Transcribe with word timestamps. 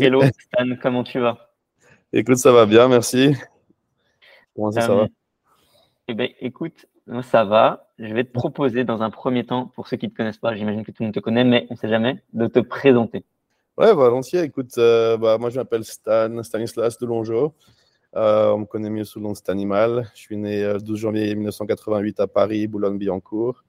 Hello 0.00 0.22
Stan, 0.38 0.76
comment 0.80 1.04
tu 1.04 1.18
vas? 1.18 1.50
Écoute, 2.12 2.36
ça 2.36 2.52
va 2.52 2.66
bien, 2.66 2.88
merci. 2.88 3.34
Comment 4.54 4.70
ça, 4.70 4.82
ça 4.82 4.94
va? 4.94 5.06
Eh 6.08 6.14
ben, 6.14 6.28
écoute, 6.40 6.86
ça 7.22 7.44
va. 7.44 7.88
Je 7.98 8.12
vais 8.14 8.24
te 8.24 8.32
proposer 8.32 8.84
dans 8.84 9.02
un 9.02 9.10
premier 9.10 9.44
temps, 9.44 9.66
pour 9.66 9.88
ceux 9.88 9.96
qui 9.96 10.06
ne 10.06 10.10
te 10.10 10.16
connaissent 10.16 10.38
pas, 10.38 10.54
j'imagine 10.54 10.84
que 10.84 10.90
tout 10.90 11.02
le 11.02 11.06
monde 11.06 11.14
te 11.14 11.20
connaît, 11.20 11.44
mais 11.44 11.66
on 11.70 11.74
ne 11.74 11.78
sait 11.78 11.88
jamais, 11.88 12.22
de 12.32 12.46
te 12.46 12.60
présenter. 12.60 13.24
Ouais, 13.76 13.92
volontiers. 13.92 14.42
Écoute, 14.42 14.76
euh, 14.78 15.16
bah, 15.16 15.38
moi 15.38 15.50
je 15.50 15.56
m'appelle 15.58 15.84
Stan, 15.84 16.42
Stanislas 16.42 16.98
Delongeau. 16.98 17.54
Euh, 18.14 18.52
on 18.52 18.58
me 18.58 18.64
connaît 18.66 18.90
mieux 18.90 19.04
sous 19.04 19.18
le 19.18 19.24
nom 19.24 19.32
de 19.32 19.36
Stanimal. 19.36 20.10
Je 20.14 20.20
suis 20.20 20.36
né 20.36 20.64
le 20.64 20.80
12 20.80 20.98
janvier 20.98 21.34
1988 21.34 22.20
à 22.20 22.26
Paris, 22.26 22.66
Boulogne-Billancourt. 22.66 23.64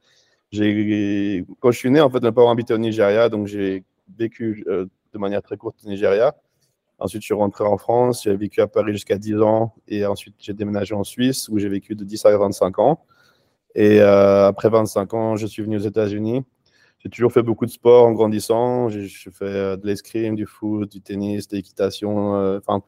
Quand 0.52 1.72
je 1.72 1.78
suis 1.78 1.90
né, 1.90 2.02
en 2.02 2.10
fait, 2.10 2.22
mes 2.22 2.32
parents 2.32 2.52
habitaient 2.52 2.74
au 2.74 2.78
Nigeria, 2.80 3.30
donc 3.30 3.48
j'ai 3.48 3.84
vécu 4.18 4.64
euh, 4.68 4.86
de 5.14 5.20
manière 5.20 5.42
très 5.42 5.58
courte 5.58 5.78
au 5.86 5.90
Nigeria. 5.90 6.36
Ensuite, 7.00 7.22
je 7.22 7.26
suis 7.26 7.34
rentré 7.34 7.64
en 7.64 7.78
France, 7.78 8.24
j'ai 8.24 8.36
vécu 8.36 8.62
à 8.62 8.68
Paris 8.68 8.94
jusqu'à 8.94 9.18
10 9.18 9.42
ans, 9.42 9.74
et 9.88 10.06
ensuite 10.06 10.36
j'ai 10.40 10.54
déménagé 10.54 10.94
en 10.96 11.04
Suisse, 11.04 11.50
où 11.50 11.60
j'ai 11.60 11.70
vécu 11.70 11.96
de 11.96 12.04
10 12.04 12.26
à 12.26 12.38
25 12.38 12.80
ans. 12.80 13.06
Et 13.76 14.00
euh, 14.02 14.48
après 14.48 14.70
25 14.70 15.14
ans, 15.14 15.36
je 15.36 15.48
suis 15.48 15.64
venu 15.64 15.78
aux 15.78 15.82
États-Unis. 15.82 16.44
J'ai 17.00 17.10
toujours 17.10 17.34
fait 17.34 17.44
beaucoup 17.44 17.66
de 17.66 17.72
sport 17.72 18.06
en 18.06 18.14
grandissant. 18.14 18.88
J'ai 18.90 19.08
fait 19.08 19.46
euh, 19.46 19.76
de 19.76 19.86
l'escrime, 19.88 20.36
du 20.36 20.46
foot, 20.46 20.92
du 20.92 21.02
tennis, 21.02 21.48
de 21.48 21.58
l'équitation, 21.58 22.58
enfin 22.58 22.82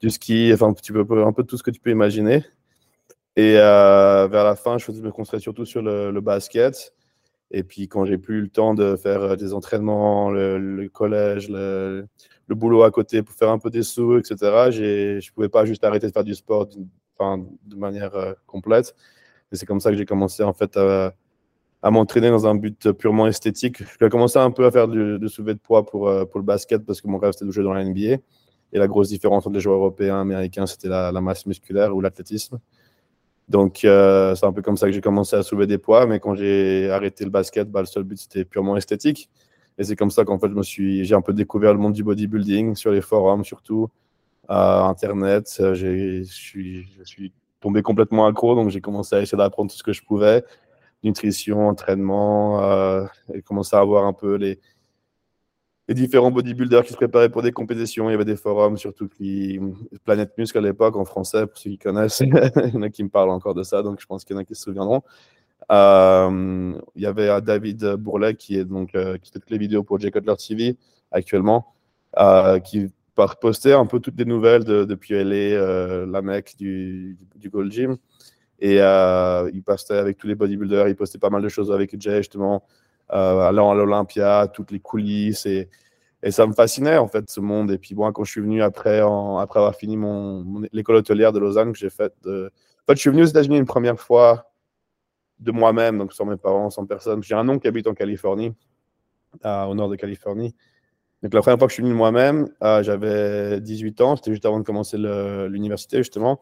du 0.00 0.10
ski, 0.10 0.50
enfin 0.54 0.72
un 0.72 1.32
peu 1.32 1.44
tout 1.44 1.56
ce 1.56 1.62
que 1.62 1.70
tu 1.70 1.80
peux 1.80 1.90
imaginer. 1.90 2.44
Et 3.36 3.54
vers 3.54 4.44
la 4.44 4.56
fin, 4.56 4.78
je 4.78 4.90
me 4.90 5.10
concentrer 5.10 5.40
surtout 5.40 5.64
sur 5.64 5.82
le 5.82 6.20
basket. 6.20 6.92
Et 7.52 7.62
puis 7.62 7.86
quand 7.86 8.06
j'ai 8.06 8.16
plus 8.16 8.40
le 8.40 8.48
temps 8.48 8.74
de 8.74 8.96
faire 8.96 9.20
euh, 9.22 9.36
des 9.36 9.52
entraînements, 9.52 10.30
le, 10.30 10.88
collège, 10.88 11.48
le, 11.50 12.08
boulot 12.48 12.82
à 12.82 12.90
côté 12.90 13.22
pour 13.22 13.34
faire 13.34 13.50
un 13.50 13.58
peu 13.58 13.70
des 13.70 13.82
sous, 13.82 14.18
etc., 14.18 14.36
je 14.70 15.16
ne 15.16 15.34
pouvais 15.34 15.48
pas 15.48 15.64
juste 15.64 15.84
arrêter 15.84 16.06
de 16.06 16.12
faire 16.12 16.24
du 16.24 16.34
sport 16.34 16.66
de 16.66 17.76
manière 17.76 18.14
euh, 18.14 18.32
complète. 18.46 18.94
Et 19.52 19.56
c'est 19.56 19.66
comme 19.66 19.80
ça 19.80 19.90
que 19.90 19.96
j'ai 19.96 20.06
commencé 20.06 20.42
en 20.42 20.54
fait 20.54 20.76
à, 20.78 21.12
m'entraîner 21.90 22.30
dans 22.30 22.46
un 22.46 22.54
but 22.54 22.92
purement 22.92 23.26
esthétique. 23.26 23.82
J'ai 24.00 24.08
commencé 24.08 24.38
un 24.38 24.50
peu 24.50 24.64
à 24.64 24.70
faire 24.70 24.88
du, 24.88 25.18
de 25.18 25.28
soulevé 25.28 25.54
de 25.54 25.58
poids 25.58 25.84
pour, 25.84 26.08
euh, 26.08 26.24
pour 26.24 26.40
le 26.40 26.46
basket 26.46 26.84
parce 26.86 27.00
que 27.02 27.08
mon 27.08 27.18
rêve 27.18 27.32
c'était 27.32 27.44
de 27.44 27.50
jouer 27.50 27.64
dans 27.64 27.74
la 27.74 27.84
NBA. 27.84 28.16
Et 28.74 28.78
la 28.78 28.88
grosse 28.88 29.10
différence 29.10 29.46
entre 29.46 29.54
les 29.54 29.60
joueurs 29.60 29.76
européens 29.76 30.16
et 30.16 30.20
américains, 30.22 30.64
c'était 30.64 30.88
la 30.88 31.12
masse 31.20 31.44
musculaire 31.44 31.94
ou 31.94 32.00
l'athlétisme. 32.00 32.58
Donc, 33.52 33.84
euh, 33.84 34.34
c'est 34.34 34.46
un 34.46 34.52
peu 34.52 34.62
comme 34.62 34.78
ça 34.78 34.86
que 34.86 34.92
j'ai 34.92 35.02
commencé 35.02 35.36
à 35.36 35.42
soulever 35.42 35.66
des 35.66 35.76
poids. 35.78 36.06
Mais 36.06 36.20
quand 36.20 36.34
j'ai 36.34 36.90
arrêté 36.90 37.24
le 37.24 37.30
basket, 37.30 37.70
bah, 37.70 37.80
le 37.80 37.86
seul 37.86 38.02
but, 38.02 38.18
c'était 38.18 38.46
purement 38.46 38.78
esthétique. 38.78 39.28
Et 39.78 39.84
c'est 39.84 39.94
comme 39.94 40.10
ça 40.10 40.24
qu'en 40.24 40.38
fait, 40.38 40.48
je 40.48 40.54
me 40.54 40.62
suis, 40.62 41.04
j'ai 41.04 41.14
un 41.14 41.20
peu 41.20 41.34
découvert 41.34 41.74
le 41.74 41.78
monde 41.78 41.92
du 41.92 42.02
bodybuilding 42.02 42.74
sur 42.76 42.90
les 42.90 43.02
forums, 43.02 43.44
surtout, 43.44 43.88
Internet. 44.48 45.54
Je 45.58 46.22
suis, 46.24 46.84
je 46.98 47.04
suis 47.04 47.32
tombé 47.60 47.82
complètement 47.82 48.26
accro. 48.26 48.54
Donc, 48.54 48.70
j'ai 48.70 48.80
commencé 48.80 49.16
à 49.16 49.20
essayer 49.20 49.36
d'apprendre 49.36 49.70
tout 49.70 49.76
ce 49.76 49.82
que 49.82 49.92
je 49.92 50.02
pouvais 50.02 50.42
nutrition, 51.02 51.68
entraînement, 51.68 52.62
euh, 52.62 53.04
et 53.34 53.42
commencer 53.42 53.76
à 53.76 53.80
avoir 53.80 54.06
un 54.06 54.12
peu 54.12 54.36
les, 54.36 54.60
les 55.92 56.00
différents 56.00 56.30
bodybuilders 56.30 56.84
qui 56.84 56.92
se 56.92 56.96
préparaient 56.96 57.28
pour 57.28 57.42
des 57.42 57.52
compétitions. 57.52 58.08
Il 58.08 58.12
y 58.12 58.14
avait 58.14 58.24
des 58.24 58.36
forums, 58.36 58.78
surtout 58.78 59.08
qui, 59.08 59.60
Planète 60.04 60.32
Muscle 60.38 60.58
à 60.58 60.62
l'époque 60.62 60.96
en 60.96 61.04
français, 61.04 61.46
pour 61.46 61.58
ceux 61.58 61.70
qui 61.70 61.78
connaissent. 61.78 62.20
il 62.20 62.28
y 62.74 62.76
en 62.76 62.82
a 62.82 62.88
qui 62.88 63.04
me 63.04 63.08
parlent 63.08 63.30
encore 63.30 63.54
de 63.54 63.62
ça, 63.62 63.82
donc 63.82 64.00
je 64.00 64.06
pense 64.06 64.24
qu'il 64.24 64.34
y 64.34 64.38
en 64.38 64.42
a 64.42 64.44
qui 64.44 64.54
se 64.54 64.62
souviendront. 64.62 65.02
Euh, 65.70 66.72
il 66.96 67.02
y 67.02 67.06
avait 67.06 67.28
euh, 67.28 67.40
David 67.40 67.94
Bourlet 67.94 68.34
qui 68.34 68.58
est 68.58 68.64
donc 68.64 68.94
euh, 68.94 69.16
qui 69.18 69.30
fait 69.30 69.38
toutes 69.38 69.50
les 69.50 69.58
vidéos 69.58 69.84
pour 69.84 70.00
J. 70.00 70.10
Cutler 70.10 70.34
TV 70.36 70.76
actuellement, 71.12 71.74
qui 72.64 72.88
postait 73.40 73.74
un 73.74 73.86
peu 73.86 74.00
toutes 74.00 74.18
les 74.18 74.24
nouvelles 74.24 74.64
depuis 74.64 75.22
LA, 75.22 76.06
la 76.06 76.22
mec 76.22 76.54
du, 76.58 77.18
du 77.36 77.50
Gold 77.50 77.70
Gym. 77.70 77.96
Et 78.60 78.76
il 78.76 79.62
postait 79.64 79.98
avec 79.98 80.16
tous 80.16 80.26
les 80.26 80.34
bodybuilders, 80.34 80.88
il 80.88 80.96
postait 80.96 81.18
pas 81.18 81.30
mal 81.30 81.42
de 81.42 81.48
choses 81.48 81.70
avec 81.70 82.00
Jay 82.00 82.18
justement, 82.18 82.64
allant 83.10 83.70
à 83.70 83.74
l'Olympia, 83.74 84.48
toutes 84.52 84.70
les 84.70 84.80
coulisses 84.80 85.44
et 85.44 85.68
et 86.22 86.30
ça 86.30 86.46
me 86.46 86.52
fascinait, 86.52 86.98
en 86.98 87.08
fait, 87.08 87.28
ce 87.30 87.40
monde. 87.40 87.70
Et 87.70 87.78
puis, 87.78 87.94
moi, 87.94 88.12
quand 88.12 88.24
je 88.24 88.30
suis 88.30 88.40
venu 88.40 88.62
après, 88.62 89.00
après 89.00 89.58
avoir 89.58 89.74
fini 89.74 89.96
mon, 89.96 90.62
l'école 90.72 90.96
hôtelière 90.96 91.32
de 91.32 91.38
Lausanne 91.38 91.72
que 91.72 91.78
j'ai 91.78 91.90
faite. 91.90 92.14
En 92.26 92.86
fait, 92.86 92.94
je 92.94 93.00
suis 93.00 93.10
venu 93.10 93.22
aux 93.22 93.26
États-Unis 93.26 93.58
une 93.58 93.66
première 93.66 93.98
fois 93.98 94.52
de 95.40 95.50
moi-même, 95.50 95.98
donc 95.98 96.12
sans 96.12 96.24
mes 96.24 96.36
parents, 96.36 96.70
sans 96.70 96.86
personne. 96.86 97.22
J'ai 97.22 97.34
un 97.34 97.48
oncle 97.48 97.62
qui 97.62 97.68
habite 97.68 97.88
en 97.88 97.94
Californie, 97.94 98.54
au 99.44 99.74
nord 99.74 99.88
de 99.88 99.96
Californie. 99.96 100.54
Donc, 101.22 101.34
la 101.34 101.40
première 101.40 101.58
fois 101.58 101.68
que 101.68 101.72
je 101.72 101.74
suis 101.74 101.82
venu 101.82 101.94
moi-même, 101.94 102.48
euh, 102.64 102.82
j'avais 102.82 103.60
18 103.60 104.00
ans. 104.00 104.16
C'était 104.16 104.32
juste 104.32 104.44
avant 104.44 104.58
de 104.58 104.64
commencer 104.64 104.98
l'université, 104.98 105.98
justement. 105.98 106.40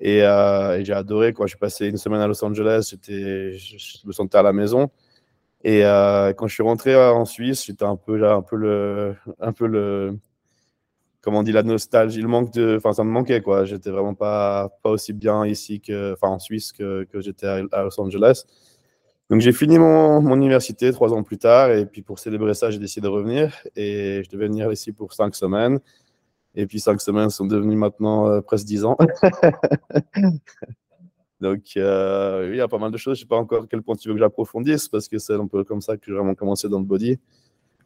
Et, 0.00 0.22
euh, 0.24 0.78
et 0.78 0.84
j'ai 0.84 0.92
adoré. 0.92 1.32
Quoi. 1.32 1.46
Suis 1.46 1.56
passé 1.56 1.86
une 1.86 1.96
semaine 1.96 2.20
à 2.20 2.26
Los 2.26 2.44
Angeles. 2.44 2.94
Je 3.06 4.06
me 4.06 4.12
sentais 4.12 4.38
à 4.38 4.42
la 4.42 4.52
maison. 4.52 4.90
Et 5.64 5.84
euh, 5.84 6.32
quand 6.32 6.46
je 6.46 6.54
suis 6.54 6.62
rentré 6.62 6.94
euh, 6.94 7.12
en 7.12 7.24
Suisse, 7.24 7.64
j'étais 7.64 7.84
un 7.84 7.96
peu 7.96 8.16
là, 8.16 8.34
un 8.34 8.42
peu 8.42 8.56
le, 8.56 9.16
un 9.40 9.52
peu 9.52 9.66
le, 9.66 10.18
comment 11.20 11.40
on 11.40 11.42
dit, 11.42 11.52
la 11.52 11.62
nostalgie, 11.62 12.22
le 12.22 12.28
manque 12.28 12.52
de, 12.52 12.76
enfin, 12.76 12.92
ça 12.92 13.04
me 13.04 13.10
manquait 13.10 13.42
quoi. 13.42 13.64
J'étais 13.64 13.90
vraiment 13.90 14.14
pas, 14.14 14.70
pas 14.82 14.90
aussi 14.90 15.12
bien 15.12 15.44
ici 15.46 15.80
que, 15.80 16.12
enfin, 16.14 16.28
en 16.28 16.38
Suisse 16.38 16.72
que, 16.72 17.06
j'étais 17.14 17.46
à, 17.46 17.82
Los 17.82 18.00
Angeles. 18.00 18.44
Donc 19.30 19.40
j'ai 19.40 19.52
fini 19.52 19.78
mon, 19.78 20.22
mon, 20.22 20.36
université 20.36 20.90
trois 20.92 21.12
ans 21.12 21.22
plus 21.22 21.36
tard 21.38 21.70
et 21.70 21.84
puis 21.84 22.00
pour 22.02 22.18
célébrer 22.18 22.54
ça, 22.54 22.70
j'ai 22.70 22.78
décidé 22.78 23.04
de 23.06 23.12
revenir 23.12 23.54
et 23.76 24.22
je 24.24 24.30
devais 24.30 24.46
venir 24.46 24.72
ici 24.72 24.92
pour 24.92 25.12
cinq 25.12 25.34
semaines. 25.34 25.80
Et 26.54 26.66
puis 26.66 26.80
cinq 26.80 27.00
semaines 27.00 27.30
sont 27.30 27.46
devenues 27.46 27.76
maintenant 27.76 28.28
euh, 28.28 28.40
presque 28.40 28.66
dix 28.66 28.84
ans. 28.84 28.96
Donc, 31.40 31.60
euh, 31.76 32.50
il 32.52 32.56
y 32.56 32.60
a 32.60 32.68
pas 32.68 32.78
mal 32.78 32.90
de 32.90 32.96
choses. 32.96 33.16
Je 33.16 33.22
ne 33.22 33.24
sais 33.24 33.28
pas 33.28 33.36
encore 33.36 33.64
à 33.64 33.66
quel 33.68 33.82
point 33.82 33.94
tu 33.94 34.08
veux 34.08 34.14
que 34.14 34.20
j'approfondisse 34.20 34.88
parce 34.88 35.08
que 35.08 35.18
c'est 35.18 35.34
un 35.34 35.46
peu 35.46 35.64
comme 35.64 35.80
ça 35.80 35.96
que 35.96 36.04
j'ai 36.06 36.12
vraiment 36.12 36.34
commencé 36.34 36.68
dans 36.68 36.78
le 36.78 36.84
body. 36.84 37.18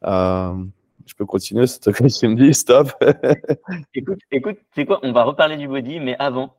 Euh, 0.04 0.64
je 1.06 1.14
peux 1.14 1.26
continuer, 1.26 1.66
c'est 1.66 1.80
toi 1.80 1.92
qui 1.92 2.28
me 2.28 2.36
dis, 2.36 2.54
stop. 2.54 2.92
écoute, 3.94 4.20
écoute, 4.30 4.58
c'est 4.74 4.86
quoi 4.86 5.00
On 5.02 5.12
va 5.12 5.24
reparler 5.24 5.56
du 5.56 5.68
body, 5.68 6.00
mais 6.00 6.16
avant, 6.18 6.56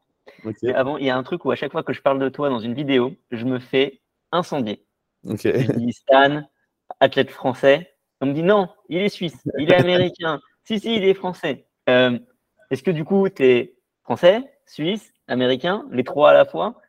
avant, 0.73 0.97
il 0.97 1.05
y 1.05 1.09
a 1.09 1.17
un 1.17 1.23
truc 1.23 1.45
où 1.45 1.51
à 1.51 1.55
chaque 1.55 1.71
fois 1.71 1.83
que 1.83 1.93
je 1.93 2.01
parle 2.01 2.19
de 2.19 2.29
toi 2.29 2.49
dans 2.49 2.59
une 2.59 2.73
vidéo, 2.73 3.13
je 3.31 3.45
me 3.45 3.59
fais 3.59 4.01
incendier. 4.31 4.85
Je 5.23 5.77
dis 5.77 5.93
Stan, 5.93 6.43
athlète 6.99 7.31
français. 7.31 7.89
On 8.21 8.27
me 8.27 8.33
dit 8.33 8.43
non, 8.43 8.69
il 8.89 9.01
est 9.01 9.09
suisse, 9.09 9.37
il 9.57 9.71
est 9.71 9.75
américain. 9.75 10.39
si, 10.63 10.79
si, 10.79 10.95
il 10.95 11.03
est 11.03 11.13
français. 11.13 11.65
Euh, 11.89 12.17
est-ce 12.69 12.83
que 12.83 12.91
du 12.91 13.03
coup, 13.03 13.27
tu 13.29 13.43
es 13.43 13.75
français, 14.03 14.41
suisse, 14.65 15.13
américain, 15.27 15.85
les 15.91 16.03
trois 16.03 16.31
à 16.31 16.33
la 16.33 16.45
fois? 16.45 16.79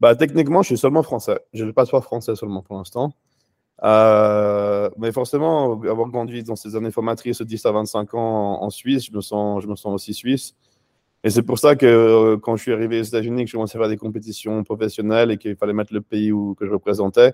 Bah, 0.00 0.14
techniquement, 0.16 0.62
je 0.62 0.68
suis 0.68 0.78
seulement 0.78 1.02
français. 1.02 1.40
Je 1.52 1.64
le 1.64 1.72
passeport 1.72 2.04
français 2.04 2.34
seulement 2.36 2.62
pour 2.62 2.76
l'instant. 2.76 3.12
Euh, 3.82 4.88
mais 4.98 5.12
forcément, 5.12 5.72
avoir 5.82 6.08
grandi 6.08 6.42
dans 6.42 6.56
ces 6.56 6.76
années 6.76 6.90
formatrices 6.90 7.38
de 7.38 7.44
10 7.44 7.66
à 7.66 7.72
25 7.72 8.14
ans 8.14 8.62
en, 8.62 8.70
Suisse, 8.70 9.06
je 9.06 9.12
me, 9.12 9.20
sens, 9.20 9.62
je 9.62 9.68
me 9.68 9.76
sens 9.76 9.94
aussi 9.94 10.14
suisse. 10.14 10.54
Et 11.24 11.30
c'est 11.30 11.42
pour 11.42 11.58
ça 11.58 11.74
que 11.74 11.86
euh, 11.86 12.36
quand 12.38 12.56
je 12.56 12.62
suis 12.62 12.72
arrivé 12.72 13.00
aux 13.00 13.02
États-Unis, 13.02 13.44
que 13.44 13.50
je 13.50 13.56
commençais 13.56 13.78
à 13.78 13.80
faire 13.80 13.88
des 13.88 13.96
compétitions 13.96 14.62
professionnelles 14.62 15.30
et 15.30 15.38
qu'il 15.38 15.56
fallait 15.56 15.72
mettre 15.72 15.92
le 15.94 16.02
pays 16.02 16.32
où, 16.32 16.54
que 16.54 16.66
je 16.66 16.70
représentais, 16.70 17.32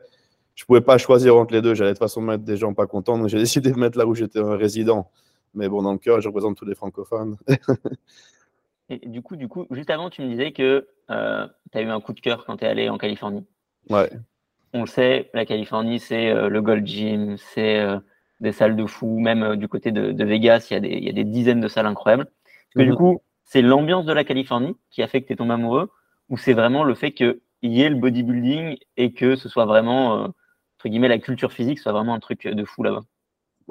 je 0.55 0.65
ne 0.65 0.67
pouvais 0.67 0.81
pas 0.81 0.99
choisir 0.99 1.37
entre 1.37 1.55
les 1.55 1.63
deux. 1.63 1.75
J'allais 1.75 1.91
de 1.91 1.95
toute 1.95 2.05
façon 2.05 2.21
mettre 2.21 2.45
des 2.45 2.57
gens 2.57 2.73
pas 2.75 2.87
contents. 2.87 3.19
Donc 3.19 3.29
j'ai 3.29 3.39
décidé 3.47 3.73
de 3.73 3.79
mettre 3.79 3.99
là 3.99 4.07
où 4.07 4.15
j'étais 4.15 4.41
un 4.41 4.57
résident. 4.57 5.11
Mais 5.55 5.69
bon, 5.69 5.83
dans 5.83 5.93
le 5.93 5.99
cœur, 5.99 6.21
je 6.21 6.29
représente 6.29 6.57
tous 6.57 6.65
les 6.65 6.75
francophones. 6.75 7.37
Et 8.91 9.09
du 9.09 9.23
coup, 9.23 9.37
du 9.37 9.49
coup, 9.49 9.67
juste 9.71 9.89
avant, 9.89 10.11
tu 10.11 10.21
me 10.21 10.29
disais 10.29 10.51
que 10.51 10.89
euh, 11.11 11.47
tu 11.73 11.79
as 11.79 11.83
eu 11.83 11.89
un 11.89 12.01
coup 12.01 12.13
de 12.13 12.21
cœur 12.21 12.45
quand 12.45 12.57
tu 12.57 12.65
es 12.65 12.69
allé 12.69 12.89
en 12.89 12.99
Californie. 12.99 13.47
Ouais. 13.89 14.11
On 14.73 14.81
le 14.81 14.87
sait, 14.87 15.31
la 15.33 15.47
Californie, 15.47 16.01
c'est 16.01 16.29
euh, 16.31 16.49
le 16.49 16.61
Gold 16.61 16.87
Gym, 16.87 17.37
c'est 17.37 17.79
euh, 17.79 17.99
des 18.41 18.51
salles 18.51 18.75
de 18.75 18.85
fou. 18.87 19.21
Même 19.21 19.55
du 19.57 19.69
côté 19.69 19.93
de, 19.93 20.25
Vegas, 20.25 20.67
il 20.71 20.75
y, 20.75 20.77
a 20.77 20.81
des, 20.81 20.99
y, 20.99 21.09
a 21.09 21.13
des 21.13 21.25
dizaines 21.25 21.61
de 21.61 21.69
salles 21.69 21.87
incroyables. 21.87 22.25
Est-ce 22.25 22.81
que 22.81 22.85
du 22.85 22.91
mhm. 22.91 22.97
coup, 22.97 23.23
c'est 23.45 23.63
l'ambiance 23.63 24.07
de 24.07 24.13
la 24.13 24.25
Californie 24.25 24.77
qui 24.91 25.03
a 25.03 25.09
fait 25.09 25.23
que 25.23 25.29
tu 25.29 25.35
es 25.35 25.37
tombé 25.37 25.55
amoureux 25.55 25.91
ou 26.29 26.37
c'est 26.37 26.53
vraiment 26.53 26.83
le 26.83 26.95
fait 26.95 27.13
qu'il 27.13 27.39
y 27.63 27.83
ait 27.83 27.91
le 27.91 27.97
bodybuilding 27.97 28.77
et 28.97 29.13
que 29.13 29.37
ce 29.37 29.49
soit 29.49 29.67
vraiment, 29.67 30.23
entre 30.23 30.89
guillemets, 30.89 31.09
la 31.09 31.19
culture 31.19 31.53
physique 31.53 31.79
soit 31.79 31.93
vraiment 31.93 32.15
un 32.15 32.21
truc 32.21 32.47
de 32.47 32.65
fou 32.65 32.83
là-bas? 32.83 33.03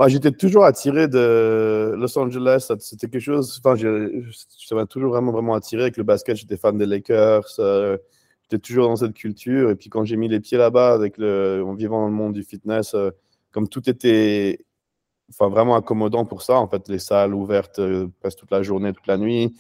J'étais 0.08 0.32
toujours 0.32 0.66
attiré 0.66 1.08
de 1.08 1.94
Los 1.98 2.18
Angeles. 2.18 2.72
C'était 2.80 3.08
quelque 3.08 3.22
chose. 3.22 3.62
Enfin, 3.64 3.76
j'étais 3.76 4.86
toujours 4.88 5.12
vraiment, 5.12 5.32
vraiment 5.32 5.56
attiré 5.56 5.84
avec 5.84 5.98
le 5.98 6.04
basket. 6.04 6.38
J'étais 6.38 6.58
fan 6.58 6.78
des 6.78 6.86
Lakers. 6.86 7.46
Euh, 7.60 7.98
j'étais 8.44 8.60
toujours 8.60 8.88
dans 8.88 8.96
cette 8.96 9.14
culture. 9.14 9.70
Et 9.70 9.76
puis, 9.76 9.90
quand 9.90 10.06
j'ai 10.06 10.16
mis 10.16 10.28
les 10.28 10.40
pieds 10.40 10.58
là-bas, 10.58 10.94
avec 10.94 11.18
le, 11.18 11.64
en 11.66 11.74
vivant 11.74 12.02
dans 12.02 12.08
le 12.08 12.14
monde 12.14 12.34
du 12.34 12.44
fitness, 12.44 12.94
euh, 12.94 13.12
comme 13.52 13.68
tout 13.68 13.90
était 13.90 14.60
enfin, 15.32 15.50
vraiment 15.50 15.76
accommodant 15.76 16.26
pour 16.26 16.42
ça, 16.44 16.60
en 16.60 16.68
fait, 16.68 16.88
les 16.88 17.00
salles 17.00 17.34
ouvertes 17.34 17.80
euh, 17.80 18.08
presque 18.22 18.40
toute 18.40 18.52
la 18.52 18.64
journée, 18.64 18.94
toute 18.94 19.08
la 19.08 19.18
nuit. 19.18 19.54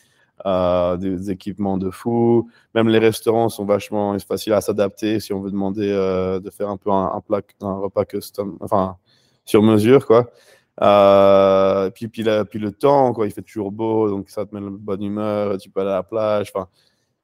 des 0.99 1.31
équipements 1.31 1.77
de 1.77 1.91
fou. 1.91 2.49
Même 2.75 2.87
les 2.87 2.99
restaurants 2.99 3.49
sont 3.49 3.65
vachement 3.65 4.17
faciles 4.19 4.53
à 4.53 4.61
s'adapter 4.61 5.19
si 5.19 5.33
on 5.33 5.41
veut 5.41 5.51
demander 5.51 5.87
de 6.41 6.49
faire 6.49 6.69
un 6.69 6.77
peu 6.77 6.91
un, 6.91 7.11
un, 7.13 7.19
plat, 7.21 7.41
un 7.61 7.73
repas 7.73 8.05
custom, 8.05 8.57
enfin 8.61 8.97
sur 9.49 9.63
mesure, 9.63 10.05
quoi. 10.05 10.31
Euh, 10.81 11.89
puis, 11.89 12.07
puis, 12.07 12.23
puis, 12.49 12.59
le 12.59 12.71
temps, 12.71 13.13
quoi, 13.13 13.25
il 13.25 13.31
fait 13.31 13.41
toujours 13.41 13.71
beau, 13.71 14.09
donc 14.09 14.29
ça 14.29 14.45
te 14.45 14.55
met 14.55 14.61
de 14.61 14.69
bonne 14.69 15.03
humeur, 15.03 15.57
tu 15.57 15.69
peux 15.69 15.81
aller 15.81 15.89
à 15.89 15.95
la 15.95 16.03
plage. 16.03 16.51
Enfin, 16.53 16.69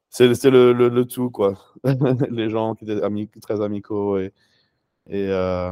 c'est 0.10 0.28
le, 0.46 0.74
le, 0.74 0.90
le, 0.90 1.06
tout, 1.06 1.30
quoi. 1.30 1.54
Les 2.32 2.50
gens 2.50 2.74
qui 2.76 2.86
étaient 2.86 3.40
très 3.42 3.62
amicaux 3.62 4.18
et. 4.18 4.34
et 5.08 5.28
euh, 5.30 5.72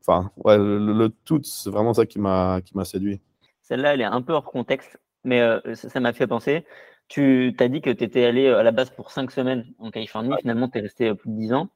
enfin, 0.00 0.30
ouais, 0.44 0.56
le, 0.58 1.08
tout, 1.24 1.40
c'est 1.42 1.70
vraiment 1.70 1.92
ça 1.92 2.06
qui 2.06 2.20
m'a 2.20 2.60
séduit. 2.84 3.20
Celle-là, 3.62 3.94
elle 3.94 4.00
est 4.00 4.04
un 4.04 4.22
peu 4.22 4.32
hors 4.32 4.44
contexte, 4.44 4.98
mais 5.24 5.40
euh, 5.40 5.60
ça 5.74 6.00
m'a 6.00 6.12
fait 6.12 6.26
penser. 6.26 6.64
Tu 7.08 7.54
t'as 7.58 7.68
dit 7.68 7.80
que 7.80 7.90
tu 7.90 8.04
étais 8.04 8.24
allé 8.24 8.46
à 8.48 8.62
la 8.62 8.70
base 8.70 8.90
pour 8.90 9.10
cinq 9.10 9.32
semaines 9.32 9.66
en 9.78 9.90
Californie. 9.90 10.32
Finalement, 10.40 10.68
tu 10.68 10.78
es 10.78 10.82
resté 10.82 11.12
plus 11.14 11.30
de 11.30 11.36
dix 11.36 11.52
ans. 11.52 11.68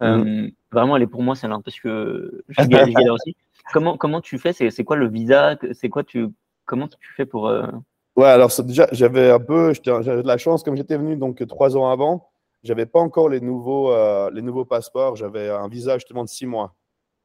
Mm. 0.00 0.48
Vraiment, 0.72 0.96
elle 0.96 1.02
est 1.02 1.08
pour 1.08 1.22
moi, 1.22 1.34
celle-là, 1.34 1.58
parce 1.64 1.80
que 1.80 2.44
je 2.48 2.66
galère 2.66 3.14
aussi. 3.14 3.36
Comment, 3.70 3.98
comment 3.98 4.22
tu 4.22 4.38
fais? 4.38 4.54
C'est 4.54 4.84
quoi 4.84 4.96
le 4.96 5.08
visa? 5.08 5.58
C'est 5.72 5.90
quoi 5.90 6.02
tu 6.02 6.28
Comment 6.64 6.88
tu 6.88 7.12
fais 7.14 7.26
pour 7.26 7.48
euh... 7.48 7.66
Ouais, 8.16 8.26
alors 8.28 8.50
déjà, 8.64 8.88
j'avais 8.92 9.30
un 9.30 9.38
peu, 9.38 9.74
j'avais 9.84 10.22
de 10.22 10.26
la 10.26 10.38
chance, 10.38 10.62
comme 10.62 10.74
j'étais 10.74 10.96
venu 10.96 11.16
donc 11.16 11.46
trois 11.46 11.76
ans 11.76 11.90
avant, 11.90 12.30
j'avais 12.62 12.86
pas 12.86 12.98
encore 12.98 13.28
les 13.28 13.40
nouveaux, 13.40 13.92
euh, 13.92 14.30
les 14.32 14.42
nouveaux 14.42 14.64
passeports. 14.64 15.16
J'avais 15.16 15.48
un 15.48 15.68
visa 15.68 15.94
justement 15.98 16.24
de 16.24 16.28
six 16.28 16.46
mois. 16.46 16.74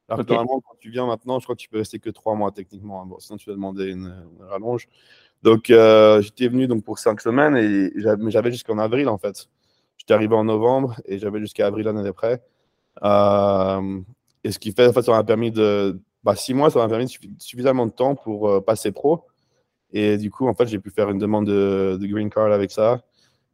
Alors 0.07 0.25
normalement, 0.25 0.61
quand 0.61 0.75
tu 0.79 0.91
viens 0.91 1.07
maintenant, 1.07 1.39
je 1.39 1.45
crois 1.45 1.55
que 1.55 1.61
tu 1.61 1.69
peux 1.69 1.77
rester 1.77 1.99
que 1.99 2.09
trois 2.09 2.35
mois 2.35 2.51
techniquement. 2.51 3.01
Hein. 3.01 3.05
Bon, 3.07 3.19
sinon, 3.19 3.37
tu 3.37 3.49
vas 3.49 3.55
demander 3.55 3.85
une, 3.85 4.13
rallonge. 4.39 4.87
Donc, 5.41 5.69
euh, 5.69 6.21
j'étais 6.21 6.47
venu 6.47 6.67
donc 6.67 6.83
pour 6.83 6.99
cinq 6.99 7.21
semaines 7.21 7.57
et 7.57 7.91
j'avais 8.29 8.51
jusqu'en 8.51 8.77
avril 8.77 9.09
en 9.09 9.17
fait. 9.17 9.49
J'étais 9.97 10.13
arrivé 10.13 10.35
en 10.35 10.43
novembre 10.43 10.95
et 11.05 11.17
j'avais 11.17 11.39
jusqu'à 11.39 11.67
avril 11.67 11.85
l'année 11.85 12.03
d'après. 12.03 12.41
Euh, 13.03 14.01
et 14.43 14.51
ce 14.51 14.59
qui 14.59 14.71
fait, 14.71 14.87
en 14.87 14.93
fait, 14.93 15.01
ça 15.01 15.11
m'a 15.11 15.23
permis 15.23 15.51
de, 15.51 15.99
bah, 16.23 16.35
six 16.35 16.53
mois, 16.53 16.69
ça 16.69 16.79
m'a 16.79 16.87
permis 16.87 17.13
suffisamment 17.39 17.85
de 17.85 17.91
temps 17.91 18.15
pour 18.15 18.49
euh, 18.49 18.61
passer 18.61 18.91
pro. 18.91 19.25
Et 19.91 20.17
du 20.17 20.31
coup, 20.31 20.47
en 20.47 20.53
fait, 20.53 20.67
j'ai 20.67 20.79
pu 20.79 20.89
faire 20.89 21.09
une 21.09 21.19
demande 21.19 21.45
de, 21.45 21.99
green 22.01 22.29
card 22.29 22.51
avec 22.51 22.71
ça, 22.71 23.01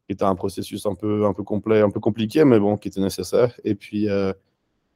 qui 0.05 0.13
était 0.13 0.23
un 0.23 0.35
processus 0.35 0.85
un 0.85 0.95
peu, 0.95 1.25
un 1.25 1.33
peu 1.33 1.43
complet, 1.43 1.81
un 1.81 1.89
peu 1.89 1.99
compliqué, 1.99 2.45
mais 2.45 2.59
bon, 2.59 2.77
qui 2.77 2.87
était 2.87 3.01
nécessaire. 3.01 3.53
Et 3.63 3.75
puis, 3.75 4.09
euh, 4.09 4.33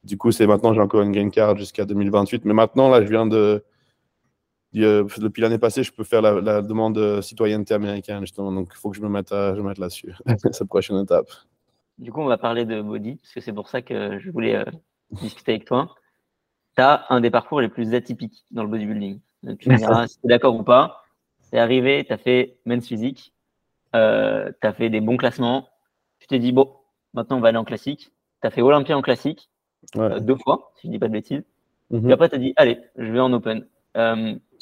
du 0.04 0.18
coup, 0.18 0.32
c'est 0.32 0.48
maintenant, 0.48 0.74
j'ai 0.74 0.82
encore 0.82 1.02
une 1.02 1.12
green 1.12 1.32
card 1.32 1.58
jusqu'à 1.58 1.86
2028. 1.86 2.46
Mais 2.46 2.54
maintenant, 2.54 2.90
là, 2.90 3.04
je 3.04 3.10
viens 3.10 3.26
de. 3.26 3.64
Depuis 4.74 5.42
l'année 5.42 5.60
passée, 5.60 5.84
je 5.84 5.92
peux 5.92 6.04
faire 6.04 6.22
la, 6.22 6.62
demande 6.62 6.96
de 6.96 7.22
citoyenneté 7.22 7.74
américaine, 7.74 8.22
justement. 8.22 8.52
Donc, 8.52 8.70
il 8.72 8.78
faut 8.78 8.90
que 8.90 8.98
je 8.98 9.02
me 9.02 9.10
mette, 9.10 9.30
je 9.30 9.62
mette 9.62 9.78
là-dessus. 9.78 10.14
c'est 10.26 10.60
la 10.60 10.66
prochaine 10.66 10.98
étape. 10.98 11.28
Du 12.00 12.12
coup, 12.12 12.22
on 12.22 12.28
va 12.28 12.38
parler 12.38 12.66
de 12.66 12.82
body, 12.82 13.16
parce 13.16 13.34
que 13.34 13.42
c'est 13.42 13.54
pour 13.54 13.70
ça 13.70 13.82
que 13.82 14.20
je 14.20 14.32
voulais 14.32 14.56
euh, 14.56 14.66
discuter 15.12 15.52
avec 15.52 15.66
toi 15.66 15.94
tu 16.76 16.82
as 16.82 17.06
un 17.10 17.22
des 17.22 17.30
parcours 17.30 17.62
les 17.62 17.70
plus 17.70 17.94
atypiques 17.94 18.46
dans 18.52 18.64
le 18.64 18.70
bodybuilding. 18.70 19.20
tu 19.60 19.70
me 19.70 19.78
diras 19.78 20.08
si 20.08 20.20
tu 20.20 20.26
es 20.26 20.30
d'accord 20.30 20.56
ou 20.56 20.64
pas. 20.64 21.04
C'est 21.42 21.60
arrivé, 21.60 22.04
tu 22.06 22.14
as 22.14 22.18
fait 22.18 22.58
men's 22.66 22.88
physique, 22.88 23.34
euh, 23.96 24.52
tu 24.60 24.68
as 24.68 24.74
fait 24.74 24.90
des 24.90 25.02
bons 25.02 25.18
classements. 25.18 25.70
Tu 26.20 26.28
t'es 26.28 26.40
dit, 26.40 26.52
bon, 26.52 26.74
maintenant 27.14 27.38
on 27.38 27.42
va 27.42 27.50
aller 27.50 27.58
en 27.58 27.64
classique. 27.64 28.12
Tu 28.42 28.48
as 28.48 28.52
fait 28.52 28.62
Olympia 28.62 28.98
en 28.98 29.02
classique 29.02 29.50
euh, 29.98 30.20
deux 30.20 30.36
fois, 30.36 30.72
si 30.76 30.88
je 30.88 30.92
dis 30.92 31.00
pas 31.00 31.08
de 31.08 31.14
bêtises. 31.14 31.44
Et 31.92 31.98
mhm. 31.98 32.12
après, 32.12 32.30
tu 32.30 32.36
as 32.36 32.40
dit, 32.40 32.54
allez, 32.56 32.80
je 32.98 33.12
vais 33.12 33.20
en 33.20 33.32
open. 33.34 33.68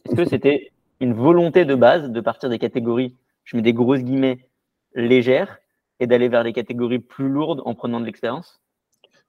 Est-ce 0.06 0.15
que 0.15 0.25
c'était 0.25 0.71
une 1.00 1.13
volonté 1.13 1.65
de 1.65 1.75
base 1.75 2.09
de 2.09 2.21
partir 2.21 2.50
des 2.50 2.59
catégories, 2.59 3.15
je 3.44 3.56
mets 3.56 3.63
des 3.63 3.74
grosses 3.74 4.01
guillemets, 4.01 4.48
légères, 4.94 5.59
et 6.00 6.07
d'aller 6.07 6.30
vers 6.30 6.44
les 6.44 6.53
catégories 6.53 7.00
plus 7.00 7.30
lourdes 7.30 7.62
en 7.65 7.75
prenant 7.75 8.00
de 8.00 8.06
l'expérience? 8.06 8.59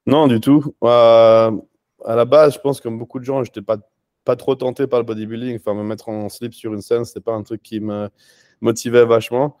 Non, 0.05 0.27
du 0.27 0.39
tout. 0.39 0.75
Euh, 0.83 1.51
à 2.05 2.15
la 2.15 2.25
base, 2.25 2.55
je 2.55 2.59
pense 2.59 2.79
que 2.79 2.83
comme 2.83 2.97
beaucoup 2.97 3.19
de 3.19 3.23
gens, 3.23 3.43
je 3.43 3.49
n'étais 3.49 3.61
pas, 3.61 3.77
pas 4.25 4.35
trop 4.35 4.55
tenté 4.55 4.87
par 4.87 4.99
le 4.99 5.05
bodybuilding. 5.05 5.55
Enfin, 5.55 5.73
me 5.73 5.83
mettre 5.83 6.09
en 6.09 6.29
slip 6.29 6.53
sur 6.53 6.73
une 6.73 6.81
scène, 6.81 7.05
ce 7.05 7.11
n'était 7.11 7.23
pas 7.23 7.33
un 7.33 7.43
truc 7.43 7.61
qui 7.61 7.79
me 7.79 8.09
motivait 8.59 9.05
vachement. 9.05 9.57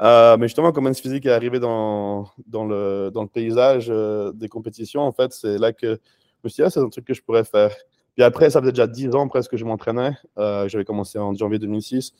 Euh, 0.00 0.36
mais 0.36 0.48
justement, 0.48 0.72
comme 0.72 0.84
Men's 0.84 1.00
Physique 1.00 1.26
est 1.26 1.32
arrivé 1.32 1.60
dans, 1.60 2.28
dans, 2.46 2.64
le, 2.64 3.10
dans 3.12 3.22
le 3.22 3.28
paysage 3.28 3.86
euh, 3.90 4.32
des 4.32 4.48
compétitions, 4.48 5.02
en 5.02 5.12
fait, 5.12 5.32
c'est 5.32 5.58
là 5.58 5.72
que 5.72 5.86
je 5.86 6.40
me 6.42 6.48
suis 6.48 6.62
dit, 6.62 6.66
ah, 6.66 6.70
c'est 6.70 6.80
un 6.80 6.88
truc 6.88 7.04
que 7.04 7.14
je 7.14 7.22
pourrais 7.22 7.44
faire. 7.44 7.70
Puis 8.14 8.22
après, 8.22 8.50
ça 8.50 8.60
faisait 8.60 8.72
déjà 8.72 8.86
10 8.86 9.14
ans 9.14 9.28
presque 9.28 9.52
que 9.52 9.56
je 9.56 9.64
m'entraînais. 9.64 10.12
Euh, 10.38 10.68
j'avais 10.68 10.84
commencé 10.84 11.18
en 11.18 11.34
janvier 11.34 11.58
2006. 11.58 12.12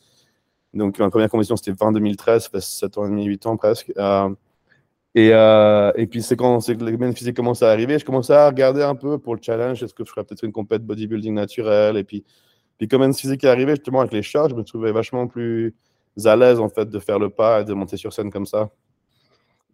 Donc, 0.74 0.98
ma 0.98 1.08
première 1.08 1.30
compétition, 1.30 1.56
c'était 1.56 1.76
fin 1.76 1.92
2013, 1.92 2.44
ça 2.44 2.50
fait 2.50 2.60
7 2.60 2.98
ans 2.98 3.06
et 3.06 3.10
demi, 3.10 3.24
8 3.26 3.46
ans 3.46 3.56
presque. 3.56 3.92
Et, 5.14 5.30
euh, 5.32 5.92
et 5.96 6.06
puis, 6.08 6.22
c'est 6.22 6.36
quand 6.36 6.66
les 6.68 6.96
men 6.96 7.14
physiques 7.14 7.36
commencent 7.36 7.62
à 7.62 7.70
arriver, 7.70 7.98
je 7.98 8.04
commençais 8.04 8.34
à 8.34 8.48
regarder 8.48 8.82
un 8.82 8.96
peu 8.96 9.18
pour 9.18 9.36
le 9.36 9.40
challenge, 9.40 9.82
est-ce 9.82 9.94
que 9.94 10.04
je 10.04 10.10
ferais 10.10 10.24
peut-être 10.24 10.42
une 10.42 10.52
compète 10.52 10.84
bodybuilding 10.84 11.34
naturelle? 11.34 11.96
Et 11.96 12.02
puis, 12.04 12.24
puis 12.78 12.88
comme 12.88 13.02
men's 13.02 13.20
physique 13.20 13.44
est 13.44 13.48
arrivé, 13.48 13.72
justement, 13.76 14.00
avec 14.00 14.12
les 14.12 14.22
charges, 14.22 14.50
je 14.50 14.56
me 14.56 14.64
trouvais 14.64 14.90
vachement 14.90 15.28
plus 15.28 15.74
à 16.24 16.34
l'aise, 16.34 16.58
en 16.58 16.68
fait, 16.68 16.90
de 16.90 16.98
faire 16.98 17.20
le 17.20 17.30
pas 17.30 17.60
et 17.60 17.64
de 17.64 17.72
monter 17.74 17.96
sur 17.96 18.12
scène 18.12 18.30
comme 18.30 18.46
ça. 18.46 18.70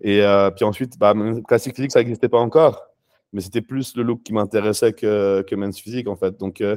Et 0.03 0.23
euh, 0.23 0.51
puis 0.51 0.65
ensuite, 0.65 0.99
bah, 0.99 1.15
classique 1.49 1.75
physique, 1.77 1.93
ça 1.93 2.01
n'existait 2.01 2.29
pas 2.29 2.39
encore. 2.39 2.90
Mais 3.33 3.41
c'était 3.41 3.63
plus 3.63 3.97
le 3.97 4.03
look 4.03 4.23
qui 4.23 4.33
m'intéressait 4.33 4.93
que, 4.93 5.43
que 5.43 5.55
men's 5.55 5.79
physique, 5.79 6.09
en 6.09 6.17
fait. 6.17 6.39
Donc, 6.39 6.61
euh, 6.61 6.77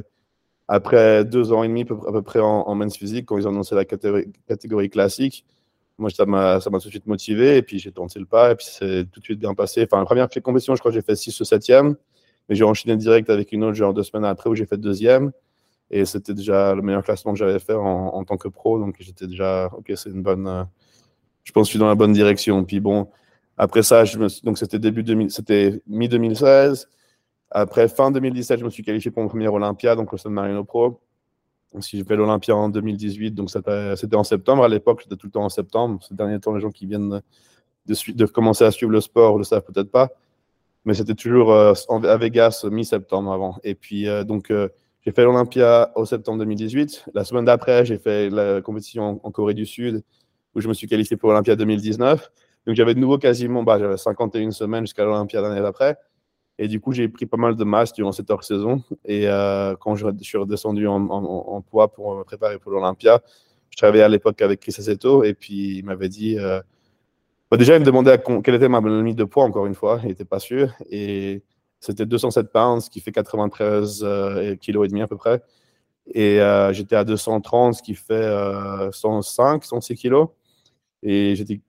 après 0.68 1.24
deux 1.24 1.52
ans 1.52 1.62
et 1.62 1.68
demi 1.68 1.82
à 1.82 2.12
peu 2.12 2.22
près 2.22 2.40
en, 2.40 2.62
en 2.62 2.74
men's 2.74 2.96
physique, 2.96 3.26
quand 3.26 3.36
ils 3.36 3.46
ont 3.46 3.50
annoncé 3.50 3.74
la 3.74 3.84
catégorie, 3.84 4.90
classique, 4.90 5.44
moi, 5.98 6.10
ça 6.10 6.26
m'a 6.26 6.58
tout 6.60 6.70
de 6.70 6.90
suite 6.90 7.06
motivé. 7.06 7.56
Et 7.56 7.62
puis, 7.62 7.78
j'ai 7.78 7.92
tenté 7.92 8.18
le 8.18 8.26
pas. 8.26 8.52
Et 8.52 8.56
puis, 8.56 8.66
c'est 8.68 9.04
tout 9.10 9.20
de 9.20 9.24
suite 9.24 9.38
bien 9.38 9.54
passé. 9.54 9.84
Enfin, 9.84 9.98
la 9.98 10.06
première 10.06 10.28
compétition, 10.42 10.74
je 10.74 10.80
crois 10.80 10.90
que 10.90 10.96
j'ai 10.96 11.02
fait 11.02 11.16
6 11.16 11.40
ou 11.40 11.44
7e. 11.44 11.94
Mais 12.48 12.54
j'ai 12.54 12.64
enchaîné 12.64 12.96
direct 12.96 13.30
avec 13.30 13.52
une 13.52 13.64
autre, 13.64 13.74
genre 13.74 13.94
deux 13.94 14.02
semaines 14.02 14.24
après, 14.24 14.50
où 14.50 14.54
j'ai 14.54 14.66
fait 14.66 14.76
deuxième. 14.76 15.32
Et 15.90 16.04
c'était 16.04 16.34
déjà 16.34 16.74
le 16.74 16.82
meilleur 16.82 17.04
classement 17.04 17.32
que 17.32 17.38
j'avais 17.38 17.58
fait 17.58 17.74
en, 17.74 18.24
tant 18.24 18.36
que 18.36 18.48
pro. 18.48 18.78
Donc, 18.78 18.96
j'étais 18.98 19.26
déjà, 19.26 19.70
OK, 19.76 19.92
c'est 19.94 20.10
une 20.10 20.22
bonne. 20.22 20.46
Euh, 20.46 20.64
je 21.44 21.52
pense 21.52 21.64
que 21.64 21.66
je 21.68 21.70
suis 21.70 21.78
dans 21.78 21.88
la 21.88 21.94
bonne 21.94 22.12
direction. 22.12 22.64
Puis, 22.64 22.80
bon, 22.80 23.08
après 23.56 23.82
ça, 23.82 24.04
je 24.04 24.18
donc 24.42 24.58
c'était 24.58 24.78
début 24.78 25.02
2000, 25.02 25.30
c'était 25.30 25.82
mi-2016. 25.86 26.86
Après, 27.50 27.88
fin 27.88 28.10
2017, 28.10 28.60
je 28.60 28.64
me 28.64 28.70
suis 28.70 28.82
qualifié 28.82 29.10
pour 29.10 29.22
mon 29.22 29.28
premier 29.28 29.48
Olympia, 29.48 29.94
donc 29.94 30.10
le 30.12 30.18
San 30.18 30.32
Marino 30.32 30.64
Pro 30.64 31.00
si 31.82 31.98
j'ai 31.98 32.04
fait 32.04 32.16
l'Olympia 32.16 32.54
en 32.54 32.68
2018, 32.68 33.32
donc 33.32 33.50
c'était 33.50 34.16
en 34.16 34.24
septembre. 34.24 34.64
À 34.64 34.68
l'époque, 34.68 35.02
c'était 35.02 35.16
tout 35.16 35.26
le 35.26 35.32
temps 35.32 35.44
en 35.44 35.48
septembre. 35.48 36.02
Ces 36.06 36.14
derniers 36.14 36.40
temps, 36.40 36.54
les 36.54 36.60
gens 36.60 36.70
qui 36.70 36.86
viennent 36.86 37.20
de, 37.86 38.26
commencer 38.26 38.64
à 38.64 38.70
suivre 38.70 38.92
le 38.92 39.00
sport 39.00 39.38
le 39.38 39.44
savent 39.44 39.64
peut-être 39.64 39.90
pas. 39.90 40.10
Mais 40.84 40.94
c'était 40.94 41.14
toujours 41.14 41.52
euh, 41.52 41.72
à 42.04 42.16
Vegas 42.16 42.64
mi-septembre 42.70 43.32
avant. 43.32 43.56
Et 43.64 43.74
puis, 43.74 44.06
euh, 44.06 44.22
donc, 44.22 44.50
euh, 44.50 44.68
j'ai 45.00 45.12
fait 45.12 45.24
l'Olympia 45.24 45.92
au 45.96 46.04
septembre 46.04 46.38
2018. 46.38 47.06
La 47.14 47.24
semaine 47.24 47.46
d'après, 47.46 47.84
j'ai 47.84 47.98
fait 47.98 48.30
la 48.30 48.60
compétition 48.60 49.20
en, 49.22 49.30
Corée 49.30 49.54
du 49.54 49.66
Sud, 49.66 50.02
où 50.54 50.60
je 50.60 50.68
me 50.68 50.74
suis 50.74 50.86
qualifié 50.86 51.16
pour 51.16 51.30
l'Olympia 51.30 51.56
2019. 51.56 52.30
Donc, 52.66 52.76
j'avais 52.76 52.94
de 52.94 53.00
nouveau 53.00 53.18
quasiment, 53.18 53.62
bah, 53.62 53.78
j'avais 53.78 53.96
51 53.96 54.50
semaines 54.50 54.84
jusqu'à 54.84 55.04
l'Olympia 55.04 55.40
l'année 55.40 55.60
d'après. 55.60 55.96
Et 56.58 56.68
du 56.68 56.80
coup, 56.80 56.92
j'ai 56.92 57.08
pris 57.08 57.26
pas 57.26 57.36
mal 57.36 57.56
de 57.56 57.64
masse 57.64 57.92
durant 57.92 58.12
cette 58.12 58.30
hors-saison. 58.30 58.82
Et 59.04 59.28
euh, 59.28 59.74
quand 59.76 59.96
je, 59.96 60.06
suis 60.22 60.38
redescendu 60.38 60.86
en, 60.86 61.60
poids 61.62 61.92
pour 61.92 62.16
me 62.16 62.22
préparer 62.22 62.58
pour 62.58 62.70
l'Olympia, 62.70 63.20
je 63.70 63.76
travaillais 63.76 64.04
à 64.04 64.08
l'époque 64.08 64.40
avec 64.40 64.60
Chris 64.60 64.74
Aceto 64.78 65.24
et 65.24 65.34
puis 65.34 65.78
il 65.78 65.84
m'avait 65.84 66.08
dit. 66.08 66.38
Euh, 66.38 66.60
bah, 67.50 67.56
déjà, 67.56 67.74
il 67.76 67.80
me 67.80 67.84
demandait 67.84 68.22
quelle 68.42 68.54
était 68.54 68.68
ma 68.68 68.80
limite 68.80 69.16
de 69.16 69.24
poids, 69.24 69.44
encore 69.44 69.66
une 69.66 69.74
fois. 69.74 69.98
Il 70.04 70.08
n'était 70.08 70.24
pas 70.24 70.38
sûr. 70.38 70.72
Et 70.90 71.42
c'était 71.80 72.06
207 72.06 72.52
pounds, 72.52 72.84
ce 72.84 72.90
qui 72.90 73.00
fait 73.00 73.12
93 73.12 74.02
euh, 74.04 74.56
kg 74.56 74.84
et 74.84 74.88
demi 74.88 75.02
à 75.02 75.08
peu 75.08 75.16
près. 75.16 75.42
Et 76.14 76.38
j'étais 76.72 76.96
à 76.96 77.04
230, 77.04 77.74
ce 77.74 77.82
qui 77.82 77.94
fait 77.94 78.30
105, 78.92 79.64
106 79.64 79.96
kg. 79.96 80.26
Et 81.06 81.36
j'étais 81.36 81.60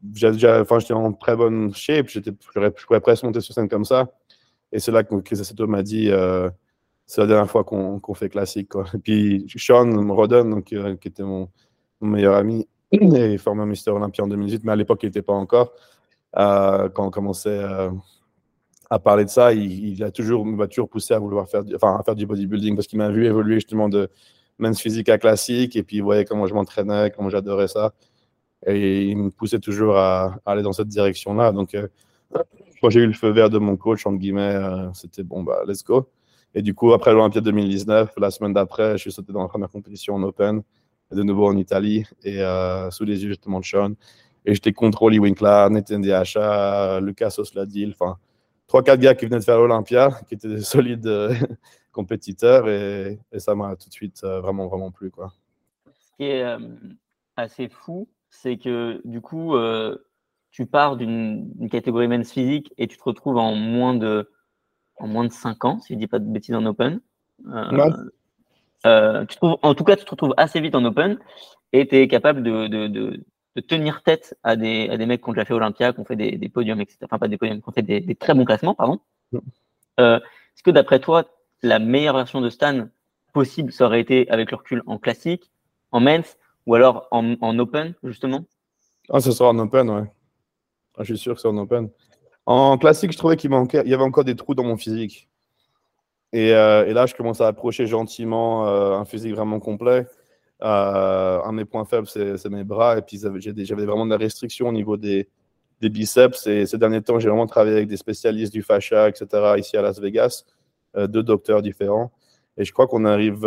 enfin, 0.62 0.80
en 0.96 1.12
très 1.12 1.36
bonne 1.36 1.74
shape. 1.76 2.08
Je 2.10 2.20
pourrais 2.30 3.02
presque 3.02 3.24
monter 3.24 3.42
sur 3.42 3.54
scène 3.54 3.68
comme 3.68 3.84
ça. 3.84 4.10
Et 4.72 4.80
c'est 4.80 4.92
là 4.92 5.04
que 5.04 5.14
Chris 5.16 5.40
m'a 5.68 5.84
dit 5.84 6.10
euh, 6.10 6.50
c'est 7.06 7.20
la 7.20 7.28
dernière 7.28 7.50
fois 7.50 7.66
qu'on 7.66 8.14
fait 8.14 8.30
classique. 8.30 8.70
Quoi. 8.70 8.86
Et 8.94 8.98
puis 8.98 9.46
Sean 9.58 9.92
Rodden, 10.14 10.64
euh, 10.74 10.96
qui 10.96 11.08
était 11.08 11.24
mon, 11.24 11.50
meilleur 12.00 12.36
ami, 12.36 12.68
et 12.92 13.38
formé 13.38 13.66
Mister 13.66 13.92
Olympia 13.92 14.24
en 14.24 14.28
2018, 14.28 14.64
mais 14.64 14.72
à 14.72 14.76
l'époque, 14.78 15.04
il 15.04 15.08
n'était 15.08 15.22
pas 15.22 15.34
encore. 15.34 15.74
Euh, 16.38 16.88
quand 16.90 17.08
on 17.08 17.12
commençait 17.12 17.64
à 18.90 19.00
parler 19.00 19.26
de 19.26 19.30
ça, 19.30 19.54
il, 19.54 20.02
a 20.04 20.12
toujours, 20.12 20.46
m'a 20.46 20.68
toujours 20.68 20.90
poussé 20.90 21.14
à 21.14 21.20
vouloir 21.20 21.50
faire, 21.50 21.64
enfin, 21.76 21.98
à 22.00 22.04
faire 22.04 22.16
du 22.16 22.26
bodybuilding 22.26 22.76
parce 22.76 22.88
qu'il 22.88 23.00
m'a 23.00 23.10
vu 23.10 23.26
évoluer 23.26 23.56
justement 23.56 23.90
de 23.90 24.10
men's 24.60 24.80
physique 24.80 25.10
à 25.10 25.18
classique 25.18 25.76
et 25.76 25.84
puis 25.84 25.98
il 25.98 26.04
voyait 26.04 26.24
comment 26.24 26.48
je 26.48 26.54
m'entraînais, 26.54 27.12
comment 27.12 27.30
j'adorais 27.30 27.68
ça. 27.68 27.94
Et 28.66 29.06
il 29.06 29.18
me 29.18 29.30
poussait 29.30 29.60
toujours 29.60 29.98
à, 29.98 30.40
aller 30.46 30.64
dans 30.64 30.74
cette 30.74 30.88
direction-là. 30.88 31.52
Donc, 31.52 31.76
quand 32.82 32.90
j'ai 32.90 33.02
eu 33.02 33.08
le 33.08 33.14
feu 33.14 33.30
vert 33.30 33.50
de 33.50 33.58
mon 33.58 33.78
coach, 33.78 34.06
entre 34.06 34.18
guillemets, 34.18 34.56
euh, 34.56 34.92
c'était 34.94 35.24
bon, 35.24 35.44
bah, 35.44 35.64
let's 35.68 35.84
go. 35.84 36.10
Et 36.54 36.62
du 36.62 36.74
coup, 36.74 36.94
après 36.94 37.12
l'Olympia 37.12 37.42
2019, 37.42 38.14
la 38.18 38.32
semaine 38.32 38.54
d'après, 38.54 38.94
je 38.94 38.98
suis 38.98 39.12
sauté 39.12 39.34
dans 39.34 39.42
la 39.42 39.48
première 39.48 39.70
compétition 39.70 40.16
en 40.16 40.24
Open, 40.24 40.62
de 41.12 41.24
nouveau 41.24 41.48
en 41.48 41.58
Italie, 41.58 42.06
et 42.24 42.42
euh, 42.42 42.90
sous 42.92 43.04
les 43.04 43.24
yeux 43.24 43.30
justement 43.30 43.60
de 43.60 43.66
Sean. 43.66 43.94
Et 44.46 44.54
j'étais 44.54 44.72
contre 44.72 45.04
Oli 45.04 45.20
Winkler, 45.20 45.68
Nathan 45.72 46.00
Diacha, 46.00 47.00
Lucas 47.02 47.36
Osladil. 47.38 47.96
Enfin, 48.00 48.18
3-4 48.70 48.98
gars 49.00 49.16
qui 49.16 49.26
venaient 49.26 49.40
de 49.40 49.44
faire 49.44 49.58
l'Olympia, 49.58 50.12
qui 50.28 50.36
étaient 50.36 50.48
des 50.48 50.62
solides 50.62 51.10
compétiteurs, 51.92 52.70
et, 52.70 53.20
ça 53.38 53.56
m'a 53.56 53.76
tout 53.76 53.90
de 53.90 53.94
suite 53.94 54.22
vraiment, 54.24 54.68
vraiment 54.68 54.92
plu. 54.92 55.12
Quoi. 55.12 55.34
Ce 55.92 56.12
qui 56.18 56.26
est 56.26 56.46
assez 57.36 57.68
fou, 57.68 58.08
c'est 58.42 58.58
que 58.58 59.02
du 59.06 59.22
coup, 59.22 59.56
tu 60.52 60.66
pars 60.66 60.96
d'une 60.96 61.70
catégorie 61.70 62.08
men's 62.08 62.32
physique 62.32 62.74
et 62.78 62.88
tu 62.88 62.98
te 62.98 63.04
retrouves 63.04 63.38
en 63.38 63.56
moins 63.56 63.94
de, 63.94 64.32
en 64.98 65.08
moins 65.08 65.26
de 65.26 65.32
5 65.32 65.66
ans, 65.66 65.80
si 65.82 65.90
je 65.90 65.96
ne 65.96 66.00
dis 66.00 66.08
pas 66.08 66.20
de 66.20 66.26
bêtises 66.26 66.56
en 66.56 66.66
open. 66.66 67.02
Euh, 67.48 67.92
euh, 68.86 69.26
tu 69.26 69.36
trouves, 69.36 69.58
en 69.62 69.74
tout 69.74 69.84
cas, 69.84 69.98
tu 69.98 70.06
te 70.06 70.12
retrouves 70.12 70.34
assez 70.38 70.62
vite 70.62 70.76
en 70.76 70.86
open 70.86 71.20
et 71.74 71.88
tu 71.88 71.98
es 71.98 72.08
capable 72.08 72.44
de, 72.44 72.68
de, 72.68 72.88
de, 72.88 73.62
tenir 73.68 74.04
tête 74.04 74.38
à 74.44 74.56
des, 74.56 74.88
à 74.90 74.96
des 74.96 75.06
mecs 75.06 75.22
qui 75.22 75.30
ont 75.30 75.34
déjà 75.34 75.46
fait 75.46 75.54
Olympia, 75.54 75.92
qui 75.92 76.00
ont 76.00 76.06
fait 76.06 76.16
des, 76.16 76.38
des 76.38 76.50
podiums, 76.50 76.80
etc. 76.80 77.00
Enfin, 77.04 77.20
pas 77.20 77.28
des 77.28 77.38
podiums, 77.38 77.62
qui 77.62 77.68
ont 77.68 77.74
fait 77.74 77.82
des, 77.82 78.00
des 78.00 78.16
très 78.16 78.34
bons 78.34 78.46
classements, 78.46 78.76
pardon. 78.76 79.00
Euh, 80.00 80.18
Est-ce 80.20 80.64
que 80.64 80.72
d'après 80.72 81.00
toi, 81.00 81.26
la 81.64 81.80
meilleure 81.80 82.16
version 82.16 82.42
de 82.42 82.50
Stan 82.50 82.88
possible, 83.34 83.74
ça 83.74 83.86
aurait 83.86 84.00
été 84.00 84.30
avec 84.30 84.52
le 84.52 84.58
recul 84.58 84.84
en 84.86 84.98
classique, 84.98 85.52
en 85.92 86.00
men's 86.00 86.38
ou 86.66 86.76
alors 86.76 87.08
en, 87.12 87.36
en 87.42 87.60
open, 87.60 87.94
justement? 88.04 88.46
Ah, 89.10 89.20
ce 89.20 89.32
sera 89.32 89.50
en 89.50 89.60
open, 89.60 89.90
ouais. 89.90 90.12
Ah, 90.98 91.04
je 91.04 91.14
suis 91.14 91.18
sûr 91.18 91.36
que 91.36 91.42
c'est 91.42 91.48
en 91.48 91.58
open. 91.58 91.90
En 92.46 92.78
classique, 92.78 93.12
je 93.12 93.18
trouvais 93.18 93.38
qu'il 93.38 93.50
manquait, 93.50 93.82
il 93.86 93.92
y 93.92 93.94
avait 93.94 94.04
encore 94.04 94.24
des 94.24 94.36
trous 94.36 94.56
dans 94.56 94.64
mon 94.64 94.78
physique. 94.78 95.30
Et, 96.34 96.54
euh, 96.54 96.92
là, 96.94 97.06
je 97.06 97.16
commence 97.16 97.42
à 97.42 97.48
approcher 97.48 97.88
gentiment 97.88 98.68
euh, 98.68 98.98
un 98.98 99.06
physique 99.06 99.34
vraiment 99.34 99.60
complet. 99.60 100.06
Euh, 100.64 101.42
un 101.44 101.52
de 101.52 101.58
mes 101.58 101.66
points 101.66 101.86
faibles, 101.86 102.08
c'est 102.08 102.50
mes 102.50 102.64
bras. 102.64 102.98
Et 102.98 103.02
puis, 103.02 103.20
j'avais 103.20 103.86
vraiment 103.86 104.06
de 104.06 104.12
la 104.12 104.18
restriction 104.18 104.70
au 104.70 104.72
niveau 104.72 104.98
des, 104.98 105.30
biceps. 105.82 106.48
Et 106.48 106.66
ces 106.66 106.78
derniers 106.78 107.02
temps, 107.02 107.20
j'ai 107.20 107.30
vraiment 107.30 107.48
travaillé 107.48 107.76
avec 107.78 107.88
des 107.88 107.98
spécialistes 107.98 108.52
du 108.52 108.64
fascia, 108.64 109.08
etc., 109.08 109.28
ici 109.58 109.78
à 109.78 109.82
Las 109.84 110.00
Vegas, 110.00 110.44
deux 110.96 111.22
docteurs 111.22 111.62
différents. 111.62 112.12
Et 112.58 112.64
je 112.64 112.72
crois 112.72 112.88
qu'on 112.88 113.06
arrive, 113.06 113.46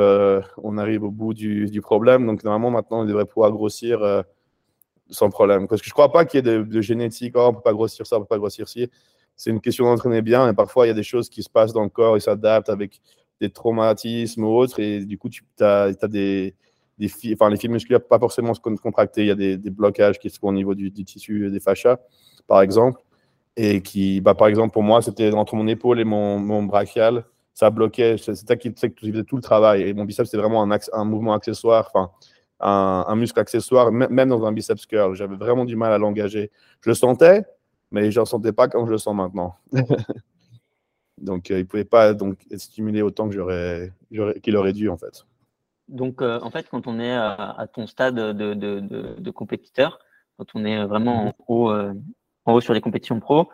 on 0.63 0.79
arrive 0.79 1.05
au 1.05 1.11
bout 1.11 1.35
du, 1.35 1.67
du, 1.67 1.81
problème. 1.81 2.27
Donc, 2.27 2.45
normalement, 2.45 2.71
maintenant, 2.71 3.03
on 3.03 3.05
devrait 3.05 3.25
pouvoir 3.25 3.51
grossir 3.53 4.25
sans 5.11 5.31
problème. 5.31 5.69
Parce 5.69 5.81
que 5.81 5.87
je 5.87 5.91
ne 5.91 5.95
crois 5.95 6.13
pas 6.13 6.25
qu'il 6.25 6.45
y 6.45 6.49
ait 6.49 6.63
de, 6.65 6.81
génétique, 6.81 7.35
oh, 7.37 7.41
on 7.41 7.49
ne 7.49 7.57
peut 7.57 7.63
pas 7.63 7.73
grossir 7.73 8.07
ça, 8.07 8.17
on 8.17 8.21
ne 8.21 8.25
peut 8.25 8.29
pas 8.29 8.39
grossir 8.39 8.69
ci. 8.69 8.89
C'est 9.37 9.51
une 9.51 9.61
question 9.61 9.85
d'entraîner 9.85 10.23
bien. 10.23 10.49
Et 10.49 10.53
parfois, 10.53 10.87
il 10.87 10.89
y 10.89 10.93
a 10.93 10.95
des 10.95 11.03
choses 11.03 11.29
qui 11.29 11.43
se 11.43 11.51
passent 11.51 11.73
dans 11.73 11.85
le 11.85 11.89
corps, 11.89 12.17
ils 12.17 12.21
s'adaptent 12.21 12.69
avec 12.69 13.01
des 13.41 13.51
traumatismes 13.51 14.45
ou 14.45 14.57
autres. 14.57 14.81
Et 14.81 15.05
du 15.05 15.17
coup, 15.17 15.29
tu 15.29 15.45
as, 15.61 15.93
des, 16.09 16.55
des 16.99 17.11
enfin, 17.33 17.49
les 17.51 17.57
fibres 17.57 17.75
musculaires 17.75 18.05
pas 18.05 18.19
forcément 18.19 18.55
se 18.55 18.61
contracter. 18.61 19.23
Il 19.23 19.29
y 19.29 19.31
a 19.31 19.35
des, 19.35 19.71
blocages 19.71 20.19
qui 20.19 20.31
se 20.31 20.39
font 20.39 20.49
au 20.49 20.53
niveau 20.53 20.75
du, 20.75 20.93
tissu 20.93 21.51
des 21.51 21.61
fascias, 21.61 21.99
par 22.47 22.63
exemple. 22.63 23.01
Et 23.57 23.81
qui, 23.83 24.21
bah, 24.21 24.35
par 24.35 24.49
exemple, 24.49 24.73
pour 24.73 24.83
moi, 24.83 25.03
c'était 25.03 25.33
entre 25.33 25.57
mon 25.57 25.67
épaule 25.67 26.01
et 26.01 26.05
mon, 26.05 26.39
mon 26.39 26.63
brachial. 26.63 27.25
Ça 27.59 27.71
bloquait. 27.71 28.19
C'est 28.19 28.37
ça 28.37 28.55
qui 28.55 28.73
faisait 28.73 29.25
tout 29.25 29.35
le 29.35 29.43
travail. 29.43 29.83
Et 29.83 29.93
mon 29.93 30.05
biceps, 30.05 30.31
c'est 30.31 30.37
vraiment 30.37 30.63
un, 30.63 31.05
mouvement 31.05 31.33
accessoire. 31.33 31.91
Enfin, 31.93 32.13
un, 32.61 33.17
muscle 33.17 33.41
accessoire, 33.41 33.91
même 33.91 34.29
dans 34.29 34.45
un 34.45 34.53
biceps 34.53 34.87
curl. 34.87 35.17
J'avais 35.17 35.35
vraiment 35.35 35.65
du 35.65 35.75
mal 35.75 35.93
à 35.93 35.99
l'engager. 35.99 36.53
Je 36.83 36.91
le 36.91 36.95
sentais, 36.95 37.43
mais 37.91 38.13
je 38.13 38.21
n'en 38.21 38.27
sentais 38.27 38.53
pas 38.53 38.69
comme 38.69 38.87
je 38.87 38.93
le 38.93 38.99
sens 38.99 39.13
maintenant. 39.13 39.57
donc, 41.21 41.51
euh, 41.51 41.59
il 41.59 41.63
ne 41.63 41.65
pouvait 41.65 41.85
pas 41.85 42.15
donc, 42.15 42.39
être 42.49 42.61
stimulé 42.61 43.03
autant 43.03 43.29
que 43.29 43.35
j'aurais, 43.35 43.93
qu'il 44.41 44.57
aurait 44.57 44.73
dû, 44.73 44.89
en 44.89 44.97
fait. 44.97 45.27
Donc, 45.89 46.23
euh, 46.23 46.39
en 46.41 46.53
fait, 46.53 46.69
quand 46.69 46.87
on 46.87 47.01
est 47.01 47.17
à, 47.17 47.67
ton 47.75 47.89
stade 47.89 48.15
de, 48.15 48.55
de, 48.55 49.31
compétiteur, 49.33 49.99
quand 50.37 50.47
on 50.55 50.65
est 50.65 50.85
vraiment 50.85 51.35
en, 51.49 51.73
euh, 51.73 51.93
en 52.45 52.53
haut 52.53 52.61
sur 52.61 52.73
les 52.73 52.81
compétitions 52.81 53.19
pro, 53.19 53.49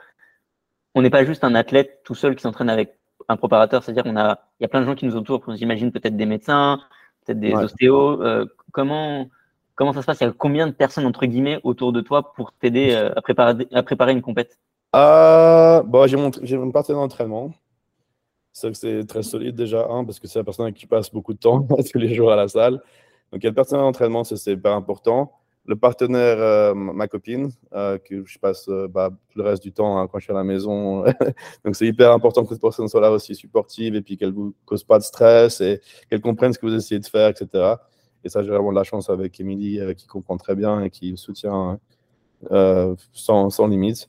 on 0.95 1.01
n'est 1.01 1.09
pas 1.09 1.25
juste 1.25 1.43
un 1.43 1.55
athlète 1.55 2.03
tout 2.05 2.15
seul 2.15 2.37
qui 2.37 2.43
s'entraîne 2.43 2.69
avec 2.69 2.99
un 3.29 3.37
préparateur, 3.37 3.83
c'est-à-dire 3.83 4.03
qu'il 4.03 4.13
y 4.13 4.65
a 4.65 4.69
plein 4.69 4.81
de 4.81 4.87
gens 4.87 4.95
qui 4.95 5.07
nous 5.07 5.17
entourent, 5.17 5.43
j'imagine 5.55 5.93
peut-être 5.93 6.17
des 6.17 6.27
médecins, 6.27 6.81
peut-être 7.25 7.41
des 7.41 7.55
ostéos. 7.55 8.23
Euh, 8.23 8.47
comment, 8.73 9.29
comment 9.75 9.93
ça 9.93 10.03
se 10.03 10.07
passe? 10.07 10.21
Il 10.21 10.25
y 10.25 10.27
a 10.27 10.33
combien 10.33 10.67
de 10.67 10.73
personnes, 10.73 11.07
entre 11.07 11.27
guillemets, 11.27 11.61
autour 11.63 11.93
de 11.93 12.01
toi 12.01 12.33
pour 12.35 12.53
t'aider 12.53 12.95
euh, 12.95 13.13
à, 13.17 13.23
préparer, 13.23 13.67
à 13.73 13.83
préparer 13.83 14.13
une 14.13 14.23
compète? 14.23 14.59
Euh, 14.95 15.83
bon, 15.83 16.07
J'ai 16.07 16.17
mon, 16.17 16.31
mon 16.65 16.71
partenaire 16.71 17.01
d'entraînement. 17.01 17.53
C'est 18.53 19.05
très 19.09 19.25
solide 19.25 19.57
déjà, 19.57 19.85
hein, 19.91 20.05
parce 20.05 20.21
que 20.21 20.29
c'est 20.29 20.39
la 20.39 20.45
personne 20.45 20.73
qui 20.73 20.87
passe 20.87 21.11
beaucoup 21.13 21.35
de 21.35 21.39
temps 21.39 21.67
tous 21.93 21.99
les 21.99 22.15
jours 22.15 22.31
à 22.31 22.37
la 22.37 22.47
salle. 22.47 22.75
Donc, 23.33 23.43
il 23.43 23.45
y 23.45 23.47
a 23.47 23.51
le 23.51 23.55
partenaire 23.55 23.83
d'entraînement, 23.83 24.23
c'est 24.23 24.37
super 24.37 24.73
important 24.73 25.33
le 25.67 25.77
partenaire, 25.77 26.37
euh, 26.39 26.75
ma 26.75 27.09
copine, 27.09 27.51
euh, 27.73 27.99
que 27.99 28.25
je 28.27 28.39
passe 28.39 28.69
euh, 28.69 28.87
bah, 28.87 29.11
tout 29.31 29.39
le 29.39 29.45
reste 29.45 29.63
du 29.63 29.73
temps 29.73 29.99
hein, 29.99 30.09
quand 30.09 30.19
je 30.19 30.25
suis 30.25 30.33
à 30.33 30.37
la 30.37 30.45
maison. 30.45 31.05
Donc, 31.65 31.75
c'est 31.75 31.87
hyper 31.87 32.13
important 32.13 32.43
que 32.45 32.51
cette 32.51 32.61
personne 32.61 32.89
soit 32.89 33.01
là 33.01 33.11
aussi 33.11 33.35
supportive 33.35 33.95
et 33.95 34.03
puis 34.03 34.17
qu'elle 34.17 34.31
ne 34.31 34.35
vous 34.35 34.55
cause 34.67 34.85
pas 34.85 34.99
de 34.99 35.05
stress 35.05 35.61
et 35.61 35.81
qu'elle 36.11 36.21
comprenne 36.21 36.53
ce 36.53 36.59
que 36.59 36.67
vous 36.67 36.75
essayez 36.75 37.01
de 37.01 37.07
faire, 37.07 37.29
etc. 37.29 37.77
Et 38.25 38.29
ça, 38.29 38.43
j'ai 38.43 38.51
vraiment 38.51 38.71
de 38.71 38.77
la 38.77 38.85
chance 38.85 39.09
avec 39.09 39.39
Émilie 39.41 39.81
qui 39.97 40.07
comprend 40.07 40.37
très 40.37 40.55
bien 40.55 40.83
et 40.83 40.91
qui 40.91 41.17
soutient 41.17 41.79
sans, 43.13 43.51
sans, 43.51 43.67
limite. 43.67 44.07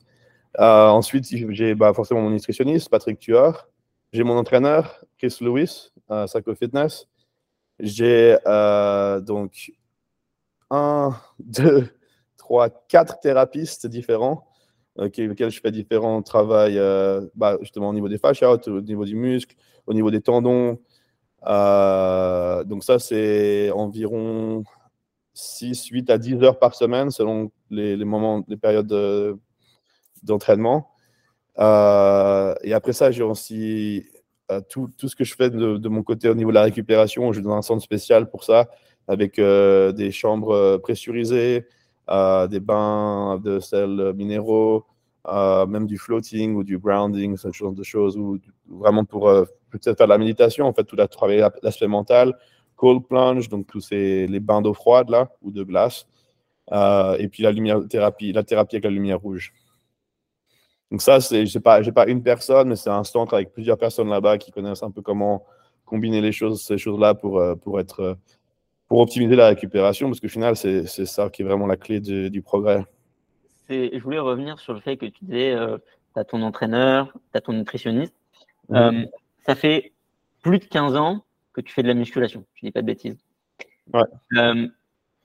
ensuite, 0.58 1.26
j'ai 1.50 1.74
bah, 1.74 1.92
forcément 1.94 2.22
mon 2.22 2.30
nutritionniste, 2.30 2.88
Patrick 2.90 3.18
Tuard. 3.18 3.68
J'ai 4.12 4.24
mon 4.24 4.36
entraîneur, 4.38 5.04
Chris 5.18 5.36
Lewis, 5.40 5.90
à 6.08 6.26
Saco 6.26 6.54
Fitness. 6.54 7.08
J'ai 7.78 8.36
donc 9.22 9.72
un, 10.70 11.16
deux, 11.38 11.88
trois, 12.36 12.70
quatre 12.70 13.20
thérapistes 13.20 13.86
différents 13.86 14.46
avec 14.98 15.16
lesquels 15.16 15.50
je 15.50 15.60
fais 15.60 15.70
différents 15.70 16.22
travaux, 16.22 16.54
euh, 16.54 17.26
bah, 17.34 17.58
justement 17.60 17.90
au 17.90 17.92
niveau 17.92 18.08
des 18.08 18.18
fascias, 18.18 18.50
au 18.66 18.80
niveau 18.80 19.04
du 19.04 19.16
muscle, 19.16 19.54
au 19.86 19.94
niveau 19.94 20.10
des 20.10 20.20
tendons. 20.20 20.78
Euh, 21.46 22.64
donc 22.64 22.82
ça, 22.82 22.98
c'est 22.98 23.70
environ 23.72 24.64
6, 25.34 25.86
8 25.88 26.10
à 26.10 26.18
10 26.18 26.42
heures 26.42 26.58
par 26.58 26.74
semaine 26.74 27.10
selon 27.10 27.50
les, 27.70 27.96
moments, 28.04 28.42
les 28.48 28.56
périodes 28.56 29.38
d'entraînement. 30.22 30.90
Euh, 31.58 32.54
et 32.62 32.72
après 32.72 32.92
ça, 32.92 33.10
j'ai 33.10 33.22
aussi 33.22 34.06
tout, 34.68 34.90
tout, 34.96 35.08
ce 35.08 35.16
que 35.16 35.24
je 35.24 35.34
fais 35.34 35.50
de, 35.50 35.76
de, 35.76 35.88
mon 35.88 36.02
côté 36.02 36.28
au 36.28 36.34
niveau 36.34 36.50
de 36.50 36.54
la 36.54 36.62
récupération. 36.62 37.32
Je 37.32 37.40
suis 37.40 37.44
dans 37.44 37.54
un 37.54 37.62
centre 37.62 37.82
spécial 37.82 38.30
pour 38.30 38.44
ça 38.44 38.68
avec 39.08 39.38
euh, 39.38 39.92
des 39.92 40.10
chambres 40.10 40.54
euh, 40.54 40.78
pressurisées, 40.78 41.66
euh, 42.10 42.46
des 42.46 42.60
bains 42.60 43.40
de 43.42 43.60
sel 43.60 44.12
minéraux, 44.14 44.84
même 45.28 45.86
du 45.86 45.98
floating 45.98 46.54
ou 46.54 46.62
du 46.62 46.78
grounding, 46.78 47.36
ce 47.36 47.50
genre 47.50 47.72
de 47.72 47.82
choses, 47.82 48.16
ou 48.16 48.38
vraiment 48.68 49.04
pour 49.04 49.28
peut-être 49.70 49.98
faire 49.98 50.06
de 50.06 50.12
la 50.12 50.18
méditation, 50.18 50.66
en 50.66 50.72
fait, 50.72 50.84
tout 50.84 50.94
la, 50.94 51.08
travailler 51.08 51.44
l'aspect 51.62 51.88
mental, 51.88 52.32
cold 52.76 53.04
plunge, 53.08 53.48
donc 53.48 53.66
tous 53.66 53.80
ces, 53.80 54.28
les 54.28 54.38
bains 54.38 54.62
d'eau 54.62 54.72
froide 54.72 55.10
là, 55.10 55.28
ou 55.42 55.50
de 55.50 55.64
glace, 55.64 56.06
et 56.70 57.28
puis 57.28 57.42
la 57.42 57.50
lumière 57.50 57.80
thérapie, 57.88 58.32
la 58.32 58.44
thérapie 58.44 58.76
avec 58.76 58.84
la 58.84 58.90
lumière 58.90 59.20
rouge. 59.20 59.52
Donc 60.92 61.02
ça, 61.02 61.20
c'est, 61.20 61.44
je 61.44 61.58
n'ai 61.58 61.62
pas, 61.62 61.82
pas 61.82 62.06
une 62.06 62.22
personne, 62.22 62.68
mais 62.68 62.76
c'est 62.76 62.90
un 62.90 63.02
centre 63.02 63.34
avec 63.34 63.52
plusieurs 63.52 63.78
personnes 63.78 64.08
là-bas 64.08 64.38
qui 64.38 64.52
connaissent 64.52 64.84
un 64.84 64.92
peu 64.92 65.02
comment 65.02 65.44
combiner 65.84 66.20
les 66.20 66.30
choses, 66.30 66.62
ces 66.62 66.78
choses-là 66.78 67.14
pour, 67.14 67.42
pour 67.62 67.80
être 67.80 68.16
pour 68.88 69.00
optimiser 69.00 69.36
la 69.36 69.48
récupération, 69.48 70.08
parce 70.08 70.20
qu'au 70.20 70.28
final, 70.28 70.56
c'est 70.56 70.86
ça 70.86 71.28
qui 71.28 71.42
est 71.42 71.44
vraiment 71.44 71.66
la 71.66 71.76
clé 71.76 72.00
du, 72.00 72.42
progrès. 72.42 72.84
Je 73.68 73.98
voulais 73.98 74.18
revenir 74.18 74.58
sur 74.60 74.74
le 74.74 74.80
fait 74.80 74.96
que 74.96 75.06
tu 75.06 75.24
disais, 75.24 75.52
euh, 75.52 75.78
tu 76.14 76.20
as 76.20 76.24
ton 76.24 76.42
entraîneur, 76.42 77.12
tu 77.32 77.38
as 77.38 77.40
ton 77.40 77.52
nutritionniste. 77.52 78.14
Euh, 78.72 79.04
ça 79.44 79.54
fait 79.54 79.92
plus 80.42 80.58
de 80.58 80.64
15 80.64 80.96
ans 80.96 81.24
que 81.52 81.60
tu 81.60 81.72
fais 81.72 81.82
de 81.82 81.88
la 81.88 81.94
musculation, 81.94 82.44
je 82.54 82.66
dis 82.66 82.72
pas 82.72 82.82
de 82.82 82.86
bêtises. 82.86 83.16
Ouais. 83.92 84.02
Euh, 84.36 84.68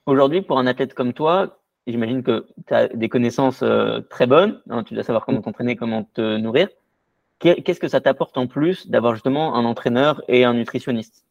aujourd'hui, 0.06 0.42
pour 0.42 0.58
un 0.58 0.66
athlète 0.66 0.94
comme 0.94 1.12
toi, 1.12 1.60
j'imagine 1.86 2.22
que 2.22 2.46
tu 2.66 2.74
as 2.74 2.88
des 2.88 3.08
connaissances 3.08 3.62
très 4.10 4.26
bonnes, 4.26 4.60
hein, 4.70 4.82
tu 4.82 4.94
dois 4.94 5.04
savoir 5.04 5.24
comment 5.24 5.40
t'entraîner, 5.40 5.76
comment 5.76 6.04
te 6.14 6.36
nourrir. 6.36 6.68
Qu'est-ce 7.38 7.80
que 7.80 7.88
ça 7.88 8.00
t'apporte 8.00 8.38
en 8.38 8.46
plus 8.46 8.88
d'avoir 8.88 9.14
justement 9.14 9.56
un 9.56 9.64
entraîneur 9.64 10.22
et 10.28 10.44
un 10.44 10.54
nutritionniste? 10.54 11.24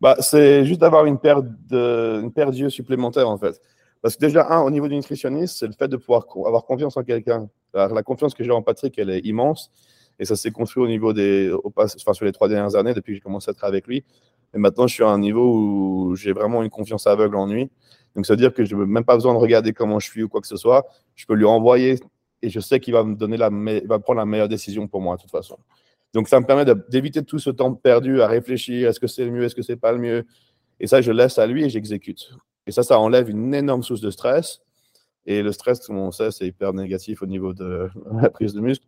Bah, 0.00 0.16
C'est 0.20 0.64
juste 0.64 0.80
d'avoir 0.80 1.04
une 1.06 1.18
paire, 1.18 1.42
d'yeux 1.42 2.70
supplémentaires, 2.70 3.28
en 3.28 3.38
fait. 3.38 3.60
Parce 4.02 4.16
que 4.16 4.20
déjà, 4.20 4.46
un, 4.50 4.60
au 4.60 4.70
niveau 4.70 4.88
du 4.88 4.94
nutritionniste, 4.94 5.58
c'est 5.58 5.66
le 5.66 5.72
fait 5.72 5.88
de 5.88 5.96
pouvoir 5.96 6.26
avoir 6.46 6.64
confiance 6.64 6.96
en 6.96 7.02
quelqu'un. 7.02 7.48
La 7.74 8.02
confiance 8.02 8.34
que 8.34 8.44
j'ai 8.44 8.50
en 8.50 8.62
Patrick, 8.62 8.98
elle 8.98 9.10
est 9.10 9.20
immense. 9.20 9.70
Et 10.20 10.24
ça 10.24 10.36
s'est 10.36 10.50
construit 10.50 10.82
au 10.82 10.88
niveau 10.88 11.12
des. 11.12 11.52
Enfin, 11.64 11.86
sur 12.14 12.24
les 12.24 12.32
trois 12.32 12.48
dernières 12.48 12.76
années, 12.76 12.94
depuis 12.94 13.12
que 13.12 13.16
j'ai 13.16 13.22
commencé 13.22 13.50
à 13.50 13.54
travailler 13.54 13.76
avec 13.76 13.86
lui. 13.86 14.04
Et 14.54 14.58
maintenant, 14.58 14.86
je 14.86 14.94
suis 14.94 15.04
à 15.04 15.08
un 15.08 15.18
niveau 15.18 15.52
où 15.52 16.16
j'ai 16.16 16.32
vraiment 16.32 16.62
une 16.62 16.70
confiance 16.70 17.06
aveugle 17.06 17.36
en 17.36 17.46
lui. 17.46 17.70
Donc, 18.14 18.26
ça 18.26 18.32
veut 18.32 18.38
dire 18.38 18.54
que 18.54 18.64
je 18.64 18.74
n'ai 18.74 18.86
même 18.86 19.04
pas 19.04 19.14
besoin 19.14 19.34
de 19.34 19.38
regarder 19.38 19.72
comment 19.72 20.00
je 20.00 20.08
suis 20.08 20.22
ou 20.22 20.28
quoi 20.28 20.40
que 20.40 20.46
ce 20.46 20.56
soit. 20.56 20.86
Je 21.14 21.26
peux 21.26 21.34
lui 21.34 21.44
envoyer 21.44 22.00
et 22.42 22.50
je 22.50 22.60
sais 22.60 22.80
qu'il 22.80 22.94
va 22.94 23.04
me 23.04 23.14
donner 23.14 23.36
la, 23.36 23.50
va 23.50 23.98
prendre 23.98 24.18
la 24.18 24.24
meilleure 24.24 24.48
décision 24.48 24.86
pour 24.88 25.00
moi, 25.00 25.16
de 25.16 25.22
toute 25.22 25.30
façon. 25.30 25.58
Donc, 26.14 26.28
ça 26.28 26.40
me 26.40 26.46
permet 26.46 26.64
d'éviter 26.88 27.22
tout 27.22 27.38
ce 27.38 27.50
temps 27.50 27.74
perdu 27.74 28.22
à 28.22 28.26
réfléchir 28.26 28.88
est-ce 28.88 29.00
que 29.00 29.06
c'est 29.06 29.24
le 29.24 29.30
mieux, 29.30 29.44
est-ce 29.44 29.54
que 29.54 29.62
c'est 29.62 29.76
pas 29.76 29.92
le 29.92 29.98
mieux? 29.98 30.24
Et 30.80 30.86
ça, 30.86 31.00
je 31.00 31.12
laisse 31.12 31.38
à 31.38 31.46
lui 31.46 31.64
et 31.64 31.68
j'exécute. 31.68 32.30
Et 32.66 32.72
ça, 32.72 32.82
ça 32.82 32.98
enlève 32.98 33.28
une 33.28 33.54
énorme 33.54 33.82
source 33.82 34.00
de 34.00 34.10
stress. 34.10 34.60
Et 35.26 35.42
le 35.42 35.52
stress, 35.52 35.80
comme 35.86 35.98
on 35.98 36.10
sait, 36.10 36.30
c'est 36.30 36.46
hyper 36.46 36.72
négatif 36.72 37.22
au 37.22 37.26
niveau 37.26 37.52
de 37.52 37.90
la 38.22 38.30
prise 38.30 38.54
de 38.54 38.60
muscle. 38.60 38.86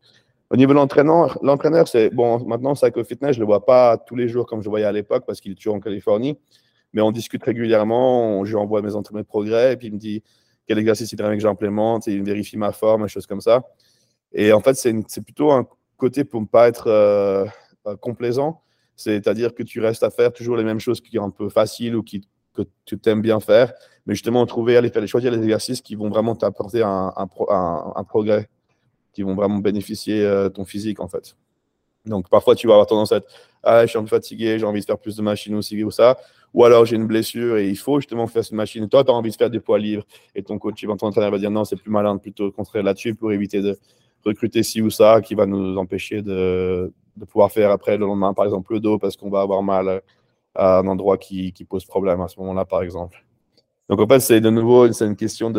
Au 0.50 0.56
niveau 0.56 0.72
de 0.72 0.78
l'entraîneur, 0.78 1.38
l'entraîneur, 1.42 1.86
c'est 1.86 2.10
bon, 2.10 2.44
maintenant, 2.44 2.74
Psycho 2.74 3.04
Fitness, 3.04 3.36
je 3.36 3.38
ne 3.38 3.42
le 3.42 3.46
vois 3.46 3.64
pas 3.64 3.96
tous 3.98 4.16
les 4.16 4.28
jours 4.28 4.46
comme 4.46 4.62
je 4.62 4.68
voyais 4.68 4.84
à 4.84 4.90
l'époque 4.90 5.24
parce 5.24 5.40
qu'il 5.40 5.52
est 5.52 5.54
toujours 5.54 5.74
en 5.74 5.80
Californie. 5.80 6.38
Mais 6.92 7.02
on 7.02 7.12
discute 7.12 7.44
régulièrement, 7.44 8.44
je 8.44 8.50
lui 8.50 8.56
envoie 8.56 8.82
mes 8.82 8.96
entraînements 8.96 9.22
de 9.22 9.26
progrès, 9.26 9.74
et 9.74 9.76
puis 9.76 9.88
il 9.88 9.92
me 9.92 9.98
dit 9.98 10.24
quel 10.66 10.78
exercice 10.78 11.12
il 11.12 11.20
aimerait 11.20 11.36
que 11.36 11.42
j'implémente, 11.42 12.08
il 12.08 12.22
vérifie 12.24 12.56
ma 12.56 12.72
forme, 12.72 13.02
des 13.02 13.08
choses 13.08 13.26
comme 13.26 13.40
ça. 13.40 13.62
Et 14.32 14.52
en 14.52 14.60
fait, 14.60 14.74
c'est 14.74 15.22
plutôt 15.22 15.52
un 15.52 15.66
côté 16.00 16.24
pour 16.24 16.40
ne 16.40 16.46
pas 16.46 16.68
être 16.68 16.88
euh, 16.88 17.46
complaisant, 18.00 18.62
c'est-à-dire 18.96 19.54
que 19.54 19.62
tu 19.62 19.80
restes 19.80 20.02
à 20.02 20.10
faire 20.10 20.32
toujours 20.32 20.56
les 20.56 20.64
mêmes 20.64 20.80
choses 20.80 21.00
qui 21.00 21.16
sont 21.16 21.24
un 21.24 21.30
peu 21.30 21.48
faciles 21.48 21.94
ou 21.94 22.02
qui, 22.02 22.26
que 22.54 22.62
tu 22.84 22.98
aimes 23.06 23.22
bien 23.22 23.40
faire, 23.40 23.72
mais 24.06 24.14
justement 24.14 24.44
trouver, 24.46 24.76
aller 24.76 24.90
faire, 24.90 25.06
choisir 25.06 25.30
les 25.30 25.38
exercices 25.38 25.80
qui 25.80 25.94
vont 25.94 26.08
vraiment 26.08 26.34
t'apporter 26.34 26.82
un, 26.82 27.12
un, 27.16 28.04
progrès, 28.04 28.48
qui 29.12 29.22
vont 29.22 29.34
vraiment 29.34 29.58
bénéficier 29.58 30.24
euh, 30.24 30.48
ton 30.48 30.64
physique 30.64 31.00
en 31.00 31.08
fait. 31.08 31.36
Donc 32.06 32.28
parfois 32.30 32.54
tu 32.54 32.66
vas 32.66 32.74
avoir 32.74 32.86
tendance 32.86 33.12
à 33.12 33.16
être 33.16 33.28
ah, 33.62 33.84
je 33.84 33.90
suis 33.90 33.98
un 33.98 34.02
peu 34.02 34.08
fatigué, 34.08 34.58
j'ai 34.58 34.64
envie 34.64 34.80
de 34.80 34.86
faire 34.86 34.98
plus 34.98 35.16
de 35.16 35.22
machines 35.22 35.54
aussi 35.54 35.84
ou 35.84 35.90
ça, 35.90 36.16
ou 36.54 36.64
alors 36.64 36.86
j'ai 36.86 36.96
une 36.96 37.06
blessure 37.06 37.58
et 37.58 37.68
il 37.68 37.76
faut 37.76 38.00
justement 38.00 38.26
faire 38.26 38.42
cette 38.42 38.52
machine. 38.54 38.88
Toi, 38.88 39.04
tu 39.04 39.10
as 39.10 39.14
envie 39.14 39.30
de 39.30 39.36
faire 39.36 39.50
des 39.50 39.60
poids 39.60 39.78
libres 39.78 40.04
et 40.34 40.42
ton 40.42 40.58
coach, 40.58 40.82
ton 40.82 40.92
entraîneur 40.92 41.30
va 41.30 41.38
dire 41.38 41.50
non, 41.50 41.64
c'est 41.64 41.76
plus 41.76 41.90
malin 41.90 42.16
plutôt 42.16 42.50
construire 42.52 42.84
là-dessus 42.84 43.14
pour 43.14 43.32
éviter 43.32 43.60
de 43.60 43.78
recruter 44.24 44.62
ci 44.62 44.82
ou 44.82 44.90
ça 44.90 45.20
qui 45.20 45.34
va 45.34 45.46
nous 45.46 45.76
empêcher 45.76 46.22
de, 46.22 46.92
de 47.16 47.24
pouvoir 47.24 47.50
faire 47.52 47.70
après 47.70 47.96
le 47.96 48.06
lendemain, 48.06 48.34
par 48.34 48.44
exemple, 48.44 48.72
le 48.74 48.80
dos 48.80 48.98
parce 48.98 49.16
qu'on 49.16 49.30
va 49.30 49.40
avoir 49.40 49.62
mal 49.62 50.02
à 50.54 50.78
un 50.78 50.86
endroit 50.86 51.18
qui, 51.18 51.52
qui 51.52 51.64
pose 51.64 51.84
problème 51.84 52.20
à 52.20 52.28
ce 52.28 52.38
moment-là, 52.40 52.64
par 52.64 52.82
exemple. 52.82 53.24
Donc 53.88 54.00
en 54.00 54.06
fait, 54.06 54.20
c'est 54.20 54.40
de 54.40 54.50
nouveau, 54.50 54.90
c'est 54.92 55.06
une 55.06 55.16
question 55.16 55.50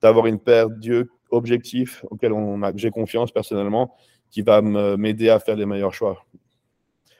d'avoir 0.00 0.26
une 0.26 0.38
paire 0.38 0.70
d'yeux 0.70 1.10
objectifs 1.30 2.04
auxquels 2.10 2.32
j'ai 2.76 2.90
confiance 2.90 3.30
personnellement 3.30 3.94
qui 4.30 4.42
va 4.42 4.60
m'aider 4.62 5.28
à 5.30 5.38
faire 5.38 5.56
les 5.56 5.66
meilleurs 5.66 5.94
choix. 5.94 6.24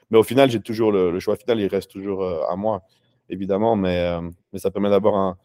Mais 0.09 0.17
au 0.17 0.23
final, 0.23 0.49
j'ai 0.49 0.59
toujours 0.59 0.91
le, 0.91 1.19
choix 1.19 1.35
final, 1.35 1.59
il 1.59 1.67
reste 1.67 1.91
toujours 1.91 2.23
euh, 2.23 2.41
à 2.49 2.55
moi, 2.55 2.81
évidemment, 3.29 3.75
mais, 3.75 3.99
euh, 3.99 4.21
mais 4.51 4.59
ça 4.59 4.71
permet 4.71 4.89
d'avoir 4.89 5.15
un, 5.15 5.37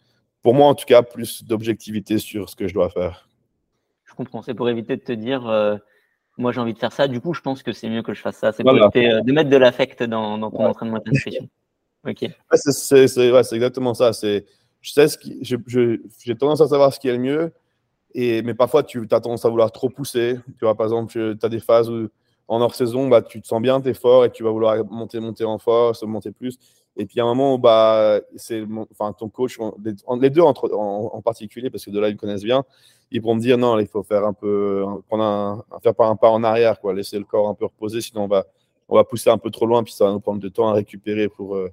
pour 0.42 0.54
moi 0.54 0.68
en 0.68 0.74
tout 0.74 0.86
cas, 0.86 1.02
plus 1.02 1.44
d'objectivité 1.44 2.18
sur 2.18 2.48
ce 2.48 2.56
que 2.56 2.66
je 2.66 2.74
dois 2.74 2.88
faire. 2.88 3.28
Je 4.14 4.24
comprends. 4.24 4.42
C'est 4.42 4.54
pour 4.54 4.68
éviter 4.68 4.96
de 4.96 5.02
te 5.02 5.12
dire, 5.12 5.48
euh, 5.48 5.76
moi 6.38 6.52
j'ai 6.52 6.60
envie 6.60 6.74
de 6.74 6.78
faire 6.78 6.92
ça, 6.92 7.08
du 7.08 7.20
coup 7.20 7.34
je 7.34 7.40
pense 7.40 7.62
que 7.62 7.72
c'est 7.72 7.88
mieux 7.88 8.02
que 8.02 8.14
je 8.14 8.20
fasse 8.20 8.36
ça. 8.36 8.52
C'est 8.52 8.62
pour 8.62 8.76
éviter 8.76 9.20
de 9.22 9.32
mettre 9.32 9.50
de 9.50 9.56
l'affect 9.56 10.02
dans, 10.02 10.38
dans, 10.38 10.50
ton 10.50 10.66
entraînement 10.66 10.98
de 10.98 11.10
nutrition. 11.10 11.48
Ok. 12.06 12.22
c'est 12.52 13.54
exactement 13.54 13.94
ça. 13.94 14.12
C'est, 14.12 14.44
je 14.82 14.92
sais 14.92 15.08
ce 15.08 15.16
qui, 15.16 15.38
j'ai 15.42 16.36
tendance 16.36 16.60
à 16.60 16.68
savoir 16.68 16.92
ce 16.92 17.00
qui 17.00 17.08
est 17.08 17.14
le 17.14 17.18
mieux 17.18 17.52
et, 18.14 18.42
mais 18.42 18.54
parfois, 18.54 18.84
tu 18.84 19.02
as 19.10 19.20
tendance 19.20 19.44
à 19.44 19.48
vouloir 19.48 19.72
trop 19.72 19.88
pousser. 19.88 20.38
Tu 20.58 20.64
vois, 20.64 20.76
par 20.76 20.86
exemple, 20.86 21.12
tu 21.12 21.36
as 21.44 21.48
des 21.48 21.60
phases 21.60 21.90
où, 21.90 22.08
en 22.46 22.60
hors-saison, 22.60 23.08
bah, 23.08 23.22
tu 23.22 23.42
te 23.42 23.46
sens 23.46 23.60
bien, 23.60 23.80
tu 23.80 23.88
es 23.88 23.94
fort 23.94 24.24
et 24.24 24.30
tu 24.30 24.44
vas 24.44 24.50
vouloir 24.50 24.84
monter, 24.84 25.18
monter 25.18 25.44
en 25.44 25.58
force, 25.58 26.02
monter 26.04 26.30
plus. 26.30 26.58
Et 26.96 27.06
puis, 27.06 27.20
à 27.20 27.24
un 27.24 27.34
moment 27.34 27.58
bah, 27.58 28.20
c'est, 28.36 28.64
enfin, 28.92 29.12
ton 29.12 29.28
coach, 29.28 29.58
les 30.20 30.30
deux 30.30 30.42
en, 30.42 31.22
particulier, 31.22 31.70
parce 31.70 31.84
que 31.84 31.90
de 31.90 31.98
là, 31.98 32.08
ils 32.08 32.14
me 32.14 32.18
connaissent 32.18 32.44
bien, 32.44 32.64
ils 33.10 33.20
vont 33.20 33.34
me 33.34 33.40
dire 33.40 33.58
non, 33.58 33.78
il 33.78 33.86
faut 33.86 34.02
faire 34.02 34.24
un 34.24 34.32
peu, 34.32 34.84
prendre 35.08 35.24
un, 35.24 35.64
faire 35.82 35.92
un 35.98 36.16
pas 36.16 36.30
en 36.30 36.44
arrière, 36.44 36.80
quoi, 36.80 36.94
laisser 36.94 37.18
le 37.18 37.24
corps 37.24 37.48
un 37.48 37.54
peu 37.54 37.64
reposer, 37.64 38.00
sinon 38.00 38.24
on 38.24 38.28
va, 38.28 38.44
on 38.88 38.96
va 38.96 39.04
pousser 39.04 39.30
un 39.30 39.38
peu 39.38 39.50
trop 39.50 39.66
loin, 39.66 39.82
puis 39.82 39.92
ça 39.92 40.06
va 40.06 40.12
nous 40.12 40.20
prendre 40.20 40.40
du 40.40 40.50
temps 40.50 40.68
à 40.68 40.72
récupérer 40.72 41.28
pour, 41.28 41.56
euh, 41.56 41.70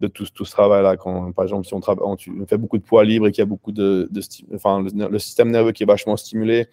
de 0.00 0.08
tout, 0.08 0.26
tout 0.32 0.44
ce 0.44 0.52
travail-là. 0.52 0.96
Quand, 0.96 1.32
par 1.32 1.44
exemple, 1.44 1.66
si 1.66 1.74
on, 1.74 1.80
travaille, 1.80 2.04
on, 2.04 2.16
fait 2.46 2.58
beaucoup 2.58 2.78
de 2.78 2.82
poids 2.82 3.04
libre 3.04 3.26
et 3.26 3.32
qu'il 3.32 3.40
y 3.40 3.42
a 3.42 3.46
beaucoup 3.46 3.72
de, 3.72 4.08
enfin, 4.54 4.82
le, 4.82 5.18
système 5.18 5.50
nerveux 5.50 5.72
qui 5.72 5.82
est 5.82 5.86
vachement 5.86 6.16
stimulé, 6.16 6.66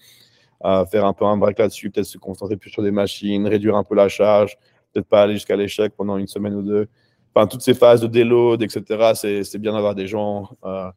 à 0.62 0.86
faire 0.86 1.06
un 1.06 1.14
peu 1.14 1.26
un 1.26 1.38
break 1.38 1.60
là-dessus, 1.60 1.90
peut-être 1.90 2.06
se 2.06 2.18
concentrer 2.18 2.58
plus 2.58 2.70
sur 2.70 2.84
des 2.84 2.92
machines, 2.92 3.48
réduire 3.48 3.76
un 3.76 3.84
peu 3.84 3.96
la 3.96 4.10
charge, 4.10 4.58
peut-être 4.94 5.08
pas 5.08 5.24
aller 5.24 5.34
jusqu'à 5.34 5.56
l'échec 5.56 5.94
pendant 5.96 6.18
une 6.18 6.28
semaine 6.28 6.54
ou 6.54 6.62
deux. 6.62 6.88
Enfin, 7.34 7.48
toutes 7.48 7.62
ces 7.62 7.74
phases 7.74 8.02
de 8.02 8.08
déload, 8.08 8.62
etc., 8.62 9.14
c'est 9.44 9.58
bien 9.58 9.74
d'avoir 9.74 9.96
des 9.96 10.08
gens 10.08 10.50
euh, 10.66 10.92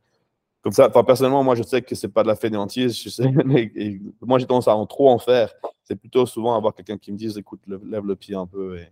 comme 0.63 0.73
ça. 0.73 0.89
Enfin, 0.89 1.05
personnellement, 1.05 1.45
moi, 1.45 1.55
je 1.55 1.63
sais 1.63 1.83
que 1.83 1.95
c'est 1.95 2.09
pas 2.09 2.23
de 2.23 2.29
la 2.29 2.35
fainéantise. 2.35 2.99
Je 3.01 3.09
sais, 3.09 3.31
moi, 4.21 4.39
j'ai 4.39 4.47
tendance 4.47 4.67
à 4.67 4.75
en 4.75 4.87
trop 4.87 5.11
en 5.11 5.19
faire. 5.19 5.53
C'est 5.85 5.97
plutôt 5.97 6.27
souvent 6.27 6.57
avoir 6.57 6.75
quelqu'un 6.75 6.99
qui 6.99 7.13
me 7.13 7.17
dise, 7.17 7.39
écoute, 7.39 7.61
lève 7.67 8.05
le 8.05 8.17
pied 8.17 8.35
un 8.35 8.47
peu 8.47 8.79
et, 8.79 8.89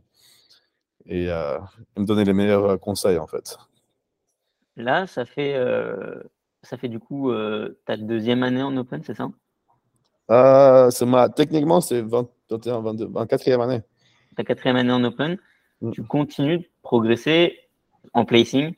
et, 1.07 1.31
euh, 1.31 1.59
me 1.97 2.05
donner 2.05 2.25
les 2.25 2.33
meilleurs 2.33 2.65
euh, 2.65 2.77
conseils 2.77 3.19
en 3.19 3.27
fait. 3.27 3.57
Là, 4.77 5.07
ça 5.07 5.25
fait, 5.25 5.55
euh, 5.55 6.23
ça 6.63 6.77
fait 6.77 6.89
du 6.89 6.99
coup 6.99 7.33
ta 7.85 7.97
deuxième 7.97 8.43
année 8.43 8.63
en 8.63 8.77
Open, 8.77 9.03
c'est 9.03 9.15
ça? 9.15 9.31
Ma, 10.29 11.29
Techniquement, 11.29 11.81
c'est 11.81 12.01
21, 12.01 12.81
22, 12.81 13.07
24e 13.07 13.63
année. 13.63 13.83
Ta 14.37 14.45
quatrième 14.45 14.77
année 14.77 14.93
en 14.93 15.05
Open. 15.05 15.37
Mm. 15.83 15.91
Tu 15.91 16.03
continues 16.03 16.59
de 16.59 16.69
progresser 16.83 17.59
en 18.15 18.25
placing, 18.25 18.75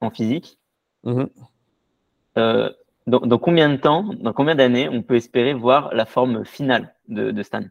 en 0.00 0.10
physique. 0.10 0.58
Mm-hmm. 1.04 2.72
dans, 3.06 3.38
combien 3.38 3.68
de 3.68 3.76
temps, 3.76 4.10
dans 4.14 4.32
combien 4.32 4.56
d'années 4.56 4.88
on 4.88 5.02
peut 5.02 5.14
espérer 5.14 5.54
voir 5.54 5.94
la 5.94 6.04
forme 6.04 6.44
finale 6.44 6.92
de, 7.06 7.30
de 7.30 7.42
Stan? 7.44 7.62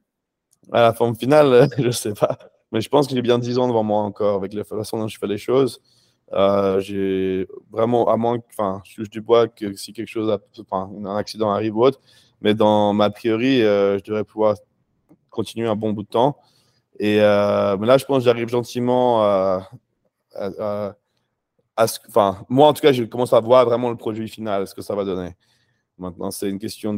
La 0.71 0.93
forme 0.93 1.15
finale, 1.15 1.67
je 1.77 1.87
ne 1.87 1.91
sais 1.91 2.13
pas. 2.13 2.37
Mais 2.71 2.79
je 2.81 2.89
pense 2.89 3.07
que 3.07 3.15
j'ai 3.15 3.21
bien 3.21 3.39
10 3.39 3.59
ans 3.59 3.67
devant 3.67 3.83
moi 3.83 4.01
encore 4.01 4.37
avec 4.37 4.53
la 4.53 4.63
façon 4.63 4.97
dont 4.97 5.07
je 5.07 5.19
fais 5.19 5.27
les 5.27 5.37
choses. 5.37 5.81
Euh, 6.33 6.79
j'ai 6.79 7.47
vraiment, 7.71 8.09
à 8.09 8.17
moins, 8.17 8.39
enfin, 8.49 8.81
je 8.83 8.95
touche 8.95 9.09
du 9.09 9.21
bois 9.21 9.47
que 9.47 9.73
si 9.75 9.93
quelque 9.93 10.07
chose, 10.07 10.35
enfin, 10.59 10.89
un 11.05 11.15
accident 11.15 11.51
arrive 11.51 11.77
ou 11.77 11.83
autre, 11.83 11.99
mais 12.41 12.53
dans 12.53 12.93
ma 12.93 13.09
théorie, 13.09 13.61
euh, 13.61 13.97
je 13.99 14.03
devrais 14.03 14.23
pouvoir 14.23 14.55
continuer 15.29 15.67
un 15.67 15.75
bon 15.75 15.91
bout 15.91 16.03
de 16.03 16.07
temps. 16.07 16.37
Et 16.99 17.19
euh, 17.19 17.77
là, 17.77 17.97
je 17.97 18.05
pense 18.05 18.19
que 18.19 18.25
j'arrive 18.25 18.49
gentiment 18.49 19.21
à, 19.23 19.69
enfin, 21.77 22.45
moi 22.49 22.67
en 22.67 22.73
tout 22.73 22.81
cas, 22.81 22.91
je 22.91 23.03
commence 23.03 23.33
à 23.33 23.39
voir 23.39 23.65
vraiment 23.65 23.89
le 23.89 23.97
produit 23.97 24.27
final, 24.27 24.67
ce 24.67 24.73
que 24.73 24.81
ça 24.81 24.95
va 24.95 25.03
donner. 25.03 25.31
Maintenant, 25.97 26.29
c'est 26.29 26.49
une 26.49 26.59
question 26.59 26.93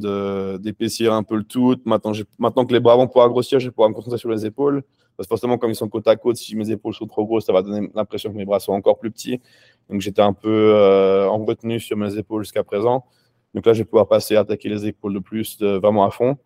d'épaissir 0.58 1.14
un 1.14 1.24
peu 1.24 1.36
le 1.36 1.44
tout. 1.44 1.76
Maintenant, 1.86 2.14
maintenant 2.40 2.66
que 2.66 2.74
les 2.74 2.80
bras 2.80 2.96
vont 2.96 3.08
pouvoir 3.08 3.30
grossir, 3.30 3.60
je 3.60 3.68
vais 3.68 3.72
pouvoir 3.72 3.90
me 3.90 3.94
concentrer 3.94 4.18
sur 4.18 4.30
les 4.30 4.46
épaules. 4.46 4.84
Parce 5.16 5.28
que 5.28 5.30
forcément, 5.30 5.58
comme 5.58 5.72
ils 5.72 5.76
sont 5.76 5.90
côte 5.90 6.08
à 6.08 6.16
côte, 6.16 6.38
si 6.38 6.56
mes 6.56 6.70
épaules 6.70 6.94
sont 6.94 7.08
trop 7.08 7.26
grosses, 7.26 7.46
ça 7.46 7.54
va 7.54 7.64
donner 7.64 7.90
l'impression 7.96 8.32
que 8.32 8.38
mes 8.38 8.46
bras 8.46 8.60
sont 8.60 8.74
encore 8.74 9.00
plus 9.00 9.12
petits. 9.12 9.42
Donc 9.90 10.02
j'étais 10.02 10.22
un 10.22 10.34
peu 10.34 10.74
euh, 10.76 11.28
en 11.28 11.44
retenue 11.44 11.80
sur 11.80 11.98
mes 11.98 12.18
épaules 12.18 12.44
jusqu'à 12.44 12.64
présent. 12.64 13.06
Donc 13.54 13.66
là, 13.66 13.74
je 13.74 13.80
vais 13.80 13.86
pouvoir 13.86 14.08
passer 14.08 14.36
à 14.36 14.42
attaquer 14.42 14.70
les 14.70 14.86
épaules 14.86 15.14
de 15.14 15.20
plus, 15.20 15.60
vraiment 15.62 16.06
à 16.06 16.12
fond. 16.12 16.38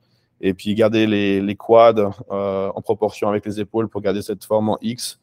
Et 0.41 0.56
puis 0.56 0.73
garder 0.73 1.06
les, 1.06 1.39
les 1.39 1.56
quads 1.56 2.12
euh, 2.32 2.71
en 2.73 2.82
proportion 2.82 3.30
avec 3.30 3.45
les 3.45 3.60
épaules 3.60 3.88
pour 3.88 4.01
garder 4.01 4.23
cette 4.23 4.43
forme 4.43 4.69
en 4.69 4.77
X. 4.82 5.19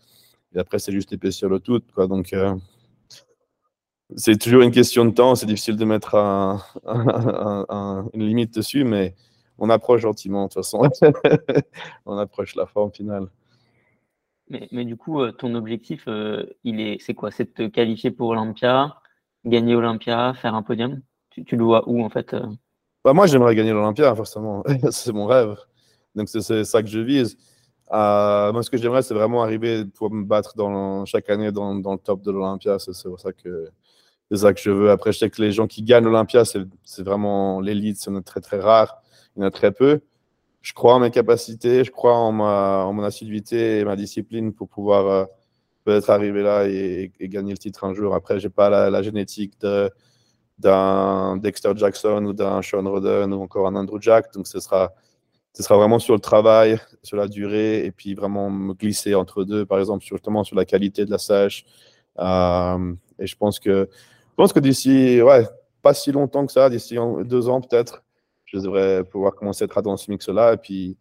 Et 0.55 0.59
après, 0.61 0.79
c'est 0.79 0.93
juste 0.93 1.13
épaissir 1.13 1.49
le 1.49 1.59
tout. 1.59 1.83
Quoi. 1.93 2.07
Donc 2.07 2.33
euh, 2.33 2.55
c'est 4.17 4.39
toujours 4.39 4.63
une 4.63 4.71
question 4.71 5.05
de 5.05 5.11
temps. 5.11 5.35
C'est 5.35 5.47
difficile 5.47 5.77
de 5.77 5.85
mettre 5.85 6.15
un, 6.15 6.63
une 8.15 8.25
limite 8.25 8.55
dessus, 8.55 8.85
mais 8.85 9.17
on 9.59 9.71
approche 9.71 10.03
gentiment 10.03 10.45
de 10.45 10.53
toute 10.53 10.65
façon. 10.65 10.89
on 12.07 12.17
approche 12.17 12.55
la 12.55 12.67
forme 12.67 12.93
finale. 12.93 13.27
Mais, 14.51 14.87
du 14.87 14.97
coup, 14.97 15.21
euh, 15.21 15.31
ton 15.31 15.55
objectif, 15.55 16.09
il 16.65 16.81
est, 16.81 16.97
c'est 17.03 17.13
quoi? 17.13 17.31
C'est 17.31 17.45
de 17.45 17.51
te 17.51 17.67
qualifier 17.67 18.11
pour 18.11 18.29
Olympia, 18.29 18.97
gagner 19.45 19.75
Olympia, 19.75 20.33
faire 20.33 20.55
un 20.55 20.63
podium? 20.63 21.03
Tu, 21.31 21.57
le 21.57 21.65
vois 21.65 21.87
où 21.87 22.03
en 22.03 22.09
fait? 22.09 22.35
Bah, 23.09 23.13
Moi, 23.15 23.27
j'aimerais 23.27 23.55
gagner 23.55 23.73
l'Olympia, 23.73 24.15
forcément. 24.15 24.63
c'est 24.91 25.13
mon 25.13 25.27
rêve. 25.27 25.57
Donc, 26.15 26.29
c'est 26.29 26.65
ça 26.65 26.83
que 26.83 26.89
je 26.89 27.01
vise. 27.01 27.37
moi, 27.91 28.61
ce 28.63 28.71
que 28.71 28.77
j'aimerais, 28.77 29.03
c'est 29.03 29.15
vraiment 29.15 29.43
arriver 29.43 29.85
pour 29.85 30.11
me 30.11 30.25
battre 30.25 30.55
dans, 30.57 31.05
chaque 31.05 31.31
année 31.31 31.53
dans, 31.53 31.75
dans 31.75 31.93
le 31.93 31.99
top 31.99 32.23
de 32.23 32.31
l'Olympia. 32.31 32.79
C'est 32.79 32.93
ça 32.93 33.33
que 33.33 33.69
ça 34.33 34.53
que 34.53 34.61
je 34.61 34.71
veux. 34.71 34.91
Après, 34.91 35.13
je 35.13 35.19
sais 35.19 35.31
que 35.31 35.41
les 35.41 35.53
gens 35.53 35.67
qui 35.67 35.83
gagnent 35.83 36.05
l'Olympia, 36.05 36.45
c'est 36.45 37.03
vraiment 37.03 37.61
l'élite, 37.61 37.99
c'est 37.99 38.25
très 38.25 38.41
très 38.41 38.61
rare. 38.61 39.03
Il 39.37 39.41
y 39.41 39.45
en 39.45 39.47
a 39.47 39.51
très 39.51 39.73
peu 39.73 40.01
je 40.69 40.73
crois 40.73 40.95
en 40.95 41.01
mes 41.01 41.11
capacités, 41.11 41.85
je 41.85 41.91
crois 41.91 42.15
en, 42.15 42.33
ma, 42.33 42.85
en 42.85 42.93
mon 42.93 43.03
assiduité 43.03 43.79
et 43.79 43.85
ma 43.85 43.97
discipline 43.97 44.53
pour 44.53 44.69
pouvoir 44.69 45.07
euh, 45.07 45.25
peut-être 45.85 46.11
arriver 46.11 46.43
là 46.43 46.67
et, 46.69 47.11
gagner 47.21 47.53
le 47.53 47.59
titre 47.59 47.85
un 47.85 47.95
jour. 47.95 48.15
Après, 48.15 48.39
j'ai 48.41 48.51
pas 48.51 48.69
la, 48.91 49.03
génétique 49.03 49.55
d'un 50.59 51.37
Dexter 51.37 51.73
Jackson 51.77 52.25
ou 52.25 52.33
d'un 52.33 52.63
Sean 52.63 52.83
Roden 52.83 53.33
ou 53.33 53.43
encore 53.43 53.67
un 53.67 53.77
Andrew 53.77 54.01
Jack. 54.01 54.33
Donc, 54.35 54.47
ce 54.47 54.61
sera, 54.61 54.93
ce 55.53 55.63
sera 55.63 55.77
vraiment 55.77 55.99
sur 55.99 56.15
le 56.15 56.21
travail, 56.21 56.79
sur 57.03 57.17
la 57.17 57.29
durée 57.29 57.85
et 57.85 57.93
puis 57.93 58.15
vraiment 58.15 58.51
me 58.51 58.75
glisser 58.75 59.15
entre 59.15 59.45
deux, 59.45 59.65
par 59.65 59.79
exemple, 59.79 60.05
justement 60.05 60.45
sur 60.45 60.57
la 60.57 60.65
qualité 60.65 61.05
de 61.05 61.11
la 61.11 61.19
sèche. 61.19 61.65
Euh, 62.19 62.95
et 63.19 63.27
je 63.27 63.37
pense 63.37 63.61
que, 63.61 63.89
que 64.37 64.61
d'ici, 64.61 65.23
ouais, 65.23 65.47
pas 65.83 65.95
si 65.95 66.13
longtemps 66.13 66.47
que 66.47 66.53
ça, 66.53 66.69
d'ici 66.69 66.97
deux 67.25 67.49
ans 67.49 67.61
peut-être, 67.61 68.03
je 68.45 68.59
devrais 68.59 69.05
pouvoir 69.05 69.35
commencer 69.35 69.65
à 69.65 69.67
être 69.67 69.83
dans 69.83 69.97
ce 69.97 70.11
mix-là. 70.11 70.55
Et 70.55 70.57
puis, 70.57 70.97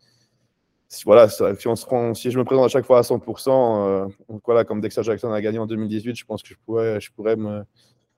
si, 0.90 1.04
voilà, 1.04 1.28
si, 1.30 1.68
on 1.68 1.76
se 1.76 1.86
prend, 1.86 2.14
si 2.14 2.32
je 2.32 2.38
me 2.38 2.44
présente 2.46 2.66
à 2.66 2.70
chaque 2.70 2.86
fois 2.86 3.00
à 3.00 3.02
100%, 3.02 3.50
euh, 3.50 4.08
voilà, 4.46 4.64
comme 4.64 4.82
Dexter 4.82 5.04
Jackson 5.04 5.32
a 5.32 5.42
gagné 5.42 5.60
en 5.60 5.66
2018, 5.66 6.16
je 6.16 6.26
pense 6.26 6.44
que 6.44 6.50
je 6.50 6.56
pourrais, 6.66 7.00
je 7.02 7.12
pourrais 7.12 7.36
me, 7.36 7.64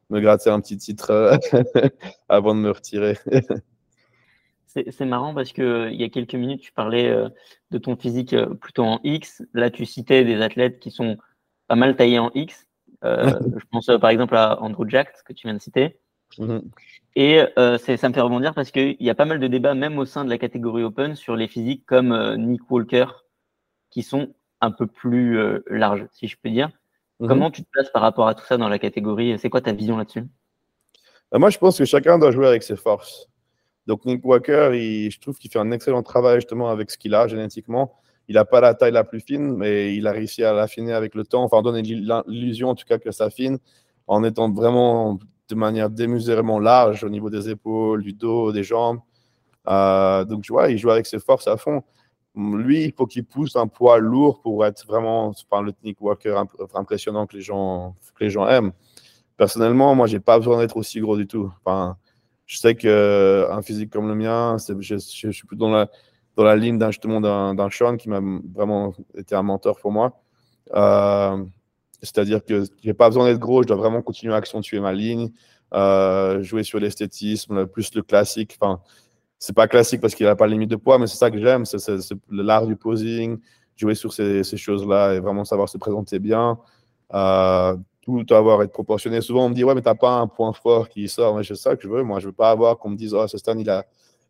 me 0.10 0.20
gratter 0.20 0.50
un 0.50 0.60
petit 0.60 0.78
titre 0.78 1.12
euh, 1.12 1.38
avant 2.30 2.56
de 2.56 2.60
me 2.60 2.72
retirer. 2.72 3.18
C'est 4.66 5.06
marrant 5.06 5.34
parce 5.34 5.52
que 5.52 5.90
il 5.92 6.00
y 6.00 6.04
a 6.04 6.10
quelques 6.10 6.36
minutes, 6.36 6.62
tu 6.62 6.72
parlais 6.72 7.12
de 7.72 7.78
ton 7.80 7.98
physique 7.98 8.36
plutôt 8.62 8.84
en 8.84 9.00
X. 9.04 9.42
Là, 9.56 9.72
tu 9.72 9.84
citais 9.84 10.24
des 10.24 10.44
athlètes 10.44 10.80
qui 10.80 10.92
sont 10.92 11.18
pas 11.68 11.76
mal 11.76 11.96
taillés 11.96 12.20
en 12.20 12.30
X. 12.36 12.68
je 13.02 13.66
pense 13.72 13.90
par 14.00 14.12
exemple 14.12 14.36
à 14.36 14.62
Andrew 14.62 14.88
Jack, 14.88 15.24
que 15.26 15.34
tu 15.34 15.48
viens 15.48 15.56
de 15.56 15.60
citer. 15.60 15.98
Mhm. 16.38 16.62
Et 17.16 17.42
ça 17.56 18.10
me 18.10 18.14
fait 18.14 18.22
rebondir 18.22 18.54
parce 18.54 18.70
qu'il 18.70 18.96
y 19.00 19.10
a 19.10 19.16
pas 19.16 19.26
mal 19.26 19.40
de 19.40 19.48
débats, 19.48 19.74
même 19.74 19.98
au 19.98 20.06
sein 20.06 20.24
de 20.24 20.30
la 20.30 20.38
catégorie 20.38 20.84
Open, 20.84 21.16
sur 21.16 21.36
les 21.36 21.48
physiques 21.48 21.88
comme 21.88 22.36
Nick 22.36 22.70
Walker, 22.70 23.08
qui 23.90 24.04
sont 24.04 24.36
un 24.62 24.70
peu 24.70 24.86
plus 24.86 25.40
larges, 25.68 26.06
si 26.12 26.28
je 26.28 26.38
peux 26.38 26.52
dire. 26.52 26.70
Mhm. 27.20 27.28
Comment 27.28 27.52
tu 27.52 27.64
te 27.64 27.70
places 27.70 27.90
par 27.90 28.02
rapport 28.02 28.28
à 28.28 28.36
tout 28.36 28.46
ça 28.46 28.58
dans 28.58 28.70
la 28.70 28.80
catégorie? 28.80 29.38
C'est 29.40 29.50
quoi 29.50 29.62
ta 29.62 29.74
vision 29.74 29.98
là-dessus? 29.98 30.26
Bah, 31.32 31.40
Moi, 31.40 31.50
je 31.50 31.58
pense 31.58 31.78
que 31.78 31.86
chacun 31.86 32.18
doit 32.18 32.32
jouer 32.32 32.48
avec 32.48 32.64
ses 32.64 32.76
forces. 32.76 33.28
Donc, 33.88 34.06
Nick 34.06 34.24
Walker, 34.26 34.70
je 34.74 35.20
trouve 35.20 35.38
qu'il 35.38 35.52
fait 35.52 35.60
un 35.60 35.72
excellent 35.72 36.04
travail 36.04 36.38
justement 36.38 36.70
avec 36.70 36.92
ce 36.92 36.98
qu'il 36.98 37.14
a 37.16 37.28
génétiquement. 37.28 37.96
Il 38.28 38.36
n'a 38.36 38.46
pas 38.46 38.62
la 38.62 38.76
taille 38.76 38.92
la 38.92 39.04
plus 39.04 39.20
fine, 39.22 39.56
mais 39.56 39.96
il 39.96 40.06
a 40.06 40.12
réussi 40.12 40.44
à 40.44 40.54
l'affiner 40.54 40.94
avec 40.94 41.16
le 41.16 41.24
temps, 41.26 41.44
enfin, 41.44 41.62
donner 41.64 41.82
l'illusion 41.82 42.70
en 42.70 42.76
tout 42.76 42.86
cas 42.86 43.00
que 43.00 43.12
ça 43.12 43.26
affine, 43.26 43.58
en 44.06 44.24
étant 44.24 44.52
vraiment 44.52 45.18
de 45.50 45.56
manière 45.56 45.90
démesurément 45.90 46.60
large 46.60 47.04
au 47.04 47.10
niveau 47.10 47.32
des 47.32 47.50
épaules, 47.50 48.04
du 48.04 48.14
dos, 48.14 48.52
des 48.52 48.64
jambes. 48.64 49.00
Euh, 49.68 50.24
donc, 50.26 50.44
tu 50.44 50.54
vois, 50.54 50.70
il 50.70 50.78
joue 50.78 50.92
avec 50.92 51.08
ses 51.08 51.20
forces 51.20 51.48
à 51.48 51.58
fond 51.58 51.84
lui, 52.36 52.86
il 52.86 52.94
faut 52.94 53.06
qu'il 53.06 53.26
pousse 53.26 53.56
un 53.56 53.68
poids 53.68 53.98
lourd 54.00 54.42
pour 54.42 54.66
être 54.66 54.86
vraiment 54.86 55.28
enfin, 55.28 55.62
le 55.62 55.74
Nick 55.84 56.00
Walker 56.02 56.42
impressionnant 56.74 57.26
que 57.28 57.36
les 57.36 57.42
gens, 57.42 57.96
que 58.16 58.24
les 58.24 58.30
gens 58.30 58.48
aiment. 58.48 58.72
Personnellement, 59.38 59.96
moi, 59.96 60.08
j'ai 60.08 60.20
pas 60.20 60.38
besoin 60.38 60.60
d'être 60.60 60.78
aussi 60.78 61.00
gros 61.00 61.18
du 61.18 61.28
tout. 61.28 61.52
Enfin, 61.64 61.98
je 62.46 62.58
sais 62.58 62.76
qu'un 62.76 62.90
euh, 62.90 63.62
physique 63.62 63.92
comme 63.92 64.08
le 64.08 64.16
mien, 64.16 64.58
je, 64.58 64.98
je, 64.98 65.32
suis 65.32 65.48
plus 65.48 65.56
dans 65.56 65.70
la, 65.70 65.88
dans 66.36 66.44
la 66.44 66.56
ligne 66.56 66.78
d'un 66.78 66.92
justement 66.92 67.22
d'un 67.22 67.70
Sean 67.70 67.96
qui 67.98 68.10
m'a 68.10 68.22
vraiment 68.54 68.94
été 69.16 69.36
un 69.36 69.44
mentor 69.44 69.80
pour 69.80 69.92
moi. 69.92 70.22
Euh, 70.74 71.44
c'est-à-dire 72.02 72.44
que 72.44 72.64
j'ai 72.82 72.94
pas 72.94 73.10
besoin 73.10 73.26
d'être 73.26 73.40
gros, 73.40 73.64
je 73.64 73.68
dois 73.68 73.78
vraiment 73.78 74.02
continuer 74.02 74.34
à 74.34 74.38
accentuer 74.38 74.80
ma 74.80 74.94
ligne, 74.94 75.32
euh, 75.74 76.42
jouer 76.42 76.64
sur 76.64 76.80
l'esthétisme, 76.80 77.66
plus 77.68 77.94
le 77.94 78.02
classique. 78.02 78.58
Enfin, 78.60 78.82
c'est 79.40 79.56
pas 79.56 79.68
classique 79.68 80.02
parce 80.02 80.14
qu'il 80.14 80.26
n'a 80.26 80.36
pas 80.36 80.46
de 80.48 80.52
limite 80.52 80.70
de 80.70 80.76
poids, 80.76 81.00
mais 81.00 81.08
c'est 81.08 81.18
ça 81.18 81.32
que 81.32 81.40
j'aime, 81.40 81.66
c'est 81.66 81.80
l'art 82.30 82.68
du 82.68 82.76
posing, 82.76 83.40
jouer 83.78 83.96
sur 83.96 84.14
ces, 84.14 84.44
choses-là 84.44 85.16
et 85.16 85.20
vraiment 85.20 85.46
savoir 85.46 85.70
se 85.70 85.78
présenter 85.78 86.20
bien. 86.20 86.60
Euh, 87.14 87.76
tout 88.02 88.26
avoir 88.34 88.62
être 88.64 88.72
proportionné. 88.72 89.22
Souvent, 89.22 89.46
on 89.46 89.50
me 89.50 89.54
dit, 89.54 89.64
ouais, 89.64 89.76
mais 89.76 89.82
t'as 89.82 89.96
pas 89.96 90.20
un 90.20 90.28
point 90.28 90.54
fort 90.54 90.90
qui 90.90 91.08
sort. 91.08 91.36
Mais 91.36 91.44
c'est 91.44 91.56
ça 91.56 91.76
que 91.76 91.84
je 91.84 91.88
veux. 91.88 92.04
Moi, 92.04 92.20
je 92.20 92.28
veux 92.28 92.34
pas 92.34 92.50
avoir 92.50 92.78
qu'on 92.78 92.90
me 92.90 92.96
dise, 92.96 93.14
oh, 93.14 93.28
ce 93.28 93.38
stand, 93.38 93.60
il 93.60 93.70
a, 93.70 93.86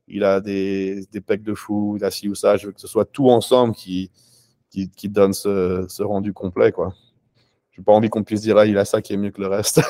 il 0.08 0.24
a 0.24 0.42
des, 0.42 1.06
des 1.12 1.22
pecs 1.22 1.44
de 1.44 1.54
fou, 1.54 1.96
il 1.98 2.04
a 2.04 2.12
ci 2.12 2.28
ou 2.30 2.36
ça. 2.36 2.58
Je 2.58 2.68
veux 2.68 2.74
que 2.74 2.82
ce 2.82 2.88
soit 2.88 3.06
tout 3.06 3.30
ensemble 3.30 3.74
qui, 3.74 4.12
qui, 4.70 5.10
donne 5.10 5.34
ce, 5.34 5.86
ce, 5.88 6.04
rendu 6.04 6.34
complet, 6.34 6.72
quoi. 6.72 6.94
J'ai 7.72 7.82
pas 7.82 7.94
envie 7.94 8.10
qu'on 8.10 8.24
puisse 8.24 8.42
dire, 8.42 8.58
ah, 8.58 8.66
il 8.66 8.78
a 8.78 8.86
ça 8.86 9.02
qui 9.02 9.14
est 9.14 9.18
mieux 9.18 9.32
que 9.32 9.42
le 9.42 9.48
reste, 9.48 9.82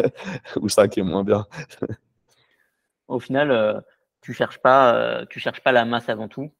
ou 0.60 0.68
ça 0.68 0.88
qui 0.88 1.00
est 1.00 1.04
moins 1.04 1.24
bien. 1.24 1.46
Au 3.08 3.18
final, 3.18 3.50
euh, 3.50 3.80
tu 4.22 4.32
cherches 4.32 4.58
pas, 4.58 4.94
euh, 4.94 5.26
tu 5.28 5.40
cherches 5.40 5.60
pas 5.60 5.72
la 5.72 5.84
masse 5.84 6.08
avant 6.08 6.28
tout. 6.28 6.50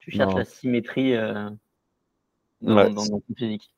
Tu 0.00 0.10
cherches 0.10 0.34
la 0.34 0.44
symétrie 0.44 1.14
euh, 1.14 1.48
dans, 2.60 2.92
ton 2.92 3.22
physique. 3.36 3.72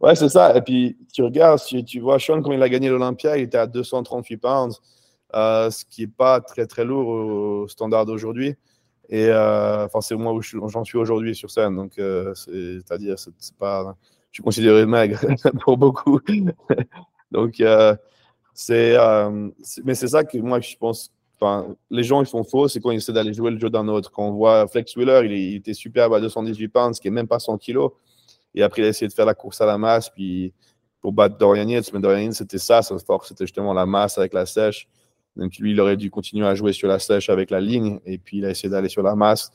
Ouais, 0.00 0.14
c'est 0.14 0.30
ça. 0.30 0.56
Et 0.56 0.62
puis, 0.62 0.96
tu 1.12 1.22
regardes, 1.22 1.58
si 1.58 1.84
tu 1.84 2.00
vois 2.00 2.18
Sean, 2.18 2.40
quand 2.40 2.52
il 2.52 2.62
a 2.62 2.68
gagné 2.68 2.88
l'Olympia, 2.88 3.36
il 3.36 3.44
était 3.44 3.58
à 3.58 3.66
238 3.66 4.36
pounds, 4.38 4.80
euh, 5.34 5.70
ce 5.70 5.84
qui 5.84 6.02
n'est 6.02 6.08
pas 6.08 6.40
très, 6.40 6.66
très 6.66 6.84
lourd 6.84 7.08
au 7.08 7.68
standard 7.68 8.06
d'aujourd'hui. 8.06 8.56
Et 9.10 9.30
enfin, 9.30 10.00
c'est 10.00 10.16
moi 10.16 10.32
où 10.32 10.40
j'en 10.40 10.84
suis 10.84 10.98
aujourd'hui 10.98 11.34
sur 11.34 11.50
scène. 11.50 11.76
Donc, 11.76 11.92
c'est-à-dire, 12.34 13.18
c'est 13.18 13.56
pas. 13.56 13.94
Je 14.30 14.38
suis 14.38 14.42
considéré 14.42 14.84
maigre 14.86 15.20
pour 15.60 15.76
beaucoup. 15.76 16.20
donc, 17.30 17.62
c'est. 18.54 18.96
mais 19.84 19.94
c'est 19.94 20.08
ça 20.08 20.24
que 20.24 20.38
moi, 20.38 20.60
je 20.60 20.76
pense 20.76 21.12
les 21.90 22.02
gens, 22.02 22.22
ils 22.22 22.26
sont 22.26 22.44
faux, 22.44 22.68
c'est 22.68 22.80
quand 22.80 22.90
ils 22.90 22.96
essaient 22.96 23.12
d'aller 23.12 23.34
jouer 23.34 23.50
le 23.50 23.58
jeu 23.58 23.70
d'un 23.70 23.88
autre. 23.88 24.10
Quand 24.10 24.28
on 24.28 24.32
voit 24.32 24.66
Flex 24.68 24.96
Wheeler, 24.96 25.22
il, 25.24 25.56
était 25.56 25.74
superbe 25.74 26.14
à 26.14 26.20
218 26.20 26.68
pounds, 26.68 26.96
ce 26.96 27.00
qui 27.00 27.08
est 27.08 27.10
même 27.10 27.28
pas 27.28 27.38
100 27.38 27.58
kilos. 27.58 27.92
Et 28.54 28.62
après, 28.62 28.82
il 28.82 28.84
a 28.86 28.88
essayé 28.88 29.08
de 29.08 29.12
faire 29.12 29.26
la 29.26 29.34
course 29.34 29.60
à 29.60 29.66
la 29.66 29.76
masse, 29.76 30.08
puis 30.08 30.54
pour 31.00 31.12
battre 31.12 31.36
Dorian 31.36 31.68
Yates. 31.68 31.92
Mais 31.92 32.00
Dorian 32.00 32.24
Yates, 32.24 32.34
c'était 32.34 32.58
ça, 32.58 32.82
sa 32.82 32.98
force, 32.98 33.28
c'était 33.28 33.44
justement 33.44 33.74
la 33.74 33.86
masse 33.86 34.18
avec 34.18 34.32
la 34.32 34.46
sèche. 34.46 34.88
Donc 35.36 35.56
lui, 35.58 35.72
il 35.72 35.80
aurait 35.80 35.96
dû 35.98 36.10
continuer 36.10 36.46
à 36.46 36.54
jouer 36.54 36.72
sur 36.72 36.88
la 36.88 36.98
sèche 36.98 37.28
avec 37.28 37.50
la 37.50 37.60
ligne, 37.60 38.00
et 38.06 38.18
puis 38.18 38.38
il 38.38 38.44
a 38.46 38.50
essayé 38.50 38.70
d'aller 38.70 38.88
sur 38.88 39.02
la 39.02 39.14
masse. 39.14 39.52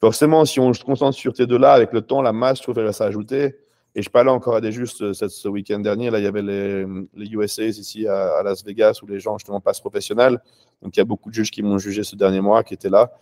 Forcément, 0.00 0.44
si 0.44 0.60
on 0.60 0.72
se 0.72 0.82
concentre 0.82 1.16
sur 1.16 1.36
ces 1.36 1.46
deux-là, 1.46 1.72
avec 1.72 1.92
le 1.92 2.02
temps, 2.02 2.22
la 2.22 2.32
masse, 2.32 2.58
je 2.58 2.62
trouve, 2.64 2.78
elle 2.78 2.86
va 2.86 2.92
s'ajouter. 2.92 3.56
Et 3.94 4.02
je 4.02 4.08
parlais 4.08 4.30
encore 4.30 4.56
à 4.56 4.60
des 4.60 4.72
juges 4.72 4.94
ce, 4.94 5.48
week-end 5.48 5.78
dernier. 5.78 6.10
Là, 6.10 6.18
il 6.18 6.24
y 6.24 6.26
avait 6.26 6.42
les, 6.42 6.86
USAs 7.14 7.78
ici 7.78 8.06
à, 8.06 8.42
Las 8.42 8.64
Vegas 8.64 9.00
où 9.02 9.06
les 9.06 9.20
gens 9.20 9.36
justement 9.36 9.60
passent 9.60 9.80
professionnels. 9.80 10.40
Donc, 10.80 10.96
il 10.96 11.00
y 11.00 11.02
a 11.02 11.04
beaucoup 11.04 11.28
de 11.28 11.34
juges 11.34 11.50
qui 11.50 11.62
m'ont 11.62 11.78
jugé 11.78 12.02
ce 12.02 12.16
dernier 12.16 12.40
mois 12.40 12.64
qui 12.64 12.72
étaient 12.72 12.88
là. 12.88 13.12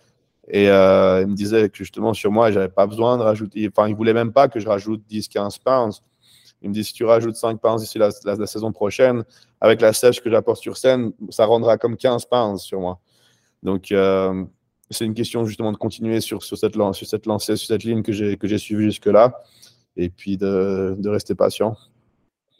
Et 0.47 0.69
euh, 0.69 1.21
ils 1.21 1.27
me 1.27 1.35
disaient 1.35 1.69
que 1.69 1.77
justement, 1.77 2.13
sur 2.13 2.31
moi, 2.31 2.51
je 2.51 2.59
n'avais 2.59 2.71
pas 2.71 2.87
besoin 2.87 3.17
de 3.17 3.23
rajouter. 3.23 3.69
Enfin, 3.69 3.87
ils 3.87 3.91
ne 3.91 3.97
voulaient 3.97 4.13
même 4.13 4.31
pas 4.31 4.47
que 4.47 4.59
je 4.59 4.67
rajoute 4.67 5.01
10-15 5.09 5.61
pounds. 5.61 6.01
Ils 6.61 6.69
me 6.69 6.73
disent 6.73 6.87
si 6.87 6.93
tu 6.93 7.03
rajoutes 7.03 7.35
5 7.35 7.59
pounds 7.59 7.81
d'ici 7.81 7.97
la, 7.97 8.11
saison 8.47 8.71
prochaine, 8.71 9.23
avec 9.59 9.81
la 9.81 9.93
sèche 9.93 10.21
que 10.21 10.29
j'apporte 10.29 10.61
sur 10.61 10.77
scène, 10.77 11.11
ça 11.29 11.45
rendra 11.45 11.77
comme 11.77 11.97
15 11.97 12.25
pounds 12.25 12.61
sur 12.61 12.79
moi. 12.79 12.99
Donc, 13.61 13.91
euh, 13.91 14.45
c'est 14.89 15.05
une 15.05 15.15
question 15.15 15.45
justement 15.45 15.71
de 15.71 15.77
continuer 15.77 16.21
sur, 16.21 16.43
cette, 16.43 16.75
sur 16.93 17.07
cette 17.07 17.25
lancée, 17.25 17.55
sur 17.55 17.67
cette 17.67 17.83
ligne 17.83 18.03
que 18.03 18.13
j'ai 18.13 18.57
suivie 18.57 18.85
jusque-là 18.85 19.41
et 19.97 20.09
puis 20.09 20.37
de, 20.37 20.95
de 20.97 21.09
rester 21.09 21.35
patient. 21.35 21.75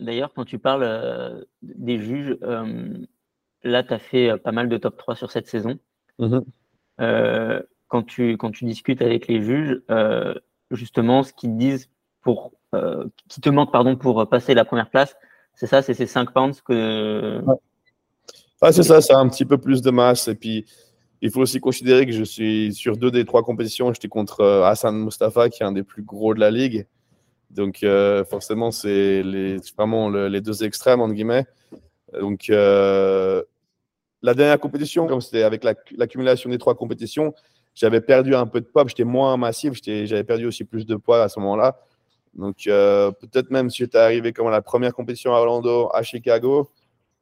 D'ailleurs, 0.01 0.33
quand 0.33 0.45
tu 0.45 0.57
parles 0.57 0.83
euh, 0.83 1.43
des 1.61 1.99
juges, 1.99 2.35
euh, 2.41 2.97
là, 3.63 3.83
tu 3.83 3.93
as 3.93 3.99
fait 3.99 4.31
euh, 4.31 4.37
pas 4.37 4.51
mal 4.51 4.67
de 4.67 4.77
top 4.77 4.97
3 4.97 5.15
sur 5.15 5.31
cette 5.31 5.47
saison. 5.47 5.77
Mhm. 6.19 6.43
quand, 7.87 8.03
tu, 8.03 8.37
quand 8.37 8.51
tu 8.51 8.65
discutes 8.65 9.01
avec 9.01 9.27
les 9.27 9.41
juges, 9.41 9.81
justement, 10.69 11.23
ce 11.23 11.33
qu'ils 11.33 11.57
disent 11.57 11.89
pour, 12.21 12.51
qui 13.27 13.41
te 13.41 13.49
manque 13.49 13.71
pardon, 13.71 13.95
pour 13.95 14.29
passer 14.29 14.53
la 14.53 14.65
première 14.65 14.89
place, 14.89 15.15
c'est 15.55 15.65
ça, 15.67 15.81
c'est 15.81 15.95
ces 15.95 16.05
5 16.05 16.31
pounds 16.31 16.61
que. 16.61 17.41
Ouais. 17.41 18.71
c'est 18.71 18.83
ça, 18.83 19.01
c'est 19.01 19.13
un 19.13 19.27
petit 19.29 19.45
peu 19.45 19.57
plus 19.57 19.81
de 19.81 19.89
masse. 19.89 20.27
Et 20.27 20.35
puis, 20.35 20.65
il 21.21 21.31
faut 21.31 21.41
aussi 21.41 21.59
considérer 21.59 22.05
que 22.05 22.11
je 22.11 22.23
suis 22.23 22.73
sur 22.73 22.97
deux 22.97 23.09
des 23.09 23.25
trois 23.25 23.41
compétitions. 23.41 23.91
J'étais 23.93 24.09
contre 24.09 24.43
Hassan 24.63 24.95
Mustafa, 25.03 25.49
qui 25.49 25.63
est 25.63 25.65
un 25.65 25.71
des 25.71 25.83
plus 25.83 26.03
gros 26.03 26.35
de 26.35 26.39
la 26.39 26.51
ligue. 26.51 26.85
Donc, 27.51 27.83
euh, 27.83 28.23
forcément, 28.23 28.71
c'est 28.71 29.23
vraiment 29.75 30.09
les 30.09 30.41
deux 30.41 30.63
extrêmes, 30.63 31.01
entre 31.01 31.13
guillemets. 31.13 31.45
Donc, 32.19 32.49
euh, 32.49 33.43
la 34.21 34.33
dernière 34.33 34.59
compétition, 34.59 35.07
comme 35.07 35.21
c'était 35.21 35.43
avec 35.43 35.63
l'accumulation 35.63 36.49
des 36.49 36.57
trois 36.57 36.75
compétitions, 36.75 37.33
j'avais 37.75 38.01
perdu 38.01 38.35
un 38.35 38.47
peu 38.47 38.61
de 38.61 38.65
poids, 38.65 38.85
j'étais 38.87 39.03
moins 39.03 39.35
massif, 39.37 39.73
j'avais 39.83 40.23
perdu 40.23 40.45
aussi 40.45 40.63
plus 40.63 40.85
de 40.85 40.95
poids 40.95 41.23
à 41.23 41.29
ce 41.29 41.39
moment-là. 41.39 41.79
Donc, 42.33 42.67
euh, 42.67 43.11
peut-être 43.11 43.51
même 43.51 43.69
si 43.69 43.79
j'étais 43.79 43.97
arrivé 43.97 44.31
comme 44.31 44.47
à 44.47 44.51
la 44.51 44.61
première 44.61 44.93
compétition 44.93 45.33
à 45.33 45.39
Orlando, 45.39 45.89
à 45.93 46.03
Chicago, 46.03 46.69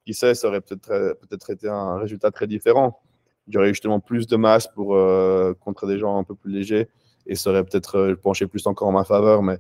qui 0.05 0.13
sait, 0.13 0.35
ça 0.35 0.47
aurait 0.47 0.61
peut-être 0.61 1.15
peut 1.19 1.53
été 1.53 1.67
un 1.67 1.97
résultat 1.97 2.29
très 2.29 2.45
différent. 2.45 2.99
J'aurais 3.47 3.69
justement 3.69 3.99
plus 3.99 4.27
de 4.27 4.37
masse 4.37 4.67
pour 4.67 4.89
contre 5.59 5.87
des 5.87 5.97
gens 5.97 6.19
un 6.19 6.23
peu 6.23 6.35
plus 6.35 6.51
légers 6.51 6.87
et 7.25 7.33
ça 7.33 7.49
aurait 7.49 7.63
peut-être 7.63 8.13
penché 8.21 8.45
plus 8.45 8.67
encore 8.67 8.87
en 8.89 8.91
ma 8.91 9.03
faveur. 9.03 9.41
Mais 9.41 9.59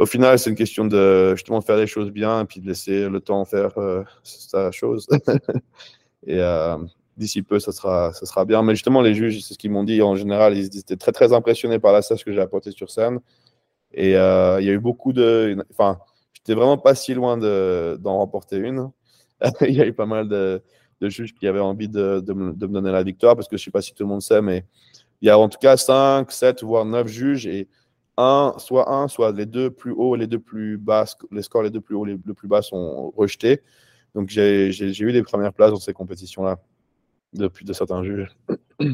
au 0.00 0.06
final, 0.06 0.38
c'est 0.38 0.48
une 0.48 0.56
question 0.56 0.86
de 0.86 1.34
justement 1.36 1.60
faire 1.60 1.76
les 1.76 1.86
choses 1.86 2.10
bien 2.10 2.40
et 2.40 2.44
puis 2.46 2.60
de 2.60 2.66
laisser 2.66 3.08
le 3.08 3.20
temps 3.20 3.44
faire 3.44 3.76
euh, 3.76 4.02
sa 4.22 4.70
chose. 4.70 5.06
et 6.26 6.40
euh, 6.40 6.78
d'ici 7.18 7.42
peu, 7.42 7.60
ça 7.60 7.70
sera, 7.70 8.12
ça 8.14 8.24
sera 8.24 8.46
bien. 8.46 8.62
Mais 8.62 8.74
justement, 8.74 9.02
les 9.02 9.14
juges, 9.14 9.42
c'est 9.42 9.52
ce 9.52 9.58
qu'ils 9.58 9.70
m'ont 9.70 9.84
dit 9.84 10.00
en 10.00 10.16
général. 10.16 10.56
Ils 10.56 10.78
étaient 10.78 10.96
très, 10.96 11.12
très 11.12 11.34
impressionnés 11.34 11.78
par 11.78 11.92
la 11.92 12.00
sèche 12.00 12.24
que 12.24 12.32
j'ai 12.32 12.40
apportée 12.40 12.70
sur 12.70 12.90
scène. 12.90 13.20
Et 13.92 14.16
euh, 14.16 14.58
il 14.60 14.66
y 14.66 14.70
a 14.70 14.72
eu 14.72 14.78
beaucoup 14.78 15.12
de. 15.12 15.54
Enfin, 15.70 15.98
j'étais 16.32 16.54
vraiment 16.54 16.78
pas 16.78 16.94
si 16.94 17.12
loin 17.12 17.36
d'en 17.36 18.18
remporter 18.18 18.56
une. 18.56 18.90
il 19.60 19.74
y 19.74 19.82
a 19.82 19.86
eu 19.86 19.92
pas 19.92 20.06
mal 20.06 20.28
de, 20.28 20.62
juges 21.02 21.34
qui 21.34 21.46
avaient 21.46 21.60
envie 21.60 21.88
de, 21.88 22.20
de, 22.20 22.32
me, 22.32 22.52
donner 22.52 22.90
la 22.90 23.02
victoire 23.02 23.36
parce 23.36 23.48
que 23.48 23.58
je 23.58 23.64
sais 23.64 23.70
pas 23.70 23.82
si 23.82 23.94
tout 23.94 24.04
le 24.04 24.08
monde 24.08 24.22
sait, 24.22 24.40
mais 24.40 24.64
il 25.20 25.28
y 25.28 25.30
a 25.30 25.38
en 25.38 25.48
tout 25.50 25.58
cas 25.58 25.76
5, 25.76 26.30
7, 26.30 26.62
voire 26.62 26.86
9 26.86 27.06
juges. 27.06 27.46
Et 27.46 27.68
un, 28.16 28.54
soit 28.58 28.92
un, 28.92 29.08
soit 29.08 29.32
les 29.32 29.46
deux 29.46 29.70
plus 29.70 29.92
hauts, 29.92 30.14
les 30.14 30.26
deux 30.26 30.38
plus 30.38 30.76
bas, 30.76 31.04
les 31.30 31.42
scores 31.42 31.62
les 31.62 31.70
deux 31.70 31.80
plus 31.80 31.94
hauts, 31.94 32.04
les 32.04 32.16
deux 32.16 32.34
plus 32.34 32.48
bas 32.48 32.62
sont 32.62 33.10
rejetés. 33.16 33.62
Donc 34.14 34.28
j'ai 34.28 34.70
eu 34.70 35.12
des 35.12 35.22
premières 35.22 35.52
places 35.52 35.70
dans 35.70 35.76
ces 35.76 35.92
compétitions-là, 35.92 36.58
depuis 37.32 37.64
de 37.64 37.72
certains 37.72 38.02
juges. 38.02 38.36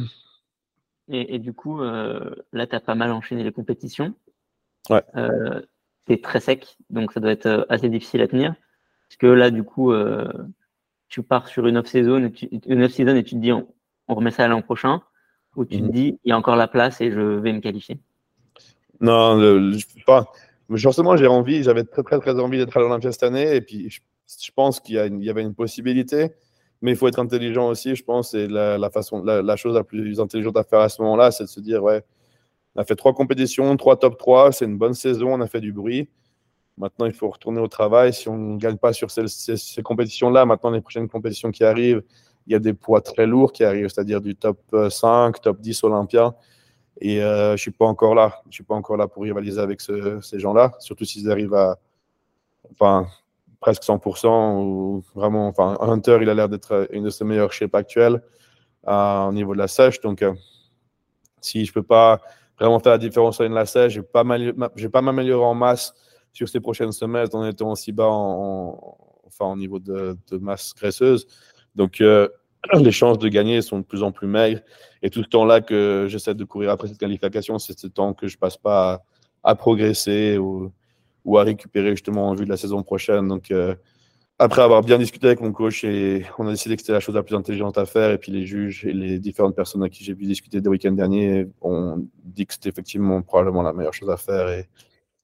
Et, 1.09 1.39
du 1.39 1.53
coup, 1.53 1.81
euh, 1.81 2.35
là, 2.53 2.67
tu 2.67 2.75
as 2.75 2.81
pas 2.81 2.97
mal 2.97 3.13
enchaîné 3.13 3.45
les 3.45 3.53
compétitions. 3.53 4.13
Ouais. 4.91 5.05
Euh, 5.15 5.63
tu 6.09 6.21
très 6.21 6.41
sec, 6.41 6.77
donc 6.91 7.13
ça 7.13 7.21
doit 7.21 7.31
être 7.31 7.47
euh, 7.47 7.65
assez 7.69 7.89
difficile 7.89 8.23
à 8.23 8.27
tenir. 8.27 8.57
Parce 9.09 9.17
que 9.19 9.27
là, 9.29 9.53
du 9.53 9.63
coup, 9.63 9.93
tu 11.09 11.23
pars 11.23 11.47
sur 11.47 11.69
une 11.69 11.77
off-season 11.77 12.25
et, 12.25 12.33
tu, 12.33 12.47
une 12.47 12.83
off 12.83 12.91
-season 12.91 13.15
et 13.15 13.23
tu 13.23 13.37
te 13.37 13.41
dis 13.41 13.53
on, 13.53 13.69
remet 14.09 14.33
ça 14.33 14.49
l'an 14.49 14.63
prochain. 14.63 15.01
Ou 15.55 15.65
tu 15.65 15.79
te 15.79 15.85
mhm. 15.85 15.91
dis, 15.93 16.19
il 16.25 16.31
y 16.31 16.33
a 16.33 16.37
encore 16.37 16.57
la 16.57 16.67
place 16.67 17.01
et 17.01 17.13
je 17.13 17.21
vais 17.21 17.53
me 17.53 17.61
qualifier 17.61 18.01
Non, 19.01 19.41
je 19.41 19.79
je 19.79 20.05
pas. 20.05 20.33
Forcément, 20.77 21.17
j'ai 21.17 21.27
envie, 21.27 21.63
j'avais 21.63 21.85
très, 21.85 22.03
très, 22.03 22.19
très 22.19 22.39
envie 22.41 22.59
d'être 22.59 22.77
à 22.77 22.81
l'Olympia 22.81 23.13
cette 23.13 23.23
année. 23.23 23.55
Et 23.55 23.61
puis, 23.61 23.89
je, 23.89 24.51
pense 24.55 24.81
qu'il 24.81 24.97
y, 24.97 25.31
avait 25.31 25.43
une 25.43 25.55
possibilité. 25.55 26.33
Mais 26.83 26.93
il 26.93 26.97
faut 26.97 27.09
être 27.09 27.21
intelligent 27.21 27.69
aussi, 27.69 27.95
je 27.95 28.05
pense. 28.05 28.35
Et 28.35 28.49
la, 28.49 28.91
façon, 28.91 29.23
la, 29.23 29.57
chose 29.57 29.75
la 29.75 29.85
plus 29.85 30.21
intelligente 30.21 30.57
à 30.57 30.65
faire 30.65 30.81
à 30.81 30.89
ce 30.89 31.01
moment-là, 31.03 31.31
c'est 31.31 31.45
de 31.45 31.49
se 31.49 31.61
dire, 31.61 31.83
ouais, 31.83 32.03
on 32.75 32.81
a 32.81 32.85
fait 32.85 32.97
trois 32.97 33.15
compétitions, 33.15 33.77
trois 33.77 33.97
top 33.97 34.19
3, 34.19 34.53
c'est 34.53 34.65
une 34.67 34.77
bonne 34.77 34.95
saison, 34.95 35.35
on 35.35 35.41
a 35.41 35.47
fait 35.47 35.61
du 35.61 35.73
bruit. 35.73 36.09
Maintenant, 36.77 37.07
il 37.07 37.15
faut 37.15 37.31
retourner 37.31 37.61
au 37.61 37.69
travail. 37.69 38.13
Si 38.13 38.29
on 38.29 38.37
ne 38.37 38.59
gagne 38.59 38.77
pas 38.77 38.93
sur 38.93 39.11
ces, 39.11 39.27
ces, 39.29 39.83
compétitions-là, 39.83 40.45
maintenant, 40.45 40.71
les 40.71 40.83
prochaines 40.83 41.09
compétitions 41.09 41.51
qui 41.51 41.65
arrivent, 41.65 42.03
il 42.47 42.53
y 42.53 42.57
a 42.57 42.59
des 42.59 42.75
poids 42.75 43.01
très 43.01 43.27
lourds 43.27 43.53
qui 43.53 43.65
arrivent, 43.65 43.89
c'est-à-dire 43.89 44.21
du 44.21 44.37
top 44.37 44.59
5, 44.91 45.41
top 45.41 45.61
10 45.61 45.85
Olympia. 45.85 46.35
Et 47.01 47.23
euh, 47.23 47.49
je 47.49 47.53
ne 47.53 47.57
suis 47.57 47.71
pas 47.71 47.87
encore 47.87 48.15
là. 48.15 48.41
Je 48.49 48.55
suis 48.55 48.65
pas 48.65 48.75
encore 48.75 48.97
là 48.97 49.07
pour 49.09 49.23
rivaliser 49.23 49.61
avec 49.61 49.81
ces 49.81 50.39
gens-là, 50.39 50.75
surtout 50.79 51.05
s'ils 51.05 51.31
arrivent 51.31 51.55
à 51.55 51.79
enfin, 52.73 53.07
presque 53.61 53.83
100% 53.83 54.61
ou 54.61 55.05
vraiment. 55.15 55.49
Enfin, 55.49 55.77
Hunter, 55.81 56.19
il 56.23 56.29
a 56.31 56.35
l'air 56.35 56.49
d'être 56.49 56.89
une 56.93 57.05
de 57.05 57.11
ses 57.11 57.25
meilleures 57.25 57.53
shapes 57.53 57.75
actuelles 57.75 58.23
euh, 58.89 59.25
au 59.25 59.33
niveau 59.33 59.55
de 59.55 59.59
la 59.59 59.69
sèche. 59.69 60.01
Donc, 60.01 60.23
euh, 60.23 60.35
si 61.41 61.65
je 61.65 61.71
ne 61.71 61.75
peux 61.75 61.83
pas 61.83 62.21
vraiment 62.59 62.79
faire 62.81 62.93
la 62.93 62.99
différence 62.99 63.41
avec 63.41 63.53
la 63.53 63.67
sèche, 63.67 63.95
je 63.95 64.01
ne 64.01 64.05
vais 64.83 64.89
pas 64.89 65.03
m'améliorer 65.03 65.45
en 65.45 65.55
masse 65.55 65.95
sur 66.33 66.49
ces 66.49 66.61
prochaines 66.61 66.93
semaines 66.93 67.29
en 67.33 67.47
étant 67.47 67.73
aussi 67.73 67.93
bas 67.93 68.09
en, 68.09 68.97
enfin, 69.27 69.47
au 69.47 69.57
niveau 69.57 69.79
de, 69.79 70.17
masse 70.41 70.75
graisseuse. 70.75 71.27
Donc, 71.75 72.01
euh, 72.01 72.29
les 72.81 72.93
chances 72.93 73.19
de 73.19 73.29
gagner 73.29 73.63
sont 73.63 73.81
de 73.81 73.85
plus 73.85 74.03
en 74.03 74.13
plus 74.13 74.27
maigres. 74.27 74.61
Et 75.03 75.11
tout 75.11 75.23
ce 75.23 75.29
temps-là 75.29 75.61
que 75.61 76.07
j'essaie 76.09 76.35
de 76.35 76.45
courir 76.45 76.71
après 76.71 76.89
cette 76.89 76.99
qualification, 76.99 77.59
c'est 77.59 77.79
ce 77.79 77.87
temps 77.87 78.15
que 78.15 78.27
je 78.29 78.39
passe 78.39 78.57
pas 78.57 79.03
à, 79.43 79.55
progresser 79.55 80.39
ou, 80.39 80.73
ou, 81.25 81.39
à 81.39 81.45
récupérer 81.45 81.91
justement 81.91 82.29
en 82.29 82.35
vue 82.35 82.45
de 82.45 82.51
la 82.51 82.57
saison 82.57 82.83
prochaine. 82.83 83.29
Donc, 83.29 83.51
euh, 83.51 83.75
après 84.39 84.63
avoir 84.63 84.83
bien 84.83 84.99
discuté 84.99 85.29
avec 85.29 85.41
mon 85.41 85.53
coach, 85.53 85.83
et 85.85 86.27
on 86.39 86.47
a 86.47 86.51
décidé 86.51 86.77
que 86.77 86.83
c'était 86.83 86.93
la 86.93 87.01
chose 87.01 87.15
la 87.15 87.23
plus 87.23 87.35
intelligente 87.35 87.79
à 87.79 87.87
faire. 87.87 88.11
Et 88.11 88.19
puis 88.19 88.33
les 88.33 88.45
juges 88.45 88.85
et 88.85 88.93
les 88.93 89.19
différentes 89.19 89.57
personnes 89.57 89.83
avec 89.83 89.95
qui 89.95 90.05
j'ai 90.05 90.15
pu 90.15 90.25
discuter 90.25 90.61
le 90.61 90.69
week-end 90.71 90.93
dernier 90.93 91.47
ont 91.63 92.07
dit 92.23 92.47
que 92.47 92.53
c'était 92.53 92.69
effectivement 92.69 93.23
probablement 93.23 93.63
la 93.63 93.73
meilleure 93.73 93.95
chose 93.95 94.11
à 94.11 94.17
faire. 94.17 94.49
Et 94.49 94.69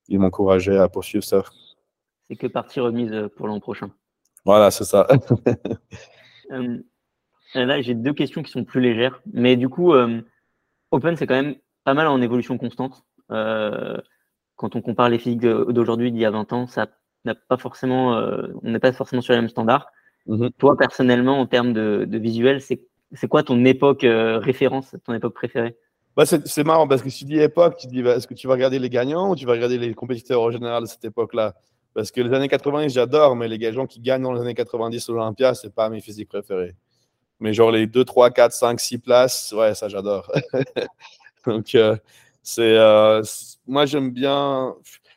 il 0.09 0.19
m'encourageait 0.19 0.79
à 0.79 0.89
poursuivre 0.89 1.25
ça. 1.25 1.43
C'est 2.29 2.37
que 2.37 2.47
partie 2.47 2.81
remise 2.81 3.29
pour 3.37 3.49
l'an 3.49 3.61
prochain. 3.61 3.91
Voilà, 4.45 4.71
c'est 4.71 4.85
ça. 4.85 5.07
Euh, 6.51 6.83
là, 7.55 7.81
j'ai 7.81 7.95
deux 7.95 8.13
questions 8.13 8.43
qui 8.43 8.51
sont 8.51 8.65
plus 8.65 8.81
légères. 8.81 9.21
Mais 9.33 9.57
du 9.57 9.69
coup, 9.69 9.93
euh, 9.93 10.21
Open, 10.91 11.17
c'est 11.17 11.27
quand 11.27 11.41
même 11.41 11.57
pas 11.85 11.95
mal 11.95 12.07
en 12.07 12.21
évolution 12.21 12.59
constante. 12.59 13.05
quand 13.29 14.77
on 14.77 14.81
compare 14.81 15.09
les 15.09 15.19
physiques 15.19 15.41
d'aujourd'hui 15.41 16.13
d'il 16.13 16.21
y 16.21 16.25
a 16.25 16.31
20 16.31 16.53
ans, 16.53 16.67
ça 16.67 16.87
n'a 17.25 17.35
pas 17.35 17.57
forcément, 17.57 18.13
on 18.63 18.71
n'est 18.71 18.79
pas 18.79 18.93
forcément 18.93 19.23
sur 19.23 19.33
les 19.33 19.41
mêmes 19.41 19.49
standards. 19.49 19.89
Mm-hmm. 20.29 20.51
Toi, 20.59 20.77
personnellement, 20.77 21.41
en 21.41 21.47
termes 21.47 21.73
de, 21.73 22.05
de 22.09 22.19
visuel, 22.19 22.61
c'est 22.61 23.29
quoi 23.29 23.43
ton 23.43 23.65
époque 23.65 24.03
référence, 24.05 24.95
ton 25.05 25.15
époque 25.15 25.35
préférée? 25.35 25.77
Bah, 26.15 26.25
c'est 26.27 26.65
marrant 26.65 26.87
parce 26.87 27.03
que 27.03 27.09
si 27.09 27.21
tu 27.21 27.25
dis 27.25 27.39
époque, 27.39 27.77
tu 27.79 27.87
dis 27.87 28.03
bah, 28.03 28.17
est-ce 28.17 28.27
que 28.27 28.35
tu 28.35 28.47
vas 28.47 28.53
regarder 28.53 28.79
les 28.79 28.91
gagnants 28.91 29.31
ou 29.31 29.37
tu 29.37 29.47
vas 29.47 29.53
regarder 29.53 29.79
les 29.79 29.95
compétiteurs 29.95 30.43
en 30.43 30.51
général 30.51 30.83
de 30.83 30.89
cette 30.89 31.05
époque-là? 31.05 31.55
Parce 31.95 32.11
que 32.11 32.21
les 32.21 32.35
années 32.35 32.49
90, 32.49 32.93
j'adore, 32.93 33.35
mais 33.35 33.49
les 33.49 33.73
gens 33.73 33.87
qui 33.87 34.01
gagnent 34.01 34.23
dans 34.23 34.33
les 34.33 34.41
années 34.41 34.55
90 34.55 35.09
à 35.09 35.13
l'Olympia, 35.13 35.55
c'est 35.55 35.75
pas 35.75 35.89
mes 35.89 36.01
physiques 36.01 36.29
préférés. 36.29 36.75
Mais 37.43 37.53
genre 37.53 37.73
les 37.73 37.89
2, 37.89 38.05
3, 38.05 38.31
4, 38.31 38.53
5, 38.53 38.79
6 38.81 38.99
places, 38.99 39.53
ouais, 39.53 39.75
ça 39.75 39.89
j'adore. 39.89 40.31
Donc, 41.47 41.75
euh, 41.75 41.97
c'est. 42.41 42.77
Euh, 42.77 43.21
moi, 43.67 43.85
j'aime 43.85 44.13
bien. 44.13 44.73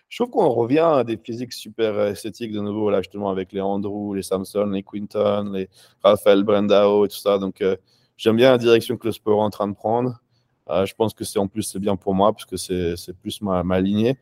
Je 0.10 0.24
trouve 0.24 0.32
qu'on 0.32 0.50
revient 0.50 0.80
à 0.80 1.04
des 1.04 1.18
physiques 1.18 1.54
super 1.54 2.00
esthétiques 2.00 2.52
de 2.52 2.62
nouveau, 2.62 2.90
là, 2.90 3.04
justement, 3.04 3.30
avec 3.30 3.54
les 3.54 3.62
Andrew, 3.62 4.16
les 4.16 4.24
Samson, 4.24 4.66
les 4.66 4.82
Quinton, 4.82 5.52
les 5.54 5.70
Raphaël 6.04 6.44
Brendao 6.44 7.06
et 7.06 7.10
tout 7.10 7.16
ça. 7.16 7.38
Donc, 7.38 7.62
euh, 7.62 7.76
j'aime 8.18 8.38
bien 8.38 8.50
la 8.50 8.58
direction 8.58 8.98
que 8.98 9.06
le 9.06 9.12
sport 9.12 9.42
est 9.42 9.46
en 9.46 9.52
train 9.52 9.68
de 9.68 9.76
prendre. 9.76 10.20
Je 10.68 10.94
pense 10.96 11.14
que 11.14 11.24
c'est 11.24 11.38
en 11.38 11.48
plus 11.48 11.62
c'est 11.62 11.78
bien 11.78 11.96
pour 11.96 12.16
moi 12.16 12.34
parce 12.34 12.46
que 12.46 12.58
c'est 12.58 13.14
plus 13.22 13.40
ma, 13.44 13.62
ma 13.62 13.80
lignée. 13.80 14.18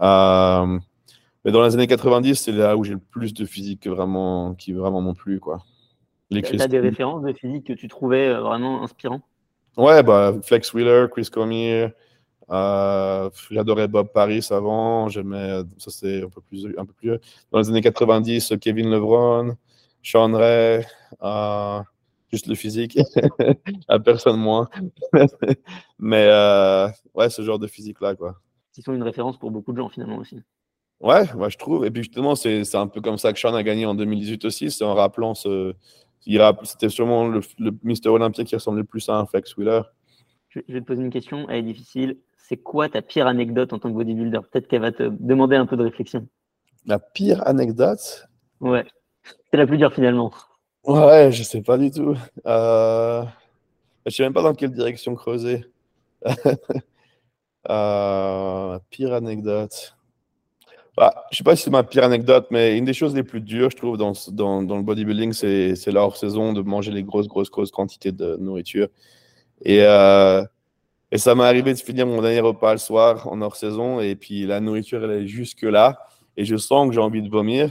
Mais 0.00 1.50
dans 1.50 1.64
les 1.64 1.74
années 1.74 1.88
90, 1.88 2.36
c'est 2.36 2.52
là 2.52 2.76
où 2.76 2.84
j'ai 2.84 2.92
le 2.92 3.00
plus 3.00 3.34
de 3.34 3.44
physique 3.44 3.88
vraiment, 3.88 4.54
qui 4.54 4.72
vraiment 4.72 5.00
m'ont 5.00 5.14
plu. 5.14 5.40
Quoi. 5.40 5.64
Tu 6.30 6.60
as 6.60 6.68
des 6.68 6.78
références 6.78 7.22
de 7.22 7.32
physique 7.32 7.66
que 7.66 7.72
tu 7.72 7.88
trouvais 7.88 8.28
euh, 8.28 8.40
vraiment 8.40 8.82
inspirants 8.82 9.22
Ouais, 9.76 10.02
bah, 10.02 10.34
Flex 10.42 10.72
Wheeler, 10.72 11.06
Chris 11.10 11.28
Cormier. 11.30 11.88
J'adorais 12.48 13.88
Bob 13.88 14.12
Paris 14.12 14.46
avant. 14.50 15.08
J'aimais, 15.08 15.62
ça 15.78 15.90
c'est 15.90 16.22
un 16.22 16.28
peu 16.28 16.40
plus, 16.40 16.66
un 16.76 16.84
peu 16.84 16.92
plus. 16.92 17.18
Dans 17.50 17.58
les 17.58 17.68
années 17.68 17.80
90, 17.80 18.54
Kevin 18.60 18.90
Lebron, 18.90 19.56
Sean 20.02 20.32
Ray 20.32 20.84
juste 22.30 22.46
le 22.46 22.54
physique, 22.54 22.98
à 23.88 23.98
personne 24.00 24.38
moins. 24.38 24.68
Mais 25.98 26.26
euh, 26.28 26.88
ouais, 27.14 27.30
ce 27.30 27.42
genre 27.42 27.58
de 27.58 27.66
physique-là, 27.66 28.14
quoi. 28.14 28.36
Ils 28.76 28.82
sont 28.82 28.94
une 28.94 29.02
référence 29.02 29.38
pour 29.38 29.50
beaucoup 29.50 29.72
de 29.72 29.78
gens, 29.78 29.88
finalement, 29.88 30.16
aussi. 30.16 30.40
Ouais, 31.00 31.24
moi 31.34 31.48
je 31.48 31.56
trouve. 31.56 31.84
Et 31.86 31.90
puis 31.90 32.02
justement, 32.02 32.34
c'est 32.34 32.74
un 32.74 32.86
peu 32.86 33.00
comme 33.00 33.18
ça 33.18 33.32
que 33.32 33.38
Sean 33.38 33.54
a 33.54 33.62
gagné 33.62 33.86
en 33.86 33.94
2018 33.94 34.44
aussi. 34.44 34.70
C'est 34.70 34.84
en 34.84 34.94
rappelant 34.94 35.34
ce. 35.34 35.74
C'était 36.24 36.88
sûrement 36.88 37.28
le, 37.28 37.40
le 37.58 37.72
Mister 37.82 38.08
Olympia 38.08 38.44
qui 38.44 38.54
ressemblait 38.54 38.82
le 38.82 38.86
plus 38.86 39.08
à 39.08 39.16
un 39.16 39.26
Flex 39.26 39.56
Wheeler. 39.56 39.82
Je 40.50 40.60
vais 40.68 40.80
te 40.80 40.86
poser 40.86 41.02
une 41.02 41.10
question, 41.10 41.48
elle 41.48 41.58
est 41.58 41.62
difficile. 41.62 42.18
C'est 42.36 42.56
quoi 42.56 42.88
ta 42.88 43.02
pire 43.02 43.28
anecdote 43.28 43.72
en 43.72 43.78
tant 43.78 43.88
que 43.88 43.94
bodybuilder? 43.94 44.40
Peut-être 44.50 44.66
qu'elle 44.66 44.80
va 44.80 44.90
te 44.90 45.04
demander 45.04 45.54
un 45.54 45.66
peu 45.66 45.76
de 45.76 45.84
réflexion. 45.84 46.26
La 46.86 46.98
pire 46.98 47.46
anecdote? 47.46 48.28
Ouais. 48.60 48.84
C'est 49.50 49.56
la 49.56 49.66
plus 49.66 49.78
dure 49.78 49.92
finalement. 49.92 50.32
Ouais, 50.84 51.30
je 51.30 51.44
sais 51.44 51.62
pas 51.62 51.78
du 51.78 51.90
tout. 51.92 52.16
Euh... 52.46 53.24
Je 54.06 54.10
sais 54.10 54.22
même 54.24 54.32
pas 54.32 54.42
dans 54.42 54.54
quelle 54.54 54.72
direction 54.72 55.14
creuser. 55.14 55.64
euh... 57.70 58.78
Pire 58.90 59.12
anecdote. 59.12 59.96
Bah, 61.00 61.24
je 61.30 61.38
sais 61.38 61.44
pas 61.44 61.56
si 61.56 61.62
c'est 61.62 61.70
ma 61.70 61.82
pire 61.82 62.04
anecdote, 62.04 62.48
mais 62.50 62.76
une 62.76 62.84
des 62.84 62.92
choses 62.92 63.14
les 63.14 63.22
plus 63.22 63.40
dures, 63.40 63.70
je 63.70 63.76
trouve, 63.76 63.96
dans, 63.96 64.12
le 64.12 64.82
bodybuilding, 64.82 65.32
c'est 65.32 65.86
la 65.86 66.02
hors-saison, 66.02 66.52
de 66.52 66.60
manger 66.60 66.92
les 66.92 67.02
grosses, 67.02 67.26
grosses, 67.26 67.50
grosses 67.50 67.70
quantités 67.70 68.12
de 68.12 68.36
nourriture. 68.36 68.88
Et, 69.64 69.82
euh, 69.82 70.44
et 71.10 71.16
ça 71.16 71.34
m'est 71.34 71.44
arrivé 71.44 71.72
de 71.72 71.78
finir 71.78 72.06
mon 72.06 72.20
dernier 72.20 72.40
repas 72.40 72.72
le 72.72 72.78
soir 72.78 73.28
en 73.28 73.40
hors-saison, 73.40 74.00
et 74.00 74.14
puis 74.14 74.44
la 74.44 74.60
nourriture, 74.60 75.02
elle 75.02 75.22
est 75.22 75.26
jusque 75.26 75.62
là, 75.62 75.98
et 76.36 76.44
je 76.44 76.56
sens 76.58 76.88
que 76.88 76.94
j'ai 76.94 77.00
envie 77.00 77.22
de 77.22 77.30
vomir. 77.30 77.70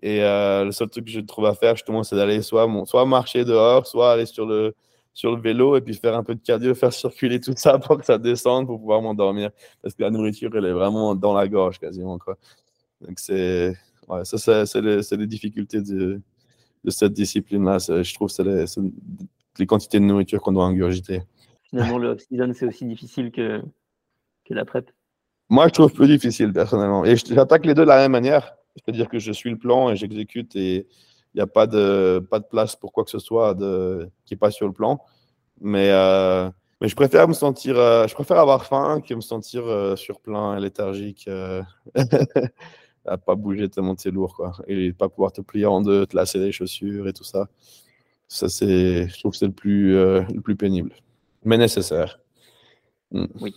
Et 0.00 0.22
euh, 0.22 0.64
le 0.64 0.72
seul 0.72 0.88
truc 0.88 1.04
que 1.04 1.10
je 1.10 1.20
trouve 1.20 1.44
à 1.44 1.54
faire, 1.54 1.76
justement, 1.76 2.02
c'est 2.02 2.16
d'aller 2.16 2.40
soit 2.40 2.66
marcher 3.04 3.44
dehors, 3.44 3.86
soit 3.86 4.12
aller 4.12 4.24
sur 4.24 4.46
le, 4.46 4.74
sur 5.14 5.34
le 5.34 5.40
vélo 5.40 5.76
et 5.76 5.80
puis 5.80 5.94
faire 5.94 6.16
un 6.16 6.24
peu 6.24 6.34
de 6.34 6.40
cardio, 6.40 6.74
faire 6.74 6.92
circuler 6.92 7.40
tout 7.40 7.54
ça 7.56 7.78
pour 7.78 7.98
que 7.98 8.04
ça 8.04 8.18
descende 8.18 8.66
pour 8.66 8.78
pouvoir 8.78 9.00
m'endormir. 9.00 9.50
Parce 9.80 9.94
que 9.94 10.02
la 10.02 10.10
nourriture, 10.10 10.50
elle 10.54 10.66
est 10.66 10.72
vraiment 10.72 11.14
dans 11.14 11.32
la 11.32 11.48
gorge 11.48 11.78
quasiment. 11.78 12.18
Quoi. 12.18 12.36
Donc, 13.00 13.18
c'est, 13.18 13.74
ouais, 14.08 14.24
ça, 14.24 14.66
c'est, 14.66 14.80
les, 14.82 15.00
les, 15.16 15.26
difficultés 15.26 15.80
de, 15.80 16.20
de 16.82 16.90
cette 16.90 17.12
discipline-là. 17.12 17.78
Je 17.78 18.14
trouve 18.14 18.28
que 18.28 18.34
c'est 18.34 18.44
les, 18.44 18.64
les, 19.58 19.66
quantités 19.66 20.00
de 20.00 20.04
nourriture 20.04 20.42
qu'on 20.42 20.52
doit 20.52 20.64
ingurgiter. 20.64 21.22
Finalement, 21.62 21.98
le 21.98 22.08
off-season, 22.08 22.52
c'est 22.52 22.66
aussi 22.66 22.84
difficile 22.84 23.30
que, 23.30 23.62
que 24.44 24.52
la 24.52 24.64
prep. 24.64 24.90
Moi, 25.48 25.68
je 25.68 25.74
trouve 25.74 25.92
plus 25.92 26.08
difficile, 26.08 26.52
personnellement. 26.52 27.04
Et 27.04 27.16
j'attaque 27.16 27.66
les 27.66 27.74
deux 27.74 27.82
de 27.82 27.88
la 27.88 27.98
même 27.98 28.12
manière. 28.12 28.56
C'est-à-dire 28.74 29.08
que 29.08 29.18
je 29.18 29.30
suis 29.30 29.50
le 29.50 29.58
plan 29.58 29.90
et 29.90 29.96
j'exécute 29.96 30.56
et 30.56 30.88
il 31.34 31.38
n'y 31.38 31.42
a 31.42 31.46
pas 31.48 31.66
de, 31.66 32.24
pas 32.30 32.38
de 32.38 32.44
place 32.44 32.76
pour 32.76 32.92
quoi 32.92 33.04
que 33.04 33.10
ce 33.10 33.18
soit 33.18 33.54
de, 33.54 34.08
qui 34.24 34.34
n'est 34.34 34.38
pas 34.38 34.52
sur 34.52 34.66
le 34.66 34.72
plan. 34.72 35.00
Mais, 35.60 35.90
euh, 35.90 36.48
mais 36.80 36.88
je 36.88 36.94
préfère 36.94 37.26
me 37.26 37.32
sentir, 37.32 37.76
euh, 37.76 38.06
je 38.06 38.14
préfère 38.14 38.38
avoir 38.38 38.66
faim 38.66 39.00
que 39.00 39.14
me 39.14 39.20
sentir 39.20 39.66
euh, 39.66 39.96
sur 39.96 40.20
plein 40.20 40.56
et 40.56 40.60
léthargique, 40.60 41.28
à 43.06 43.18
pas 43.18 43.34
bouger 43.34 43.68
tellement 43.68 43.96
c'est 43.98 44.12
lourd, 44.12 44.36
quoi. 44.36 44.52
Et 44.68 44.92
pas 44.92 45.08
pouvoir 45.08 45.32
te 45.32 45.40
plier 45.40 45.66
en 45.66 45.80
deux, 45.80 46.06
te 46.06 46.14
lasser 46.14 46.38
les 46.38 46.52
chaussures 46.52 47.08
et 47.08 47.12
tout 47.12 47.24
ça. 47.24 47.48
Ça, 48.28 48.48
c'est, 48.48 49.08
je 49.08 49.18
trouve 49.18 49.32
que 49.32 49.38
c'est 49.38 49.46
le 49.46 49.52
plus, 49.52 49.92
le 49.92 50.40
plus 50.40 50.56
pénible, 50.56 50.94
mais 51.44 51.58
nécessaire. 51.58 52.20
Mm. 53.10 53.26
Oui. 53.40 53.54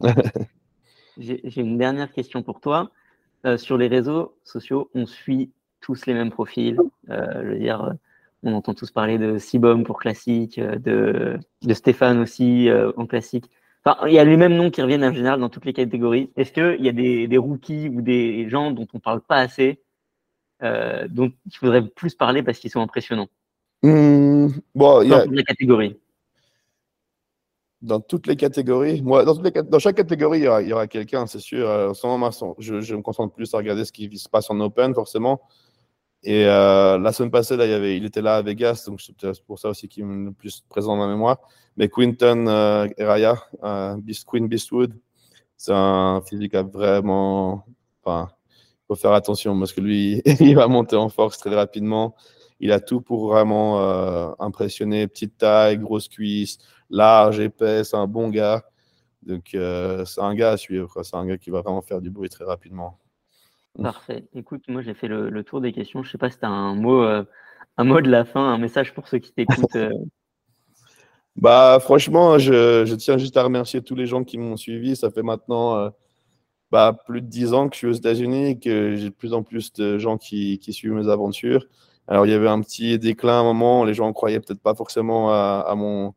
J'ai 1.18 1.60
une 1.60 1.76
dernière 1.76 2.12
question 2.12 2.42
pour 2.42 2.60
toi. 2.60 2.90
Sur 3.56 3.76
les 3.76 3.88
réseaux 3.88 4.36
sociaux, 4.44 4.90
on 4.94 5.06
suit 5.06 5.50
tous 5.80 6.06
les 6.06 6.14
mêmes 6.14 6.30
profils. 6.30 6.78
Euh, 7.08 7.42
je 7.42 7.48
veux 7.48 7.58
dire, 7.58 7.84
euh, 7.84 7.92
on 8.42 8.54
entend 8.54 8.74
tous 8.74 8.90
parler 8.90 9.18
de 9.18 9.38
Sibom 9.38 9.84
pour 9.84 9.98
classique, 9.98 10.58
de, 10.58 11.38
de 11.62 11.74
Stéphane 11.74 12.20
aussi 12.20 12.68
en 12.96 13.06
classique. 13.06 13.50
Enfin, 13.84 14.06
il 14.06 14.14
y 14.14 14.18
a 14.18 14.24
les 14.24 14.38
mêmes 14.38 14.54
noms 14.54 14.70
qui 14.70 14.80
reviennent 14.80 15.04
en 15.04 15.12
général 15.12 15.40
dans 15.40 15.50
toutes 15.50 15.66
les 15.66 15.74
catégories. 15.74 16.30
Est-ce 16.36 16.52
qu'il 16.52 16.84
y 16.84 16.88
a 16.88 16.92
des, 16.92 17.28
des, 17.28 17.38
rookies 17.38 17.90
ou 17.90 18.00
des 18.00 18.48
gens 18.48 18.70
dont 18.70 18.86
on 18.94 18.96
ne 18.96 19.00
parle 19.00 19.20
pas 19.20 19.36
assez, 19.36 19.82
dont 20.62 21.32
il 21.44 21.56
faudrait 21.56 21.86
plus 21.86 22.14
parler 22.14 22.42
parce 22.42 22.58
qu'ils 22.58 22.70
sont 22.70 22.80
impressionnants? 22.80 23.28
Mmh, 23.82 24.48
bon, 24.74 25.02
il 25.02 25.10
y 25.10 25.14
a... 25.14 25.26
catégories. 25.42 25.98
Dans 27.82 28.00
toutes 28.00 28.26
les 28.26 28.36
catégories 28.36 29.02
Moi, 29.02 29.24
dans, 29.24 29.34
dans 29.34 29.78
chaque 29.78 29.96
catégorie, 29.96 30.40
il 30.40 30.68
y 30.68 30.72
aura, 30.72 30.86
quelqu'un, 30.86 31.26
c'est 31.26 31.40
sûr. 31.40 31.68
En 31.68 31.92
ce 31.94 32.06
moment, 32.06 32.30
je, 32.58 32.80
je, 32.80 32.94
me 32.94 33.02
concentre 33.02 33.34
plus 33.34 33.52
à 33.52 33.58
regarder 33.58 33.84
ce 33.84 33.92
qui 33.92 34.16
se 34.18 34.30
passe 34.30 34.50
en 34.50 34.60
Open, 34.60 34.94
forcément. 34.94 35.42
Et 36.22 36.44
euh, 36.46 36.98
la 36.98 37.12
semaine 37.12 37.30
passée, 37.30 37.54
il, 37.54 38.04
était 38.04 38.20
là 38.20 38.36
à 38.36 38.42
Vegas, 38.42 38.84
donc 38.86 39.00
c'est 39.00 39.44
pour 39.44 39.58
ça 39.58 39.70
aussi 39.70 39.88
qu'il 39.88 40.04
est 40.04 40.06
le 40.06 40.32
plus 40.32 40.60
présent 40.68 40.96
dans 40.96 41.06
ma 41.06 41.08
mémoire. 41.08 41.38
Mais 41.76 41.88
Quinton 41.88 42.46
euh, 42.46 42.86
Raya, 42.98 43.36
euh, 43.64 43.96
Queen 44.26 44.46
Beastwood, 44.46 44.94
c'est 45.56 45.72
un 45.74 46.22
physique 46.22 46.54
à 46.54 46.62
vraiment. 46.62 47.64
Enfin, 48.02 48.30
il 48.84 48.86
faut 48.88 48.96
faire 48.96 49.12
attention 49.12 49.58
parce 49.58 49.72
que 49.72 49.80
lui, 49.80 50.22
il 50.40 50.54
va 50.56 50.68
monter 50.68 50.96
en 50.96 51.08
force 51.08 51.38
très 51.38 51.54
rapidement. 51.54 52.14
Il 52.60 52.72
a 52.72 52.80
tout 52.80 53.00
pour 53.00 53.28
vraiment 53.28 53.80
euh, 53.80 54.30
impressionner. 54.38 55.06
Petite 55.08 55.38
taille, 55.38 55.78
grosse 55.78 56.08
cuisse, 56.08 56.58
large, 56.90 57.40
épais, 57.40 57.84
c'est 57.84 57.96
un 57.96 58.06
bon 58.06 58.28
gars. 58.28 58.62
Donc, 59.22 59.54
euh, 59.54 60.04
c'est 60.04 60.20
un 60.20 60.34
gars 60.34 60.52
à 60.52 60.56
suivre. 60.58 61.02
C'est 61.02 61.16
un 61.16 61.26
gars 61.26 61.38
qui 61.38 61.50
va 61.50 61.62
vraiment 61.62 61.82
faire 61.82 62.02
du 62.02 62.10
bruit 62.10 62.28
très 62.28 62.44
rapidement. 62.44 62.99
Parfait. 63.78 64.24
Écoute, 64.34 64.62
moi 64.68 64.82
j'ai 64.82 64.94
fait 64.94 65.08
le, 65.08 65.42
tour 65.44 65.60
des 65.60 65.72
questions. 65.72 66.02
Je 66.02 66.08
ne 66.08 66.12
sais 66.12 66.18
pas 66.18 66.30
si 66.30 66.38
tu 66.38 66.44
as 66.44 66.48
un 66.48 66.74
mot, 66.74 67.02
euh, 67.02 67.24
un 67.76 67.84
mot 67.84 68.00
de 68.00 68.10
la 68.10 68.24
fin, 68.24 68.52
un 68.52 68.58
message 68.58 68.92
pour 68.94 69.08
ceux 69.08 69.18
qui 69.18 69.32
t'écoutent. 69.32 69.76
Euh. 69.76 69.92
bah, 71.36 71.78
franchement, 71.80 72.38
je, 72.38 72.92
tiens 72.94 73.16
juste 73.16 73.36
à 73.36 73.44
remercier 73.44 73.80
tous 73.82 73.94
les 73.94 74.06
gens 74.06 74.24
qui 74.24 74.38
m'ont 74.38 74.56
suivi. 74.56 74.96
Ça 74.96 75.10
fait 75.10 75.22
maintenant 75.22 75.76
euh, 75.76 75.90
bah, 76.70 76.98
plus 77.06 77.22
de 77.22 77.26
dix 77.26 77.54
ans 77.54 77.68
que 77.68 77.74
je 77.74 77.78
suis 77.78 77.86
aux 77.86 77.92
États-Unis 77.92 78.50
et 78.50 78.58
que 78.58 78.96
j'ai 78.96 79.10
de 79.10 79.14
plus 79.14 79.32
en 79.32 79.42
plus 79.42 79.72
de 79.72 79.98
gens 79.98 80.18
qui, 80.18 80.60
suivent 80.70 80.92
mes 80.92 81.08
aventures. 81.08 81.66
Alors, 82.08 82.26
il 82.26 82.32
y 82.32 82.34
avait 82.34 82.48
un 82.48 82.60
petit 82.60 82.98
déclin 82.98 83.34
à 83.34 83.40
un 83.40 83.44
moment. 83.44 83.84
Les 83.84 83.94
gens 83.94 84.08
ne 84.08 84.12
croyaient 84.12 84.40
peut-être 84.40 84.60
pas 84.60 84.74
forcément 84.74 85.30
à, 85.32 85.72
mon, 85.76 86.12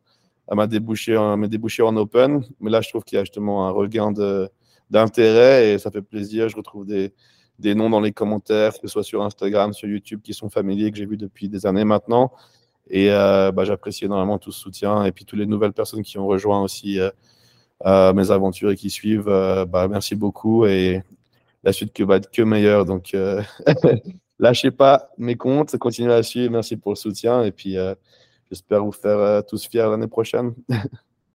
à 0.48 0.56
ma 0.56 0.66
débouchée, 0.66 1.16
à 1.16 1.38
mes 1.38 1.48
débouchés 1.48 1.84
en 1.84 1.96
open. 1.98 2.44
Mais 2.60 2.72
là, 2.72 2.82
je 2.82 2.90
trouve 2.90 3.04
qu'il 3.04 3.18
y 3.18 3.20
a 3.20 3.24
justement 3.24 3.68
un 3.68 3.70
regain 3.70 4.12
d'intérêt 4.90 5.74
et 5.74 5.78
ça 5.78 5.92
fait 5.92 6.02
plaisir. 6.02 6.50
Je 6.50 6.56
retrouve 6.56 6.88
des 6.88 7.14
des 7.60 7.76
noms 7.76 7.90
dans 7.90 8.02
les 8.02 8.12
commentaires, 8.12 8.74
que 8.74 8.80
ce 8.82 8.88
soit 8.88 9.04
sur 9.04 9.24
Instagram, 9.24 9.74
sur 9.74 9.88
YouTube, 9.88 10.22
qui 10.22 10.34
sont 10.34 10.50
familiers, 10.50 10.92
que 10.92 10.98
j'ai 10.98 11.06
vus 11.06 11.18
depuis 11.18 11.50
des 11.50 11.66
années 11.66 11.86
maintenant. 11.86 12.32
Et 12.90 13.12
euh, 13.12 13.52
bah, 13.52 13.64
j'apprécie 13.64 14.06
énormément 14.06 14.38
tout 14.38 14.52
ce 14.52 14.60
soutien 14.60 15.06
et 15.06 15.12
puis 15.12 15.26
toutes 15.26 15.40
les 15.40 15.46
nouvelles 15.46 15.74
personnes 15.74 16.04
qui 16.04 16.18
ont 16.18 16.28
rejoint 16.28 16.62
aussi 16.62 17.00
euh, 17.00 17.10
euh, 17.86 18.14
mes 18.14 18.32
aventures 18.32 18.72
et 18.72 18.76
qui 18.76 18.90
suivent. 18.90 19.26
bah, 19.70 19.88
merci 19.88 20.16
beaucoup 20.16 20.66
et 20.66 21.04
la 21.64 21.72
suite 21.72 21.94
que 21.94 22.04
va 22.04 22.18
être 22.18 22.30
que 22.32 22.42
meilleure. 22.42 22.86
Donc, 22.86 23.16
lâchez 24.40 24.72
pas 24.72 25.12
mes 25.18 25.36
comptes, 25.36 25.78
continuez 25.78 26.14
à 26.14 26.24
suivre. 26.24 26.52
Merci 26.52 26.76
pour 26.76 26.92
le 26.92 26.98
soutien 26.98 27.44
et 27.44 27.52
puis 27.52 27.78
j'espère 28.50 28.84
vous 28.84 28.92
faire 28.92 29.44
tous 29.46 29.68
fiers 29.68 29.90
l'année 29.90 30.08
prochaine. 30.08 30.54